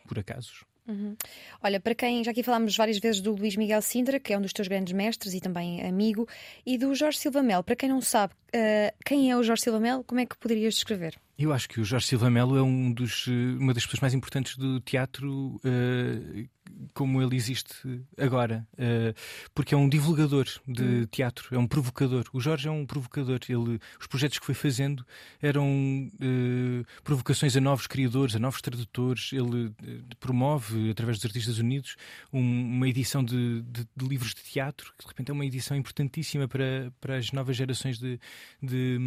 [0.07, 0.63] por acasos.
[0.87, 1.15] Uhum.
[1.61, 4.41] Olha, para quem já aqui falámos várias vezes do Luís Miguel Sintra, que é um
[4.41, 6.27] dos teus grandes mestres e também amigo,
[6.65, 7.63] e do Jorge Silva Mel.
[7.63, 10.73] Para quem não sabe uh, quem é o Jorge Silva Mel, como é que poderias
[10.73, 11.15] descrever?
[11.37, 14.13] Eu acho que o Jorge Silva Melo é um dos, eh, uma das pessoas mais
[14.13, 16.49] importantes do teatro uh,
[16.93, 17.73] como ele existe
[18.17, 19.13] agora, uh,
[19.53, 21.05] porque é um divulgador de hum.
[21.05, 22.25] teatro, é um provocador.
[22.33, 23.39] O Jorge é um provocador.
[23.47, 25.05] Ele, os projetos que foi fazendo
[25.41, 29.31] eram uh, provocações a novos criadores, a novos tradutores.
[29.33, 29.73] Ele
[30.19, 31.95] promove, através dos Artistas Unidos,
[32.31, 35.75] um, uma edição de, de, de, livros de teatro, que de repente é uma edição
[35.77, 38.19] importantíssima para, para as novas gerações de,
[38.61, 38.99] de,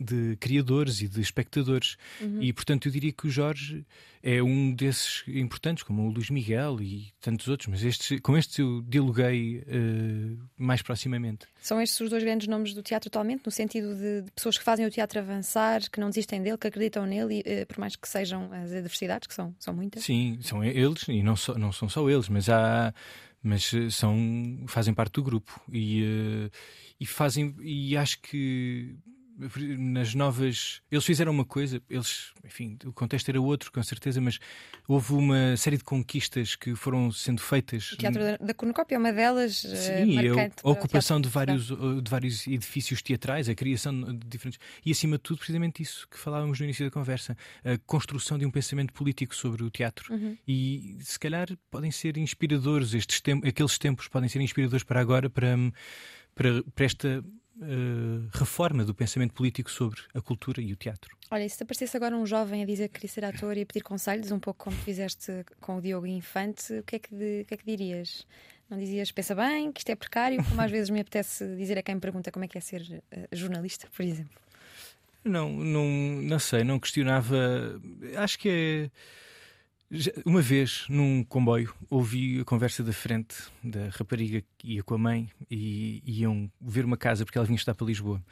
[0.00, 1.96] de criadores e de espectadores.
[2.20, 2.42] Uhum.
[2.42, 3.84] E, portanto, eu diria que o Jorge
[4.22, 8.58] é um desses importantes, como o Luís Miguel e tantos outros, mas estes, com estes
[8.58, 11.46] eu dialoguei uh, mais proximamente.
[11.60, 14.64] São estes os dois grandes nomes do teatro atualmente, no sentido de, de pessoas que
[14.64, 17.96] fazem o teatro avançar, que não desistem dele, que acreditam nele, e, uh, por mais
[17.96, 20.04] que sejam as adversidades, que são, são muitas?
[20.04, 22.92] Sim, são eles, e não, so, não são só eles, mas há
[23.42, 26.50] mas eh, são fazem parte do grupo e, uh,
[26.98, 28.96] e fazem e acho que
[29.78, 30.82] nas novas.
[30.90, 34.38] Eles fizeram uma coisa, eles, enfim, o contexto era outro, com certeza, mas
[34.86, 37.92] houve uma série de conquistas que foram sendo feitas.
[37.92, 39.64] O Teatro da Cornucópia é uma delas.
[39.64, 44.58] Eh, Sim, a, a ocupação de vários, de vários edifícios teatrais, a criação de diferentes.
[44.84, 48.44] E acima de tudo, precisamente isso que falávamos no início da conversa, a construção de
[48.44, 50.12] um pensamento político sobre o teatro.
[50.12, 50.36] Uhum.
[50.46, 55.30] E se calhar podem ser inspiradores, estes tempos, aqueles tempos podem ser inspiradores para agora,
[55.30, 55.56] para,
[56.34, 57.24] para, para esta
[57.58, 61.16] uh, reforma do pensamento político sobre a cultura e o teatro.
[61.30, 63.62] Olha, e se te aparecesse agora um jovem a dizer que queria ser ator e
[63.62, 67.14] a pedir conselhos, um pouco como fizeste com o Diogo Infante, o que é que,
[67.14, 68.26] de, o que, é que dirias?
[68.70, 71.82] Não dizias, pensa bem, que isto é precário, como às vezes me apetece dizer a
[71.82, 74.38] quem me pergunta como é que é ser uh, jornalista, por exemplo?
[75.24, 75.86] Não, não,
[76.22, 77.80] não sei, não questionava.
[78.16, 78.90] Acho que é
[80.26, 84.98] uma vez, num comboio, ouvi a conversa da frente da rapariga que ia com a
[84.98, 88.22] mãe e iam ver uma casa porque ela vinha estar para Lisboa.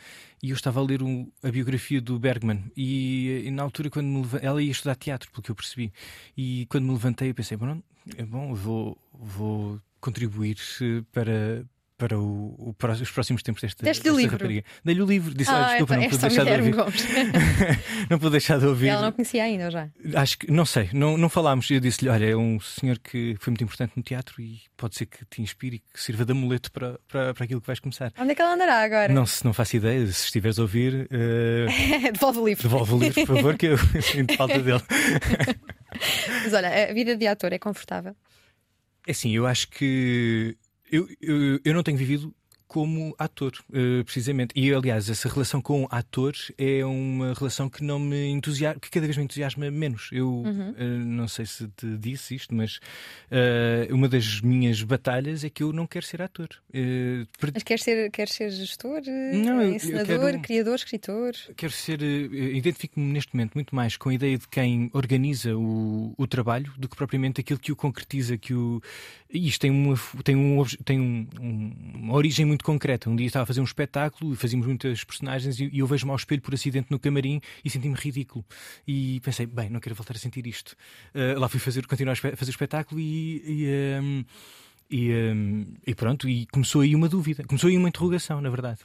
[0.43, 2.63] E eu estava a ler um, a biografia do Bergman.
[2.77, 5.91] E, e na altura, quando me ela ia estudar teatro, pelo que eu percebi.
[6.37, 7.83] E quando me levantei, eu pensei: bom,
[8.17, 11.67] é bom, vou, vou contribuir eh, para,
[11.99, 14.33] para o, o, os próximos tempos desta, desta livro.
[14.33, 14.65] rapariga.
[14.85, 16.75] Dei-lhe o livro, disse: ah, desculpa, não pude deixar de ouvir.
[18.11, 18.89] não pude deixar de ouvir.
[18.89, 19.89] Ela não conhecia ainda já?
[20.15, 21.71] Acho que, não sei, não, não falámos.
[21.71, 25.07] Eu disse-lhe: olha, é um senhor que foi muito importante no teatro e pode ser
[25.07, 28.13] que te inspire e que sirva de amuleto para, para, para aquilo que vais começar.
[28.19, 29.13] Onde é que ela andará agora?
[29.13, 31.09] Não, se não faço ideia, se estiveres a ouvir.
[31.11, 32.13] Uh...
[32.13, 32.63] devolve o livro.
[32.63, 34.83] Devolve o livro, por favor, que eu sinto falta dele.
[36.45, 38.15] Mas olha, a vida de ator é confortável?
[39.07, 40.57] É assim, eu acho que.
[40.91, 42.34] Eu, eu, eu não tenho vivido
[42.66, 44.53] como ator, uh, precisamente.
[44.55, 49.07] E aliás, essa relação com atores é uma relação que não me entusiasma, que cada
[49.07, 50.11] vez me entusiasma menos.
[50.12, 50.70] Eu uhum.
[50.70, 52.76] uh, não sei se te disse isto, mas
[53.30, 56.49] uh, uma das minhas batalhas é que eu não quero ser ator.
[57.55, 59.01] mas queres ser, queres ser gestor,
[59.32, 61.32] não, ensinador, quero, criador, escritor?
[61.57, 62.03] Quero ser.
[62.03, 66.89] Identifico-me neste momento muito mais com a ideia de quem organiza o, o trabalho do
[66.89, 68.82] que propriamente aquilo que o concretiza, que o.
[69.37, 73.11] E isto tem uma, tem um, tem um, uma origem muito concreta.
[73.11, 76.16] Um dia estava a fazer um espetáculo e fazíamos muitas personagens e, eu vejo-me ao
[76.16, 78.45] espelho por acidente no camarim e senti-me ridículo.
[78.87, 80.74] E pensei, bem, não quero voltar a sentir isto.
[81.14, 83.43] Uh, lá fui fazer, continuar a fazer o espetáculo e.
[83.47, 84.24] e um,
[84.89, 88.78] e, um, e, pronto, e começou aí uma dúvida, começou aí uma interrogação, na verdade.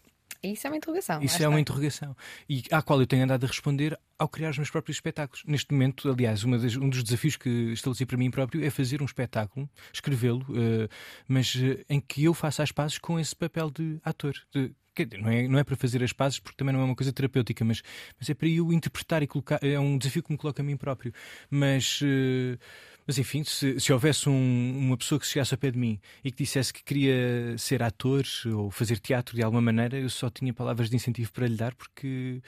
[0.44, 1.22] Isso é uma interrogação.
[1.22, 2.16] Isso é uma interrogação.
[2.50, 5.44] E à qual eu tenho andado a responder ao criar os meus próprios espetáculos.
[5.46, 9.06] Neste momento, aliás, das, um dos desafios que estabeleci para mim próprio é fazer um
[9.06, 10.90] espetáculo, escrevê-lo, uh,
[11.28, 14.34] mas uh, em que eu faça as pazes com esse papel de ator.
[14.54, 14.72] De,
[15.20, 17.64] não é, não é para fazer as pazes, porque também não é uma coisa terapêutica,
[17.64, 17.82] mas,
[18.20, 19.60] mas é para eu interpretar e colocar.
[19.64, 21.14] É um desafio que me coloca a mim próprio.
[21.50, 22.02] Mas.
[22.02, 22.58] Uh,
[23.06, 26.32] mas enfim, se, se houvesse um, uma pessoa que chegasse ao pé de mim e
[26.32, 28.24] que dissesse que queria ser ator
[28.54, 31.74] ou fazer teatro de alguma maneira, eu só tinha palavras de incentivo para lhe dar,
[31.76, 32.42] porque,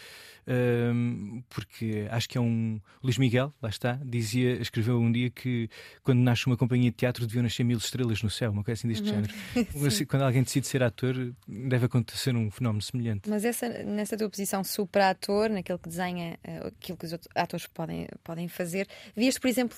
[0.47, 2.79] um, porque acho que é um.
[3.03, 5.69] Luís Miguel, lá está, dizia, escreveu um dia que
[6.03, 8.87] quando nasce uma companhia de teatro deviam nascer mil estrelas no céu, uma coisa assim
[8.87, 9.23] deste uhum.
[9.23, 10.07] género.
[10.07, 13.29] quando alguém decide ser ator, deve acontecer um fenómeno semelhante.
[13.29, 18.07] Mas essa, nessa tua posição super-ator, naquele que desenha uh, aquilo que os atores podem,
[18.23, 19.77] podem fazer, vias, por exemplo,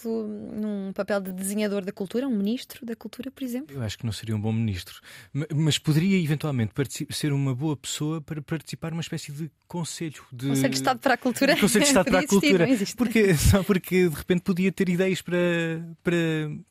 [0.66, 3.76] num papel de desenhador da cultura, um ministro da cultura, por exemplo?
[3.76, 5.02] Eu acho que não seria um bom ministro,
[5.54, 6.74] mas poderia eventualmente
[7.12, 11.14] ser uma boa pessoa para participar numa espécie de conselho de Conselho de Estado para
[11.16, 11.58] a Cultura.
[11.58, 12.68] Conselho de Estado para a Cultura.
[12.98, 15.38] Porque, só porque de repente podia ter ideias para,
[16.04, 16.16] para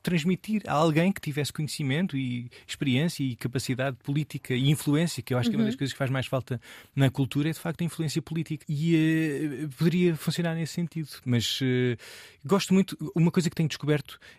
[0.01, 5.37] transmitir a alguém que tivesse conhecimento e experiência e capacidade política e influência, que eu
[5.37, 6.59] acho que é uma das das coisas que faz mais falta
[6.95, 8.65] na cultura é de facto a influência política.
[8.67, 11.09] E uh, poderia funcionar nesse sentido.
[11.25, 11.97] Mas uh,
[12.45, 12.97] gosto muito.
[13.13, 13.84] Uma coisa que tenho descoberto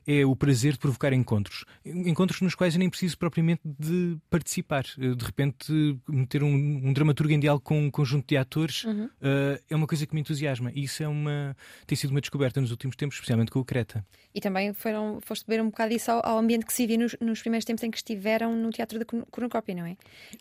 [0.06, 1.64] é o prazer de provocar encontros.
[1.84, 4.84] Encontros nos quais eu nem preciso propriamente de participar.
[4.96, 5.72] De repente,
[6.08, 9.08] meter um, um dramaturgo em diálogo com um conjunto de atores uhum.
[9.68, 10.70] é uma coisa que me entusiasma.
[10.74, 14.04] E isso é uma, tem sido uma descoberta nos últimos tempos, especialmente com o Creta.
[14.34, 17.16] E também foram, foste ver um bocado isso ao, ao ambiente que se via nos,
[17.20, 19.96] nos, primeiros tempos em que estiveram no Teatro da Cornucópia, não é?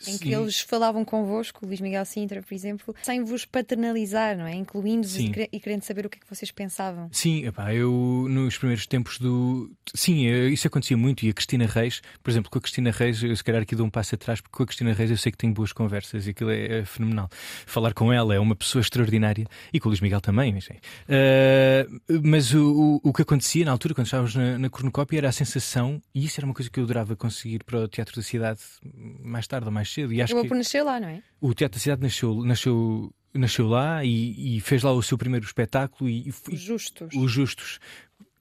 [0.05, 0.17] Em Sim.
[0.17, 4.53] que eles falavam convosco, Luís Miguel Sintra, por exemplo, sem vos paternalizar, não é?
[4.53, 7.07] Incluindo-vos e, e, querendo saber o que é que vocês pensavam.
[7.11, 9.71] Sim, epá, eu nos primeiros tempos do.
[9.93, 11.25] Sim, eh, isso acontecia muito.
[11.25, 13.85] E a Cristina Reis, por exemplo, com a Cristina Reis, eu se calhar aqui dou
[13.85, 16.29] um passo atrás, porque com a Cristina Reis eu sei que tenho boas conversas e
[16.31, 17.29] aquilo é, é fenomenal.
[17.65, 20.53] Falar com ela é uma pessoa extraordinária e com o Luís Miguel também.
[20.53, 25.17] Mas, uh, mas o, o, o, que acontecia na altura, quando estávamos na, na cornucópia,
[25.17, 28.15] era a sensação, e isso era uma coisa que eu adorava conseguir para o Teatro
[28.15, 28.59] da Cidade
[29.23, 30.13] mais tarde ou mais cedo.
[30.13, 31.21] E acho eu vou que por nascer lá, não é?
[31.41, 35.45] O Teatro da Cidade nasceu, nasceu nasceu lá e, e, fez lá o seu primeiro
[35.45, 37.09] espetáculo e, e, os justos.
[37.15, 37.79] Os justos.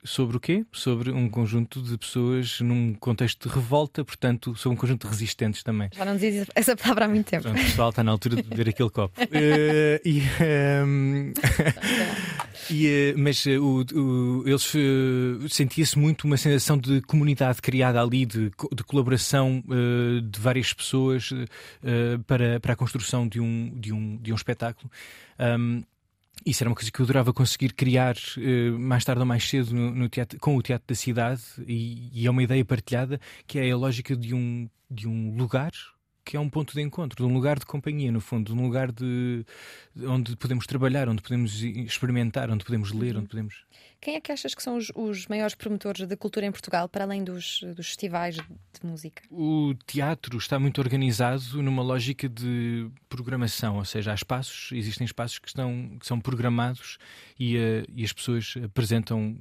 [0.05, 0.67] Sobre o quê?
[0.71, 5.63] Sobre um conjunto de pessoas num contexto de revolta, portanto, sobre um conjunto de resistentes
[5.63, 5.89] também.
[5.97, 7.45] Já não dizia essa palavra há muito tempo.
[7.45, 9.19] Portanto, o pessoal está na altura de beber aquele copo.
[9.19, 9.25] uh,
[10.05, 11.33] e, um, ehm,
[12.71, 14.73] e, uh, mas uh, o, o, eles
[15.49, 19.65] sentia-se muito uma sensação de comunidade criada ali, de, de colaboração
[20.23, 21.31] de várias pessoas
[22.27, 24.91] para, para a construção de um, de um, de um espetáculo.
[25.39, 25.83] Um, ehm,
[26.45, 29.75] isso era uma coisa que eu adorava conseguir criar uh, mais tarde ou mais cedo
[29.75, 33.59] no, no teatro, com o Teatro da Cidade, e, e, é uma ideia partilhada que
[33.59, 35.73] é a lógica de um, de um lugar
[36.25, 38.65] que é um ponto de encontro, de um lugar de companhia, no fundo, de um
[38.65, 39.45] lugar de,
[39.95, 43.21] de onde podemos trabalhar, onde podemos experimentar, onde podemos ler, uhum.
[43.21, 43.55] onde podemos.
[44.05, 47.05] Quem é que achas que são os, os maiores promotores da cultura em Portugal, para
[47.05, 48.43] além dos, dos festivais de
[48.87, 49.23] música?
[49.31, 55.39] O teatro está muito organizado numa lógica de programação, ou seja, há espaços, existem espaços
[55.39, 56.99] que, estão, que são programados
[57.41, 59.39] e, uh, e as pessoas apresentam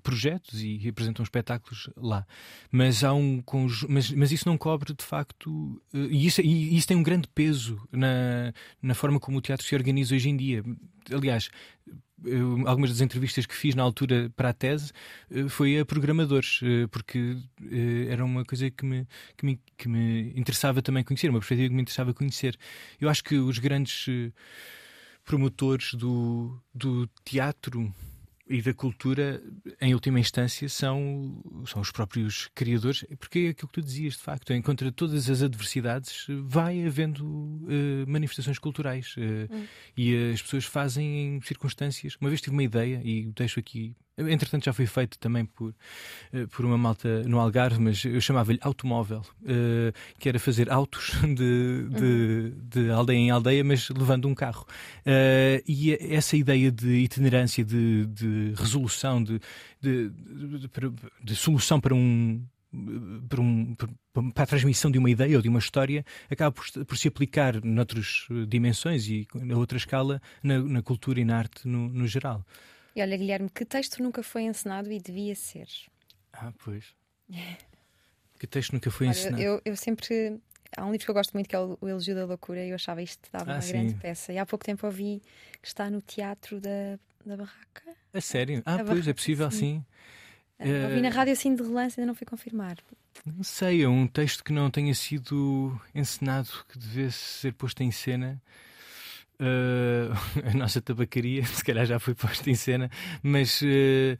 [0.00, 2.24] projetos e apresentam espetáculos lá.
[2.70, 3.42] Mas há um
[3.88, 5.50] mas, mas isso não cobre de facto,
[5.92, 9.66] uh, e, isso, e isso tem um grande peso na, na forma como o teatro
[9.66, 10.62] se organiza hoje em dia.
[11.10, 11.50] Aliás,
[12.66, 14.92] algumas das entrevistas que fiz na altura para a tese
[15.30, 17.36] eh, foi a programadores, eh, porque
[17.70, 21.68] eh, era uma coisa que me, que me, que me interessava também conhecer, uma perspectiva
[21.68, 22.56] que me interessava conhecer.
[23.00, 24.06] Eu acho que os grandes
[25.24, 27.92] promotores do, do teatro
[28.46, 29.42] e da cultura,
[29.80, 34.20] em última instância, são, são os próprios criadores, porque é aquilo que tu dizias, de
[34.20, 39.66] facto, encontra todas as adversidades, vai havendo uh, manifestações culturais uh, hum.
[39.96, 42.16] e as pessoas fazem em circunstâncias.
[42.20, 45.74] Uma vez tive uma ideia, e deixo aqui Entretanto, já foi feito também por,
[46.32, 51.10] eh, por uma malta no Algarve, mas eu chamava-lhe automóvel, uh, que era fazer autos
[51.22, 52.52] de, de, uhum.
[52.62, 54.64] de, aldeia em aldeia, mas levando um carro.
[55.00, 59.40] Uh, e essa ideia de itinerância, de, de resolução, de,
[59.82, 60.12] de,
[61.20, 62.40] de, solução para um,
[63.28, 66.96] para, um, para, a transmissão de uma ideia ou de uma história acaba por, por
[66.96, 71.88] se aplicar noutras dimensões e a outra escala na, na cultura e na arte no,
[71.88, 72.44] no geral.
[72.94, 75.68] E olha, Guilherme, que texto nunca foi encenado e devia ser?
[76.32, 76.94] Ah, pois.
[78.38, 79.42] que texto nunca foi olha, encenado?
[79.42, 80.40] Eu, eu sempre.
[80.76, 82.74] Há um livro que eu gosto muito que é o Elogio da Loucura e eu
[82.74, 83.72] achava isto dava ah, uma sim.
[83.72, 84.32] grande peça.
[84.32, 85.22] E há pouco tempo ouvi
[85.62, 87.96] que está no teatro da, da Barraca.
[88.12, 88.62] A sério?
[88.66, 89.58] Ah, pois, barraca, é possível, sim.
[89.58, 89.84] sim.
[90.68, 92.76] Uh, ouvi na rádio assim de relance, ainda não fui confirmar.
[93.24, 97.90] Não sei, é um texto que não tenha sido encenado, que devesse ser posto em
[97.90, 98.40] cena.
[99.40, 100.14] Uh,
[100.48, 102.90] a nossa tabacaria, se calhar já foi posta em cena,
[103.22, 104.18] mas uh,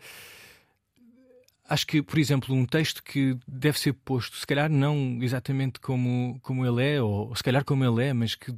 [1.68, 6.38] acho que, por exemplo, um texto que deve ser posto, se calhar não exatamente como,
[6.42, 8.52] como ele é, ou, se calhar como ele é, mas que,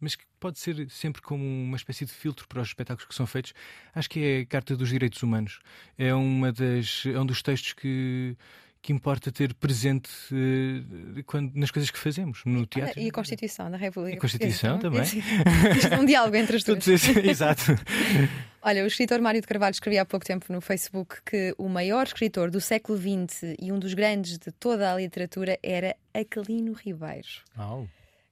[0.00, 3.26] mas que pode ser sempre como uma espécie de filtro para os espetáculos que são
[3.26, 3.54] feitos,
[3.94, 5.60] acho que é a Carta dos Direitos Humanos.
[5.96, 8.36] É, uma das, é um dos textos que
[8.84, 13.00] que importa ter presente uh, quando, nas coisas que fazemos, no teatro.
[13.00, 14.18] E a Constituição da República.
[14.18, 15.00] A Constituição também.
[15.00, 16.86] Isto é um diálogo entre as duas.
[17.24, 17.62] Exato.
[18.60, 22.06] Olha, o escritor Mário de Carvalho escrevia há pouco tempo no Facebook que o maior
[22.06, 27.28] escritor do século XX e um dos grandes de toda a literatura era Aquilino Ribeiro.
[27.58, 27.86] Oh.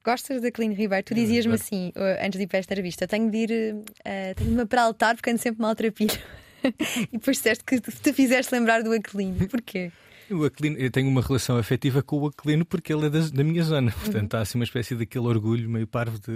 [0.05, 1.03] Gostas de Aquilino Ribeiro?
[1.03, 4.83] Tu dizias-me assim, antes de ir para esta revista, tenho de ir, uh, tenho-me para
[4.83, 6.19] altar porque ando sempre maltrapilho.
[7.11, 9.49] e depois disseste que te fizeste lembrar do Aquilino.
[9.49, 9.91] Porquê?
[10.31, 13.44] O Aquilino, eu tenho uma relação afetiva com o Aquilino porque ele é da, da
[13.44, 13.93] minha zona.
[13.93, 13.99] Uhum.
[14.01, 14.39] Portanto, uhum.
[14.39, 16.32] há assim uma espécie daquele orgulho meio parvo de,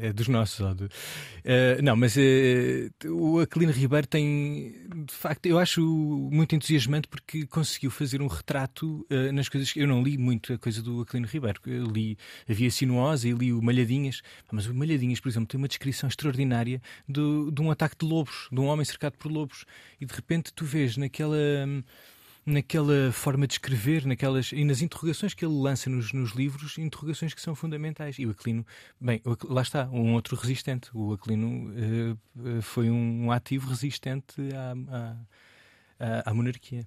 [0.00, 0.76] é dos nossos.
[0.76, 4.74] De, uh, não, mas uh, o Aquilino Ribeiro tem,
[5.06, 9.80] de facto, eu acho muito entusiasmante porque conseguiu fazer um retrato uh, nas coisas que
[9.80, 11.60] eu não li muito a coisa do Aquilino Ribeiro.
[11.66, 12.16] Eu li,
[12.48, 14.22] havia Sinuosa e li o Malhadinhas,
[14.52, 18.48] mas o Malhadinhas, por exemplo, tem uma descrição extraordinária do, de um ataque de lobos,
[18.52, 19.64] de um homem cercado por lobos.
[20.00, 21.36] E de repente tu vês naquela
[22.46, 27.34] naquela forma de escrever, naquelas e nas interrogações que ele lança nos, nos livros, interrogações
[27.34, 28.18] que são fundamentais.
[28.18, 28.64] E o Aquilino,
[29.00, 30.88] bem, lá está, um outro resistente.
[30.94, 31.72] O Aquilino
[32.36, 35.16] uh, foi um ativo resistente à,
[35.98, 36.86] à, à monarquia.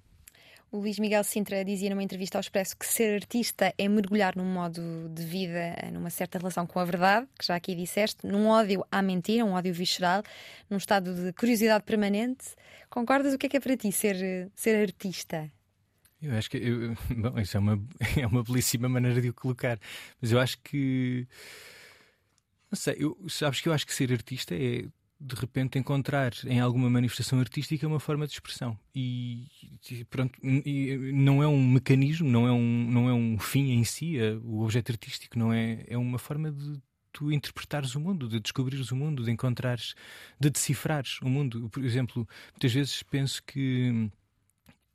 [0.72, 4.44] O Luís Miguel Sintra dizia numa entrevista ao Expresso que ser artista é mergulhar num
[4.44, 8.86] modo de vida, numa certa relação com a verdade, que já aqui disseste, num ódio
[8.88, 10.22] à mentira, um ódio visceral,
[10.70, 12.54] num estado de curiosidade permanente.
[12.88, 13.34] Concordas?
[13.34, 15.50] O que é que é para ti ser, ser artista?
[16.22, 16.58] Eu acho que.
[16.58, 17.82] Eu, bom, isso é uma,
[18.16, 19.76] é uma belíssima maneira de o colocar.
[20.22, 21.26] Mas eu acho que.
[22.70, 24.84] Não sei, eu, sabes que eu acho que ser artista é
[25.20, 28.78] de repente encontrar em alguma manifestação artística uma forma de expressão.
[28.94, 29.46] E,
[30.08, 34.18] pronto e não é um mecanismo não é um não é um fim em si
[34.18, 36.80] é, o objeto artístico não é é uma forma de
[37.12, 39.94] tu interpretares o mundo de descobrires o mundo de encontrares
[40.40, 41.68] de decifrares o mundo.
[41.68, 44.10] Por exemplo muitas vezes penso que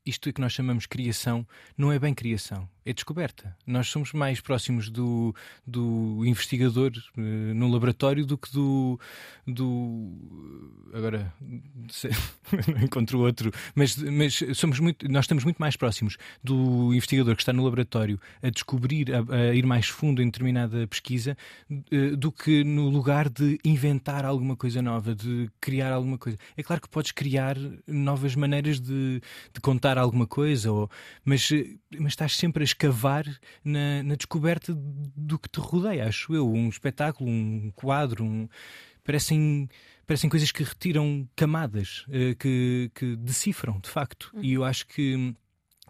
[0.05, 1.47] isto que nós chamamos criação
[1.77, 3.57] não é bem criação, é descoberta.
[3.65, 5.35] Nós somos mais próximos do,
[5.65, 8.99] do investigador uh, no laboratório do que do.
[9.45, 11.33] do agora,
[12.71, 17.41] não encontro outro, mas, mas somos muito, nós estamos muito mais próximos do investigador que
[17.41, 21.35] está no laboratório a descobrir, a, a ir mais fundo em determinada pesquisa,
[21.71, 26.37] uh, do que no lugar de inventar alguma coisa nova, de criar alguma coisa.
[26.55, 27.57] É claro que podes criar
[27.87, 29.19] novas maneiras de,
[29.51, 30.89] de contar alguma coisa, ou,
[31.23, 31.49] mas,
[31.97, 33.25] mas estás sempre a escavar
[33.63, 36.47] na, na descoberta do que te rodeia, acho eu.
[36.51, 38.47] Um espetáculo, um quadro, um...
[39.03, 39.69] parecem
[40.05, 44.31] parecem coisas que retiram camadas, uh, que, que decifram, de facto.
[44.39, 45.33] E eu acho que,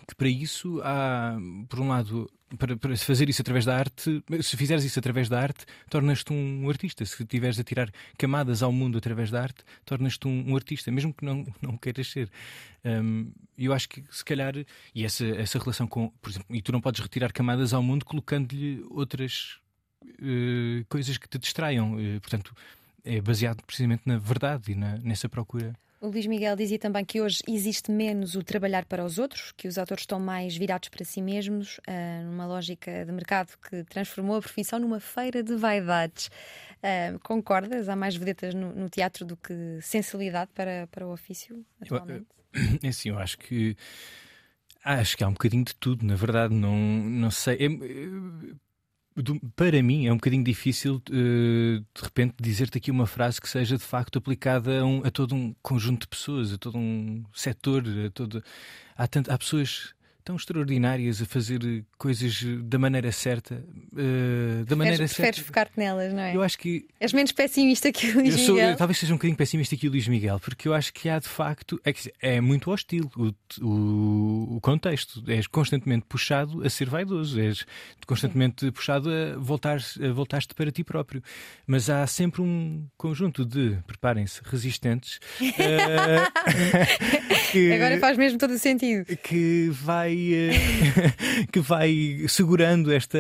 [0.07, 1.37] que para isso há,
[1.67, 5.39] por um lado, para, para fazer isso através da arte, se fizeres isso através da
[5.39, 7.03] arte, tornas-te um artista.
[7.05, 11.13] Se estiveres a tirar camadas ao mundo através da arte, tornas-te um, um, artista, mesmo
[11.13, 12.29] que não, não queiras ser.
[12.83, 14.53] Um, eu acho que se calhar,
[14.93, 18.05] e essa, essa relação com, por exemplo, e tu não podes retirar camadas ao mundo
[18.05, 19.59] colocando-lhe outras
[20.03, 21.95] uh, coisas que te distraiam.
[21.95, 22.55] Uh, portanto,
[23.03, 25.73] é baseado precisamente na verdade e na, nessa procura.
[26.05, 29.67] O Luís Miguel dizia também que hoje existe menos o trabalhar para os outros, que
[29.67, 34.35] os autores estão mais virados para si mesmos, uh, numa lógica de mercado que transformou
[34.35, 36.27] a profissão numa feira de vaidades.
[36.77, 37.89] Uh, concordas?
[37.89, 42.27] Há mais vedetas no, no, teatro do que sensibilidade para, para o ofício atualmente?
[42.53, 43.75] Eu, é assim, eu acho que
[44.83, 47.55] acho que há um bocadinho de tudo, na verdade, não, não sei.
[47.55, 47.67] É,
[49.55, 53.77] para mim é um bocadinho difícil uh, de repente dizer-te aqui uma frase que seja
[53.77, 57.83] de facto aplicada a, um, a, todo um conjunto de pessoas, a todo um setor,
[58.05, 58.43] a todo...
[58.97, 59.94] há, há pessoas
[60.25, 63.63] tão extraordinárias a fazer coisas da maneira certa.
[63.93, 65.43] Uh, da maneira preferes certa.
[65.43, 66.35] focar-te nelas, não é?
[66.35, 66.87] Eu acho que.
[66.99, 68.75] És menos pessimista que o Luís eu sou, Miguel.
[68.75, 71.27] Talvez seja um bocadinho pessimista que o Luís Miguel, porque eu acho que há de
[71.27, 71.79] facto.
[71.85, 71.93] É,
[72.37, 73.31] é muito hostil o,
[73.61, 75.23] o, o, contexto.
[75.27, 77.63] És constantemente puxado a ser vaidoso, és
[78.07, 78.71] constantemente Sim.
[78.71, 81.21] puxado a voltar-te a voltar para ti próprio.
[81.67, 85.19] Mas há sempre um conjunto de, preparem-se, resistentes.
[85.39, 86.25] uh,
[87.51, 89.05] que, Agora faz mesmo todo o sentido.
[89.17, 90.51] Que vai eh,
[91.51, 93.19] que vai segurando esta,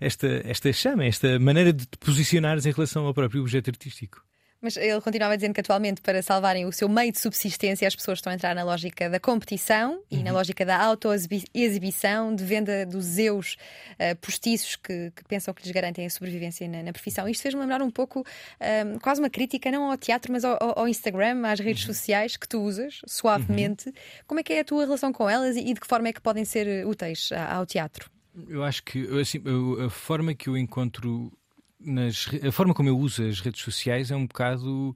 [0.00, 4.29] esta, esta chama, esta maneira de te posicionares em relação ao próprio objeto artístico.
[4.60, 8.18] Mas ele continuava dizendo que atualmente, para salvarem o seu meio de subsistência, as pessoas
[8.18, 10.24] estão a entrar na lógica da competição e uhum.
[10.24, 13.56] na lógica da autoexibição, de venda dos eus
[13.94, 17.26] uh, postiços que, que, pensam que lhes garantem a sobrevivência na, na profissão.
[17.26, 18.24] Isto fez-me lembrar um pouco, um,
[18.60, 21.94] eh, quase uma crítica, não ao teatro, mas ao, ao Instagram, às redes uhum.
[21.94, 23.88] sociais que tu usas, suavemente.
[23.88, 23.94] Uhum.
[24.26, 26.12] Como é que é a tua relação com elas e, e de que forma é
[26.12, 28.10] que podem ser úteis ao teatro?
[28.48, 29.42] Eu acho que assim,
[29.84, 31.32] a forma que eu encontro
[31.80, 34.94] nas, a forma como eu uso as redes sociais é um bocado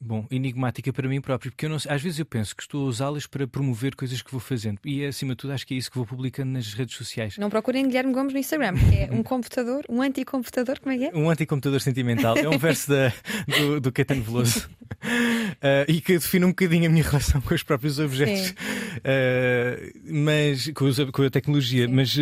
[0.00, 2.88] bom, enigmática para mim próprio, porque eu não, às vezes eu penso que estou a
[2.88, 5.90] usá-las para promover coisas que vou fazendo e acima de tudo acho que é isso
[5.90, 7.36] que vou publicando nas redes sociais.
[7.38, 11.04] Não procurem Guilherme Gomes no Instagram, porque é um computador, um anticomputador, como é que
[11.06, 11.10] é?
[11.14, 13.12] Um anticomputador sentimental, é um verso da,
[13.46, 14.68] do, do Caetano Veloso.
[15.02, 20.70] uh, e que define um bocadinho a minha relação com os próprios objetos, uh, mas
[20.74, 21.88] com, os, com, a tecnologia.
[21.88, 22.20] Mas, uh,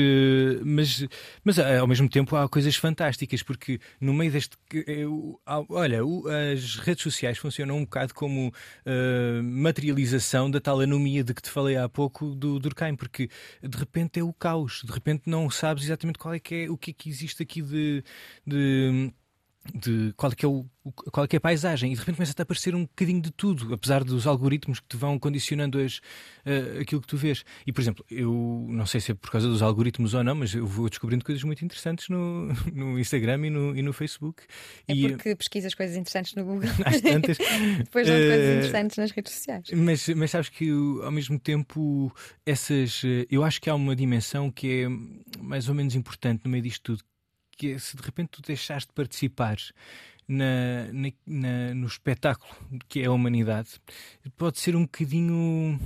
[0.64, 1.06] mas,
[1.44, 4.56] mas ao mesmo tempo há coisas fantásticas, porque no meio deste.
[5.46, 6.00] olha,
[6.52, 8.52] as redes sociais funcionam um bocado como
[9.42, 13.28] materialização da tal anomia de que te falei há pouco do Durkheim, porque
[13.62, 16.76] de repente é o caos, de repente não sabes exatamente qual é que é o
[16.76, 18.02] que é que existe aqui de,
[18.46, 19.12] de
[19.74, 20.64] de qual é, que é o,
[21.10, 23.72] qual é, é a paisagem e de repente começa a aparecer um bocadinho de tudo,
[23.72, 27.44] apesar dos algoritmos que te vão condicionando as, uh, aquilo que tu vês.
[27.66, 30.54] E, por exemplo, eu não sei se é por causa dos algoritmos ou não, mas
[30.54, 34.42] eu vou descobrindo coisas muito interessantes no, no Instagram e no, e no Facebook.
[34.86, 36.68] É e, porque pesquisas coisas interessantes no Google.
[36.84, 37.38] Às tantas.
[37.78, 39.66] Depois não uh, coisas interessantes nas redes sociais.
[39.74, 42.12] Mas, mas sabes que ao mesmo tempo
[42.44, 43.02] essas.
[43.04, 44.88] Eh, eu acho que há uma dimensão que é
[45.42, 47.04] mais ou menos importante no meio disto tudo
[47.58, 49.56] que é, se de repente tu deixaste de participar
[50.26, 52.54] na, na, na, no espetáculo
[52.88, 53.80] que é a humanidade,
[54.36, 55.78] pode ser um bocadinho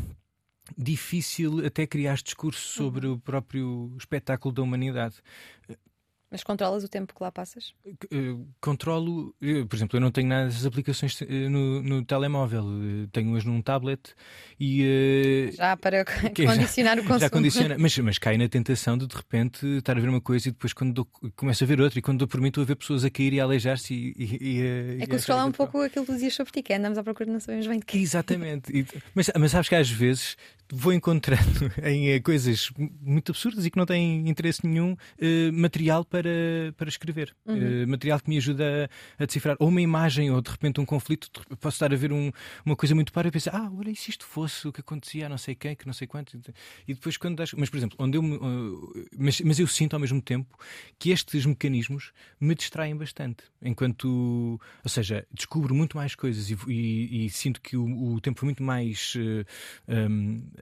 [0.76, 3.14] difícil até criar discurso sobre uhum.
[3.14, 5.16] o próprio espetáculo da humanidade.
[6.32, 7.74] Mas controlas o tempo que lá passas?
[7.86, 12.64] Uh, controlo, uh, por exemplo, eu não tenho nada dessas aplicações uh, no, no, telemóvel,
[13.12, 14.14] tenho-as num tablet
[14.58, 15.50] e.
[15.52, 16.02] já para
[16.34, 17.20] condicionar já, o consumo.
[17.20, 20.48] Já condiciona, mas, mas cai na tentação de de repente estar a ver uma coisa
[20.48, 22.66] e depois quando dou, começo a ver outra e quando dou por mim estou a
[22.66, 24.60] ver pessoas a cair e a aleijar-se e, e,
[24.98, 27.04] e, É controlar um pouco aquilo que tu dizias sobre ti, que é andamos à
[27.04, 27.98] procura de não sabemos bem de quê.
[27.98, 28.86] Exatamente.
[29.14, 30.38] mas, mas sabes que às vezes
[30.74, 36.02] vou encontrando em eh, coisas muito absurdas e que não têm interesse nenhum uh, material
[36.02, 36.30] para,
[36.78, 37.36] para escrever.
[37.44, 37.84] Uhum.
[37.84, 38.88] Uh, material que me ajuda
[39.18, 41.30] a, a, decifrar ou uma imagem ou de repente um conflito.
[41.60, 42.32] Posso estar a ver um,
[42.64, 45.26] uma coisa muito para e pensar, ah, olha, e se isto fosse o que acontecia
[45.26, 46.40] a não sei quem, que não sei quanto.
[46.88, 47.52] E depois quando das...
[47.52, 50.58] Mas, por exemplo, onde eu uh, mas, mas eu sinto ao mesmo tempo
[50.98, 53.44] que estes mecanismos me distraem bastante.
[53.60, 58.42] Enquanto, ou seja, descubro muito mais coisas e, e, e sinto que o, o tempo
[58.42, 59.12] é muito mais.
[59.86, 60.42] Um,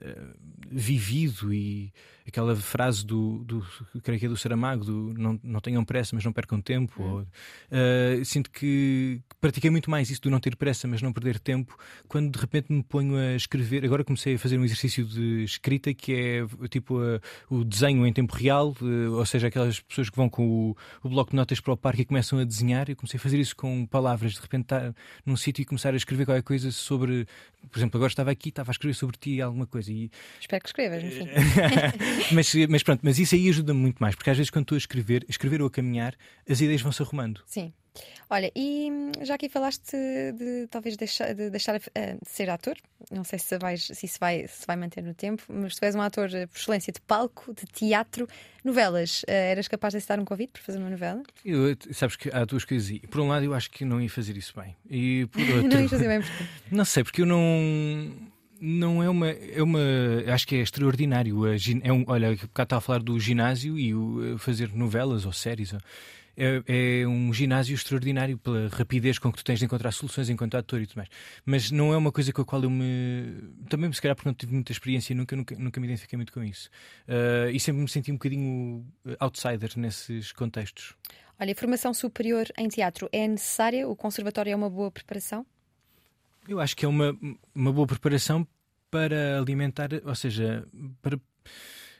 [0.71, 1.91] vivido e
[2.27, 3.65] aquela frase do, do
[4.03, 7.01] creio que é do Saramago, do não, não tenham pressa, mas não percam tempo.
[7.01, 11.39] Ou, uh, sinto que pratiquei muito mais isso do não ter pressa, mas não perder
[11.39, 13.83] tempo, quando de repente me ponho a escrever.
[13.83, 17.19] Agora comecei a fazer um exercício de escrita que é tipo a,
[17.49, 21.09] o desenho em tempo real, uh, ou seja, aquelas pessoas que vão com o, o,
[21.09, 22.89] bloco de notas para o parque e começam a desenhar.
[22.89, 24.93] Eu comecei a fazer isso com palavras, de repente estar
[25.25, 27.27] num sítio e começar a escrever qualquer coisa sobre.
[27.69, 29.80] Por exemplo, agora estava aqui, estava a escrever sobre ti alguma coisa.
[29.87, 30.11] E...
[30.39, 31.27] Espero que escrevas, enfim.
[32.33, 34.79] mas, mas pronto, mas isso aí ajuda-me muito mais, porque às vezes quando estou a
[34.79, 36.15] escrever, escrever ou a caminhar,
[36.49, 37.41] as ideias vão se arrumando.
[37.45, 37.73] Sim.
[38.29, 38.89] Olha, e
[39.23, 41.85] já aqui falaste de talvez deixar, de deixar de
[42.25, 42.77] ser ator.
[43.11, 45.93] Não sei se, vais, se isso vai, se vai manter no tempo, mas tu és
[45.95, 48.27] um ator por excelência de palco, de teatro,
[48.63, 49.23] novelas.
[49.23, 51.21] Uh, eras capaz de aceitar um convite para fazer uma novela?
[51.43, 52.99] Eu, sabes que há duas coisas.
[53.09, 54.77] Por um lado, eu acho que não ia fazer isso bem.
[54.89, 55.67] E por outro.
[55.67, 56.43] não ia fazer bem porque...
[56.71, 58.30] Não sei, porque eu não
[58.61, 59.79] não é uma, é uma.
[60.31, 61.39] Acho que é extraordinário.
[61.83, 65.73] É um, olha, cá está a falar do ginásio e o, fazer novelas ou séries.
[66.37, 66.63] É,
[67.01, 70.79] é, um ginásio extraordinário pela rapidez com que tu tens de encontrar soluções enquanto ator
[70.79, 71.09] e tudo mais.
[71.43, 73.51] Mas não é uma coisa com a qual eu me.
[73.67, 76.43] Também, se calhar, porque não tive muita experiência, nunca, nunca, nunca me identifiquei muito com
[76.43, 76.69] isso.
[77.07, 78.85] Uh, e sempre me senti um bocadinho
[79.19, 80.95] outsider nesses contextos.
[81.39, 83.87] Olha, a formação superior em teatro é necessária?
[83.87, 85.43] O conservatório é uma boa preparação?
[86.47, 87.17] Eu acho que é uma,
[87.53, 88.47] uma boa preparação
[88.89, 90.67] para alimentar, ou seja,
[91.01, 91.19] para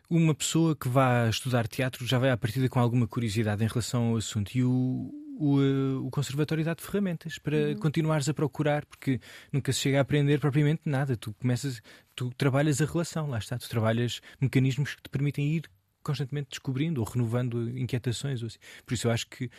[0.09, 4.09] uma pessoa que vá estudar teatro já vai à partida com alguma curiosidade em relação
[4.09, 5.09] ao assunto e o,
[5.39, 7.75] o, eh, o Conservatório dá-te ferramentas para uhum.
[7.77, 11.15] continuares a procurar, porque nunca se chega a aprender propriamente nada.
[11.15, 11.81] Tu começas,
[12.13, 15.63] tu trabalhas a relação, lá está, tu trabalhas mecanismos que te permitem ir
[16.03, 18.43] constantemente descobrindo ou renovando inquietações.
[18.43, 18.59] Assim.
[18.85, 19.49] Por isso eu acho que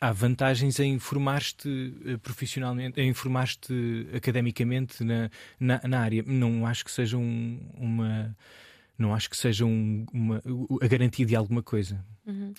[0.00, 6.22] há vantagens em formar-te eh, profissionalmente, em formar-te academicamente na, na, na, área.
[6.26, 8.36] Não acho que seja um, uma.
[8.96, 10.42] Não acho que seja um, uma,
[10.80, 12.04] a garantia de alguma coisa.
[12.26, 12.54] Uhum.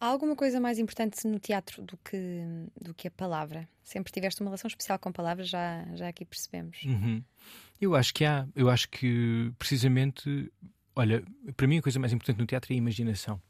[0.00, 2.42] Há alguma coisa mais importante no teatro do que,
[2.80, 3.68] do que a palavra?
[3.82, 6.82] Sempre tiveste uma relação especial com palavras, já, já aqui percebemos.
[6.84, 7.22] Uhum.
[7.80, 8.48] Eu acho que há.
[8.56, 10.50] Eu acho que, precisamente,
[10.96, 11.22] olha,
[11.56, 13.40] para mim a coisa mais importante no teatro é a imaginação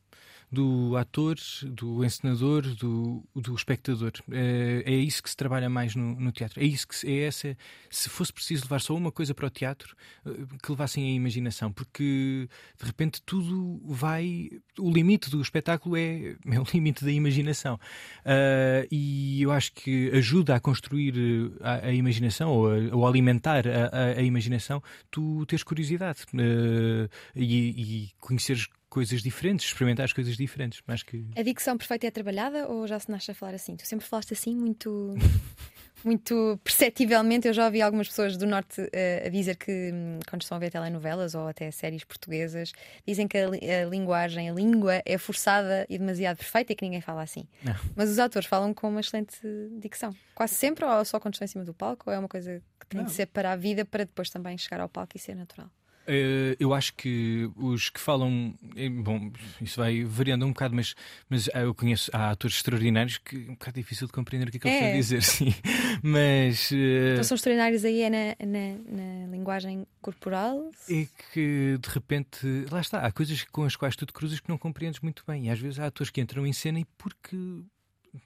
[0.53, 4.13] do ator, do encenador, do, do espectador.
[4.33, 6.61] É, é isso que se trabalha mais no, no, teatro.
[6.61, 7.57] É isso que se, é essa.
[7.89, 9.95] Se fosse preciso levar só uma coisa para o teatro,
[10.27, 12.49] eh, que levassem a imaginação, porque
[12.79, 14.51] de repente tudo vai.
[14.77, 17.77] O limite do espetáculo é, é o limite da imaginação.
[18.21, 23.07] Uh, e eu acho que ajuda a construir eh, a, a imaginação ou, a, ou
[23.07, 30.13] alimentar a, a, imaginação, tu teres curiosidade uh, e, e conheceres coisas diferentes, experimentar as
[30.13, 30.83] coisas diferentes.
[30.87, 31.25] Mais que...
[31.37, 33.77] A dicção perfeita é trabalhada ou já se nasce a falar assim?
[33.77, 35.15] Tu sempre falaste assim, muito.
[36.05, 40.43] muito perceptivelmente, eu já ouvi algumas pessoas do Norte uh, a dizer que, hum, quando
[40.43, 42.73] estão a ver telenovelas ou até séries portuguesas,
[43.07, 47.01] dizem que a, a, linguagem, a língua é forçada e demasiado perfeita e que ninguém
[47.01, 47.47] fala assim.
[47.63, 47.77] Não.
[47.95, 49.39] Mas os atores falam com uma excelente
[49.79, 50.15] dicção.
[50.35, 52.87] Quase sempre, ou só quando estão em cima do palco, ou é uma coisa que
[52.87, 53.07] tem Não.
[53.07, 55.71] de ser para a vida para depois também chegar ao palco e ser natural?
[56.11, 59.31] Uh, eu acho que os que falam, eh, bom,
[59.61, 60.97] isso vai variando um bocado, mas,
[61.29, 64.57] mas eu conheço há atores extraordinários que é um bocado difícil de compreender o que
[64.57, 65.55] é que eles estão a dizer, sim.
[66.03, 66.73] Mas.
[66.73, 70.73] Uh, então são extraordinários aí é na, na, na, linguagem corporal?
[70.89, 74.49] É que de repente, lá está, há coisas com as quais tu te cruzas que
[74.49, 75.47] não compreendes muito bem.
[75.47, 77.37] E às vezes há atores que entram em cena e porque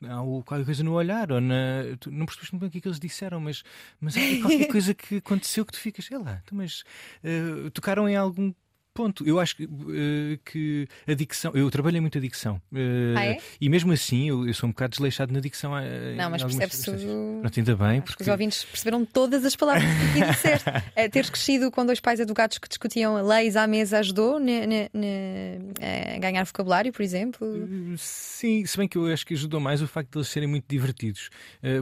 [0.04, 1.96] há qualquer coisa no olhar, ou na.
[2.00, 3.62] Tu não percebeste muito bem o que, é que eles disseram, mas,
[4.00, 6.84] mas há qualquer coisa que aconteceu que tu ficas, sei lá, então, mas
[7.22, 8.52] uh, tocaram em algum
[8.94, 9.26] ponto.
[9.26, 11.52] Eu acho que, uh, que a dicção.
[11.54, 12.62] Eu trabalhei muito a dicção.
[12.72, 13.38] Uh, ah, é?
[13.60, 15.72] E mesmo assim, eu, eu, sou um bocado desleixado na dicção.
[15.72, 16.84] Uh, não, mas percebe-se.
[16.84, 18.00] Pronto, ainda bem.
[18.00, 18.22] Porque...
[18.22, 20.68] Os ouvintes perceberam todas as palavras que disseste.
[20.70, 26.44] uh, teres crescido com dois pais educados que discutiam leis à mesa ajudou a ganhar
[26.44, 27.46] vocabulário, por exemplo?
[27.98, 30.66] sim, se bem que eu acho que ajudou mais o facto de eles serem muito
[30.68, 31.30] divertidos.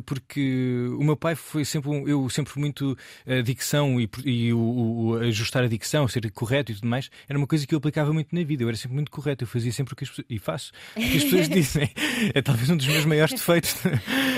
[0.07, 1.91] porque o meu pai foi sempre.
[1.91, 6.73] Um, eu sempre muito a dicção e, e o, o, ajustar a dicção, ser correto
[6.73, 8.63] e tudo mais mais, era uma coisa que eu aplicava muito na vida.
[8.63, 10.27] Eu era sempre muito correto, eu fazia sempre o que as pessoas.
[10.29, 11.91] E faço o que as pessoas dizem.
[12.35, 13.75] É talvez um dos meus maiores defeitos.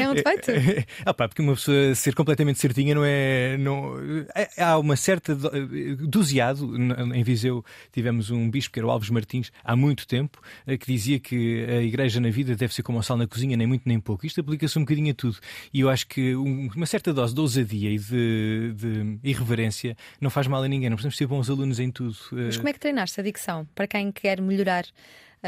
[0.00, 0.50] É um defeito?
[1.04, 3.56] Ah, pá, porque uma pessoa ser completamente certinha não é.
[3.58, 3.94] Não,
[4.34, 5.34] é, há uma certa.
[5.34, 6.74] Doseado.
[7.14, 10.86] Em Viseu tivemos um bispo, que era o Alves Martins, há muito tempo, eh, que
[10.86, 13.82] dizia que a igreja na vida deve ser como o sal na cozinha, nem muito
[13.86, 14.26] nem pouco.
[14.26, 15.38] Isto aplica-se um bocadinho a tudo.
[15.72, 20.46] E eu acho que uma certa dose de ousadia e de, de irreverência não faz
[20.46, 20.90] mal a ninguém.
[20.90, 22.16] Não precisamos ser bons alunos em tudo.
[22.54, 23.66] Mas como é que treinaste a dicção?
[23.74, 24.84] Para quem quer melhorar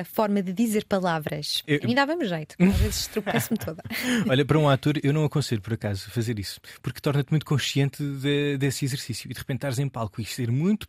[0.01, 1.62] a forma de dizer palavras.
[1.66, 1.81] Eu...
[1.82, 3.82] A mim dava-me jeito, às vezes tropeço-me toda.
[4.28, 8.02] Olha, para um ator, eu não aconselho por acaso fazer isso, porque torna-te muito consciente
[8.02, 10.86] de, desse exercício e de repente estares em palco e ser muito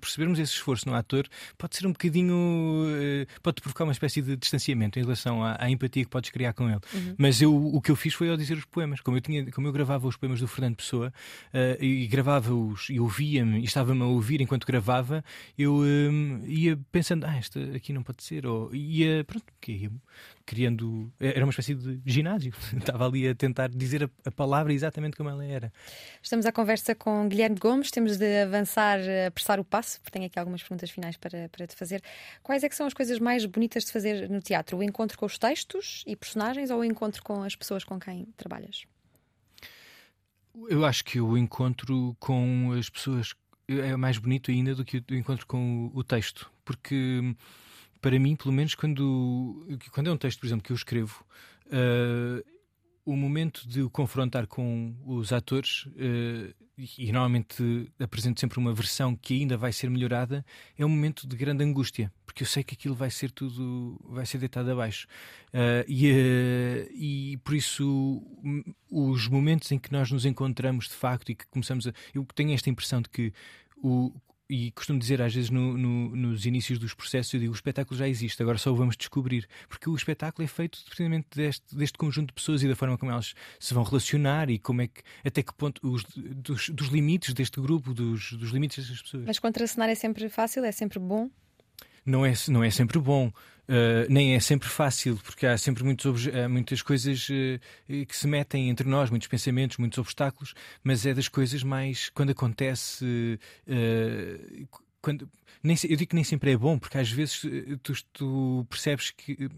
[0.00, 4.36] percebermos esse esforço no ator pode ser um bocadinho eh, pode provocar uma espécie de
[4.36, 6.80] distanciamento em relação à, à empatia que podes criar com ele.
[6.92, 7.14] Uhum.
[7.18, 9.66] Mas eu, o que eu fiz foi ao dizer os poemas, como eu tinha, como
[9.66, 11.12] eu gravava os poemas do Fernando Pessoa
[11.52, 15.24] uh, e gravava-os e ouvia-me e estava-me a ouvir enquanto gravava,
[15.58, 19.72] eu um, ia pensando, ah, esta aqui não pode ser fazer, ou ia, pronto, que
[19.72, 19.90] ia
[20.44, 21.12] criando.
[21.20, 22.52] Era uma espécie de ginásio.
[22.76, 25.72] Estava ali a tentar dizer a, a, palavra exatamente como ela era.
[26.22, 30.38] Estamos à conversa com Guilherme Gomes, temos de avançar, apressar o passo, porque tenho aqui
[30.38, 32.02] algumas perguntas finais para, para te fazer.
[32.42, 34.78] Quais é que são as coisas mais bonitas de fazer no teatro?
[34.78, 38.26] O encontro com os textos e personagens ou o encontro com as pessoas com quem
[38.36, 38.84] trabalhas?
[40.68, 43.34] Eu acho que o encontro com as pessoas
[43.68, 47.22] é mais bonito ainda do que o encontro com o texto, porque
[48.00, 51.24] para mim, pelo menos, quando, quando é um texto, por exemplo, que eu escrevo,
[51.66, 52.44] uh,
[53.04, 56.54] o momento de o confrontar com os atores, uh,
[56.98, 60.44] e normalmente apresento sempre uma versão que ainda vai ser melhorada,
[60.78, 64.24] é um momento de grande angústia, porque eu sei que aquilo vai ser tudo, vai
[64.24, 65.06] ser deitado abaixo.
[65.48, 68.22] Uh, e, uh, e por isso,
[68.90, 71.92] os momentos em que nós nos encontramos de facto e que começamos a.
[72.14, 73.32] Eu tenho esta impressão de que
[73.76, 74.12] o,
[74.50, 77.96] e costumo dizer às vezes no, no, nos inícios dos processos, eu digo o espetáculo
[77.96, 81.96] já existe, agora só o vamos descobrir, porque o espetáculo é feito precisamente deste, deste
[81.96, 85.02] conjunto de pessoas e da forma como elas se vão relacionar e como é que,
[85.24, 89.24] até que ponto, os, dos, dos limites deste grupo, dos, dos limites destas pessoas.
[89.26, 91.30] Mas contracenar é sempre fácil, é sempre bom?
[92.04, 93.30] Não é, não é sempre bom.
[93.70, 98.68] Uh, nem é sempre fácil, porque há sempre muitos, muitas coisas uh, que se metem
[98.68, 102.08] entre nós, muitos pensamentos, muitos obstáculos, mas é das coisas mais.
[102.08, 103.38] Quando acontece.
[103.68, 104.66] Uh,
[105.02, 105.28] quando,
[105.62, 107.42] nem, eu digo que nem sempre é bom, porque às vezes
[107.82, 109.48] tu, tu percebes que.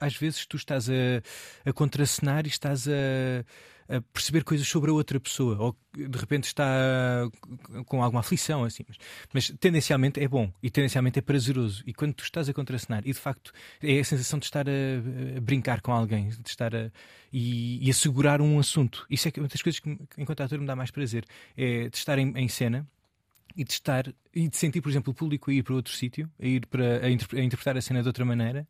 [0.00, 1.22] Às vezes tu estás a,
[1.64, 3.44] a contracenar e estás a
[3.88, 7.28] a perceber coisas sobre a outra pessoa, ou de repente está
[7.86, 8.84] com alguma aflição, assim.
[8.88, 8.98] Mas,
[9.32, 11.82] mas, tendencialmente é bom e tendencialmente é prazeroso.
[11.86, 13.52] E quando tu estás a contracenar, e de facto
[13.82, 14.72] é a sensação de estar a,
[15.36, 16.90] a brincar com alguém, de estar a,
[17.30, 17.92] e, e
[18.40, 19.06] um assunto.
[19.10, 21.26] Isso é uma das coisas que, enquanto ator, me dá mais prazer.
[21.56, 22.86] É de estar em, em cena
[23.56, 26.30] e de estar e de sentir, por exemplo, o público a ir para outro sítio,
[26.40, 28.66] a ir para a, interp a, interpretar a cena de outra maneira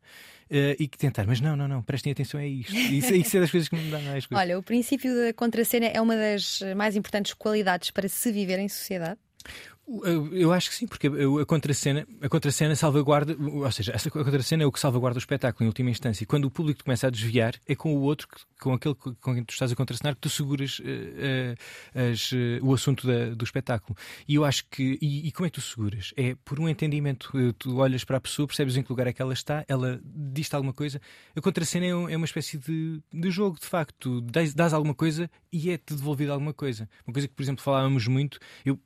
[0.49, 2.73] uh, e que tentar, mas não, não, não, prestem atenção a isto.
[2.93, 4.41] Isso, isso é das coisas que me dá mais coisa.
[4.41, 8.67] Olha, o princípio da contracena é uma das mais importantes qualidades para se viver em
[8.67, 9.19] sociedade.
[10.31, 14.65] Eu acho que sim, porque a contracena, a contracena salvaguarda, ou seja, essa, contracena é
[14.65, 16.25] o que salvaguarda o espetáculo em última instância.
[16.25, 18.27] Quando o público começa a desviar, é com o outro,
[18.61, 21.55] com aquele com quem tu estás a contracenar, que tu seguras uh,
[22.11, 23.97] as, uh, o assunto da, do espetáculo.
[24.25, 24.97] E eu acho que.
[25.01, 26.13] E, e, como é que tu seguras?
[26.15, 27.31] É por um entendimento.
[27.59, 30.55] Tu olhas para a pessoa, percebes em que lugar é que ela está, ela diz-te
[30.55, 31.01] alguma coisa.
[31.35, 34.21] A contracena é, um, é uma espécie de, de jogo, de facto.
[34.21, 36.89] Dás, dás alguma coisa e é-te devolvido alguma coisa.
[37.05, 38.79] Uma coisa que, por exemplo, falávamos muito, eu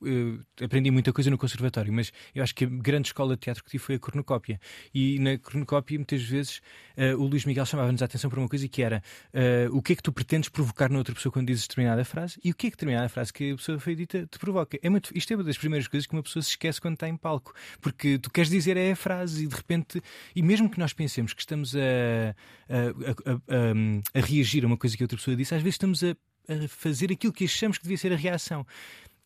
[0.59, 3.69] aprendi muita coisa no conservatório, mas eu acho que a grande escola de teatro que
[3.69, 4.59] tive foi a cornucópia.
[4.93, 6.61] E na cornucópia, muitas vezes,
[6.97, 9.01] uh, o Luís Miguel chamava-nos a atenção para uma coisa que era
[9.33, 12.39] uh, o que é que tu pretendes provocar na outra pessoa quando dizes determinada frase
[12.43, 14.77] e o que é que determinada frase que a pessoa foi dita te provoca.
[14.81, 17.07] É muito, isto é uma das primeiras coisas que uma pessoa se esquece quando está
[17.07, 20.01] em palco, porque tu queres dizer é a frase e de repente,
[20.35, 22.35] e mesmo que nós pensemos que estamos a,
[22.69, 26.15] a, a, a reagir a uma coisa que outra pessoa disse, às vezes estamos a
[26.47, 28.65] a fazer aquilo que achamos que devia ser a reação.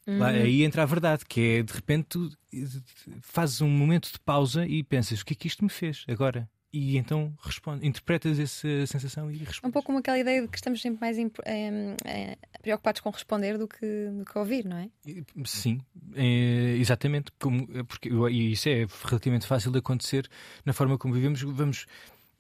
[0.07, 0.23] Uhum.
[0.23, 2.29] aí entra a verdade, que é de repente tu
[3.21, 6.49] fazes um momento de pausa e pensas: o que é que isto me fez agora?
[6.73, 9.63] E então responde, interpretas essa sensação e respondes.
[9.63, 13.67] Um pouco como aquela ideia de que estamos sempre mais é, preocupados com responder do
[13.67, 14.89] que, do que ouvir, não é?
[15.43, 15.81] Sim,
[16.15, 17.29] é, exatamente.
[17.37, 20.29] Como, porque, e isso é relativamente fácil de acontecer
[20.63, 21.41] na forma como vivemos.
[21.41, 21.87] Vamos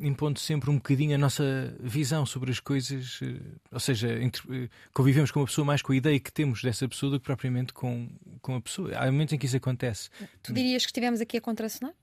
[0.01, 3.39] impondo sempre um bocadinho a nossa visão sobre as coisas, eh,
[3.71, 6.87] ou seja, entre, eh, convivemos com uma pessoa mais com a ideia que temos dessa
[6.87, 8.09] pessoa do que propriamente com,
[8.41, 8.95] com a pessoa.
[8.95, 10.09] Há momentos em que isso acontece.
[10.41, 11.93] Tu dirias que estivemos aqui a contracenar?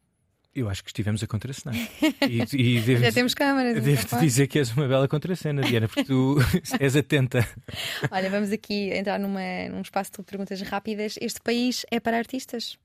[0.54, 1.76] Eu acho que estivemos a contracenar.
[2.28, 3.82] E, e devo, Já temos câmaras.
[3.82, 6.36] Devo-te dizer que és uma bela contracena, Diana, porque tu
[6.80, 7.46] és atenta.
[8.10, 11.14] Olha, vamos aqui entrar numa, num espaço de perguntas rápidas.
[11.20, 12.78] Este país é para artistas?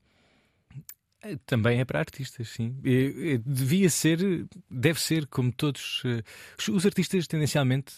[1.46, 2.76] Também é para artistas, sim.
[3.44, 4.18] Devia ser,
[4.70, 6.02] deve ser, como todos.
[6.04, 6.22] Eh,
[6.70, 7.94] os artistas, tendencialmente,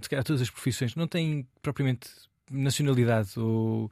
[0.00, 2.08] se calhar todas as profissões, não têm propriamente
[2.50, 3.90] nacionalidade, ou, uh,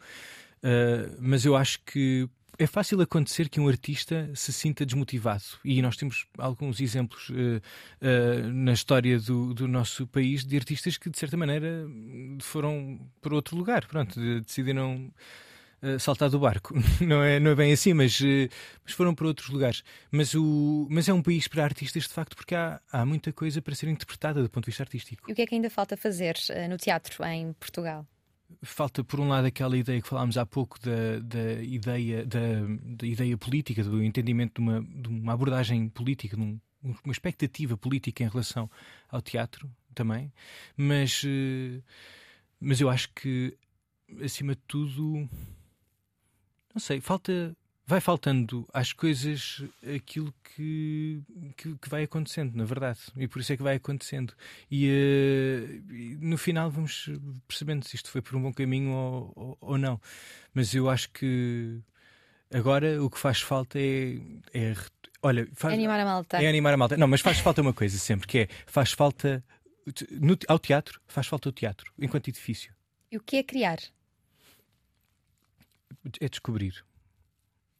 [1.18, 2.28] mas eu acho que
[2.58, 5.42] é fácil acontecer que um artista se sinta desmotivado.
[5.64, 10.96] E nós temos alguns exemplos uh, uh, na história do, do, nosso país de artistas
[10.96, 11.86] que, de certa maneira,
[12.40, 13.86] foram para outro lugar.
[13.86, 15.12] Pronto, decidiram
[15.82, 16.74] uh, saltar do barco.
[17.00, 18.48] não, é, não é bem assim, mas, uh,
[18.84, 19.82] mas foram para outros lugares.
[20.10, 23.60] Mas, o, mas é um país para artistas, de facto, porque há, há muita coisa
[23.60, 25.28] para ser interpretada do ponto de vista artístico.
[25.28, 28.06] E o que é que ainda falta fazer uh, no teatro em Portugal?
[28.62, 32.38] falta por um lado aquela ideia que falámos há pouco da, da ideia da,
[32.98, 36.60] da, ideia política do entendimento de uma, de uma abordagem política de um,
[37.02, 38.70] uma expectativa política em relação
[39.08, 40.30] ao teatro também
[40.76, 41.24] mas
[42.60, 43.56] mas eu acho que
[44.22, 45.26] acima de tudo
[46.74, 47.56] não sei, falta.
[47.84, 49.60] Vai faltando às coisas
[49.94, 51.20] aquilo que,
[51.56, 53.00] que, que vai acontecendo, na verdade.
[53.16, 54.32] E por isso é que vai acontecendo.
[54.70, 57.10] E, uh, no final vamos
[57.46, 60.00] percebendo se isto foi por um bom caminho ou, ou, ou não.
[60.54, 61.80] Mas eu acho que
[62.54, 64.16] agora o que faz falta é,
[64.54, 64.74] é
[65.20, 66.40] olha, faz, animar a malta.
[66.40, 66.96] É animar a malta.
[66.96, 69.44] Não, mas faz falta uma coisa sempre, que é faz falta
[70.10, 72.72] no, ao teatro, faz falta o teatro, enquanto edifício.
[73.10, 73.78] E o que é criar?
[76.20, 76.84] É descobrir.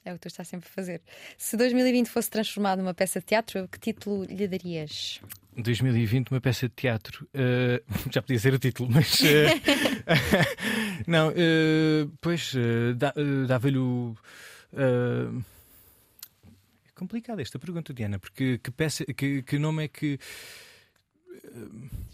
[0.04, 1.00] É o que tu estás sempre a fazer.
[1.38, 5.20] Se 2020 fosse transformado numa peça de teatro, que título lhe darias?
[5.56, 7.28] 2020, uma peça de teatro.
[7.34, 9.20] Uh, já podia ser o título, mas.
[9.20, 9.24] Uh,
[11.06, 12.52] não, uh, pois,
[13.46, 14.16] dava-lhe o.
[14.74, 15.28] é
[16.96, 20.18] complicada esta pergunta, Diana, porque que, peça, que, que nome é que.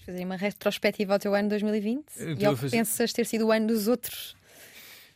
[0.04, 2.04] Fazer uma retrospectiva ao teu ano 2020
[2.38, 2.76] e ao que fazer...
[2.76, 4.36] pensas ter sido o ano dos outros.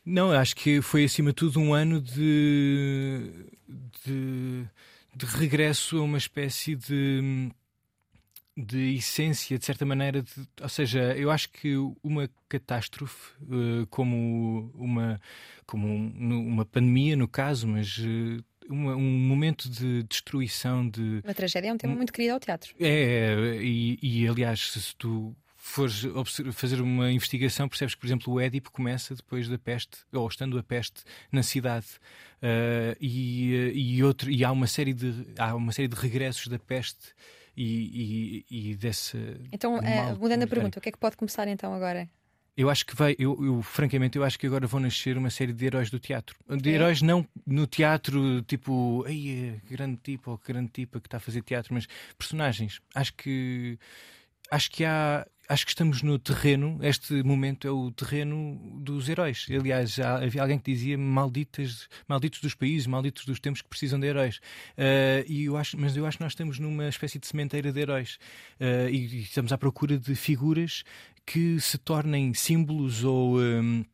[0.05, 3.47] Não, acho que foi acima de tudo um ano de,
[4.05, 4.65] de,
[5.15, 7.51] de regresso a uma espécie de,
[8.57, 10.23] de essência, de certa maneira.
[10.23, 10.31] De,
[10.61, 15.21] ou seja, eu acho que uma catástrofe, uh, como, uma,
[15.67, 18.01] como um, uma pandemia, no caso, mas.
[18.69, 21.21] Uma, um momento de destruição de.
[21.27, 22.73] A tragédia é um tema muito querido ao teatro.
[22.79, 26.05] É, e, e aliás, se tu fores
[26.53, 30.59] fazer uma investigação, percebes que, por exemplo, o Édipo começa depois da peste, ou estando
[30.59, 31.87] a peste na cidade.
[32.43, 36.59] Uh, e, e, outro, e há, uma série de, há uma série de regressos da
[36.59, 37.15] peste
[37.57, 39.17] e, e, e desse.
[39.53, 42.11] Então, uh, mudando a pergunta, o que é que pode começar então agora?
[42.57, 45.53] Eu acho que vai, eu, eu, francamente, eu acho que agora vão nascer uma série
[45.53, 46.37] de heróis do teatro.
[46.61, 46.75] De é.
[46.75, 51.41] heróis não no teatro, tipo, ei, grande tipo ou grande tipo que está a fazer
[51.43, 51.87] teatro, mas
[52.19, 52.81] personagens.
[52.97, 53.79] Acho que
[54.51, 59.47] acho que há acho que estamos no terreno, este momento é o terreno dos heróis.
[59.51, 64.01] Aliás, já havia alguém que dizia malditas, malditos dos países, malditos dos tempos que precisam
[64.01, 64.39] de heróis.
[64.79, 67.81] Uh, e eu acho, mas eu acho que nós estamos numa espécie de sementeira de
[67.81, 68.19] heróis
[68.61, 70.85] uh, e, e, estamos à procura de figuras
[71.27, 73.39] que se tornem símbolos ou.
[73.39, 73.85] Um,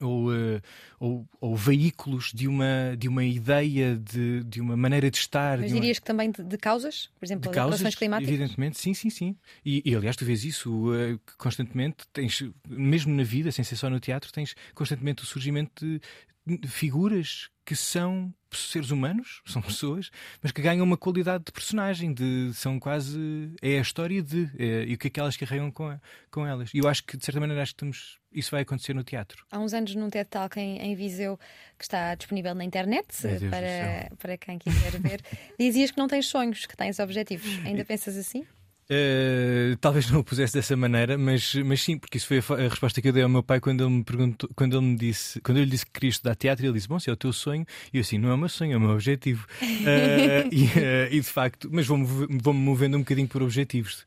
[0.00, 0.60] ou, uh,
[0.98, 5.58] ou, ou, veículos de uma, de uma ideia, de, de uma maneira de estar.
[5.58, 6.00] Mas dirias uma...
[6.00, 7.10] que também de, de, causas?
[7.18, 8.32] Por exemplo, de causas, climáticas?
[8.32, 9.36] Evidentemente, sim, sim, sim.
[9.64, 13.88] E, e aliás, tu vês isso uh, constantemente, tens, mesmo na vida, sem ser só
[13.88, 20.10] no teatro, tens constantemente o surgimento de, figuras que são seres humanos, são pessoas,
[20.42, 24.84] mas que ganham uma qualidade de personagem, de são quase é a história de é,
[24.84, 26.00] e o que é que elas carregam com, a,
[26.30, 26.70] com elas.
[26.72, 29.44] E eu acho que de certa maneira acho que estamos, isso vai acontecer no teatro.
[29.50, 31.38] Há uns anos num TED Talk em, em Viseu
[31.78, 33.06] que está disponível na internet
[33.50, 35.20] para, para quem quiser ver,
[35.58, 37.48] dizias que não tens sonhos, que tens objetivos.
[37.66, 38.46] Ainda pensas assim?
[38.90, 42.68] Uh, talvez não o pusesse dessa maneira, mas, mas sim, porque isso foi a, a,
[42.68, 45.40] resposta que eu dei ao meu pai quando ele me perguntou, quando ele me disse,
[45.40, 47.32] quando eu lhe disse que queria estudar teatro, ele disse: Bom, se é o teu
[47.32, 49.46] sonho, e eu assim, não é o meu sonho, é o meu objetivo.
[49.62, 52.04] Uh, e, uh, e, de facto, mas vou-me
[52.42, 54.04] vou movendo um bocadinho por objetivos.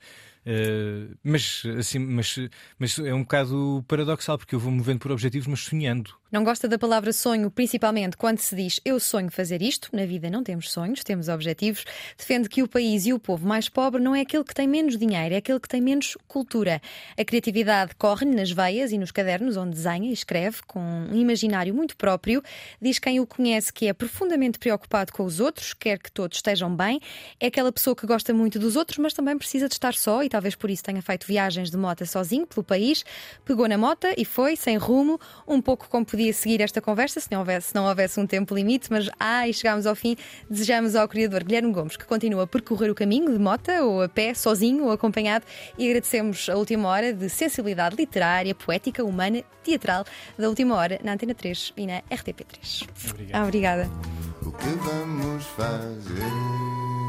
[1.24, 2.38] Mas, assim, mas,
[2.78, 6.12] mas é um bocado paradoxal, porque eu vou movendo por objetivos, mas sonhando.
[6.32, 9.90] Não gosta da palavra sonho, principalmente quando se diz eu sonho fazer isto.
[9.94, 11.86] Na vida não temos sonhos, temos objetivos.
[12.18, 14.98] Defende que o país e o povo mais pobre não é aquele que tem menos
[14.98, 16.82] dinheiro, é aquele que tem menos cultura.
[17.16, 21.74] A criatividade corre-lhe nas veias e nos cadernos onde desenha e escreve, com um imaginário
[21.76, 22.42] muito próprio.
[22.82, 26.76] Diz quem o conhece que é profundamente preocupado com os outros, quer que todos estejam
[26.76, 27.00] bem.
[27.40, 30.30] É aquela pessoa que gosta muito dos outros, mas também precisa de estar só e
[30.30, 33.06] talvez por isso tenha feito viagens de moto sozinho pelo país.
[33.46, 37.32] Pegou na mota e foi, sem rumo, um pouco como podia seguir esta conversa se
[37.32, 40.16] não houvesse, se não houvesse um tempo limite, mas ai, chegámos ao fim.
[40.50, 44.10] Desejamos ao criador Guilherme Gomes que continue a percorrer o caminho de mota ou a
[44.10, 45.46] pé, sozinho ou acompanhado
[45.78, 50.06] e agradecemos a última hora de sensibilidade literária, poética, humana, teatral
[50.38, 52.88] da última hora na Antena 3 e na RTP3.
[53.12, 53.44] Obrigado.
[53.44, 53.90] Obrigada.
[54.46, 57.05] O que vamos fazer?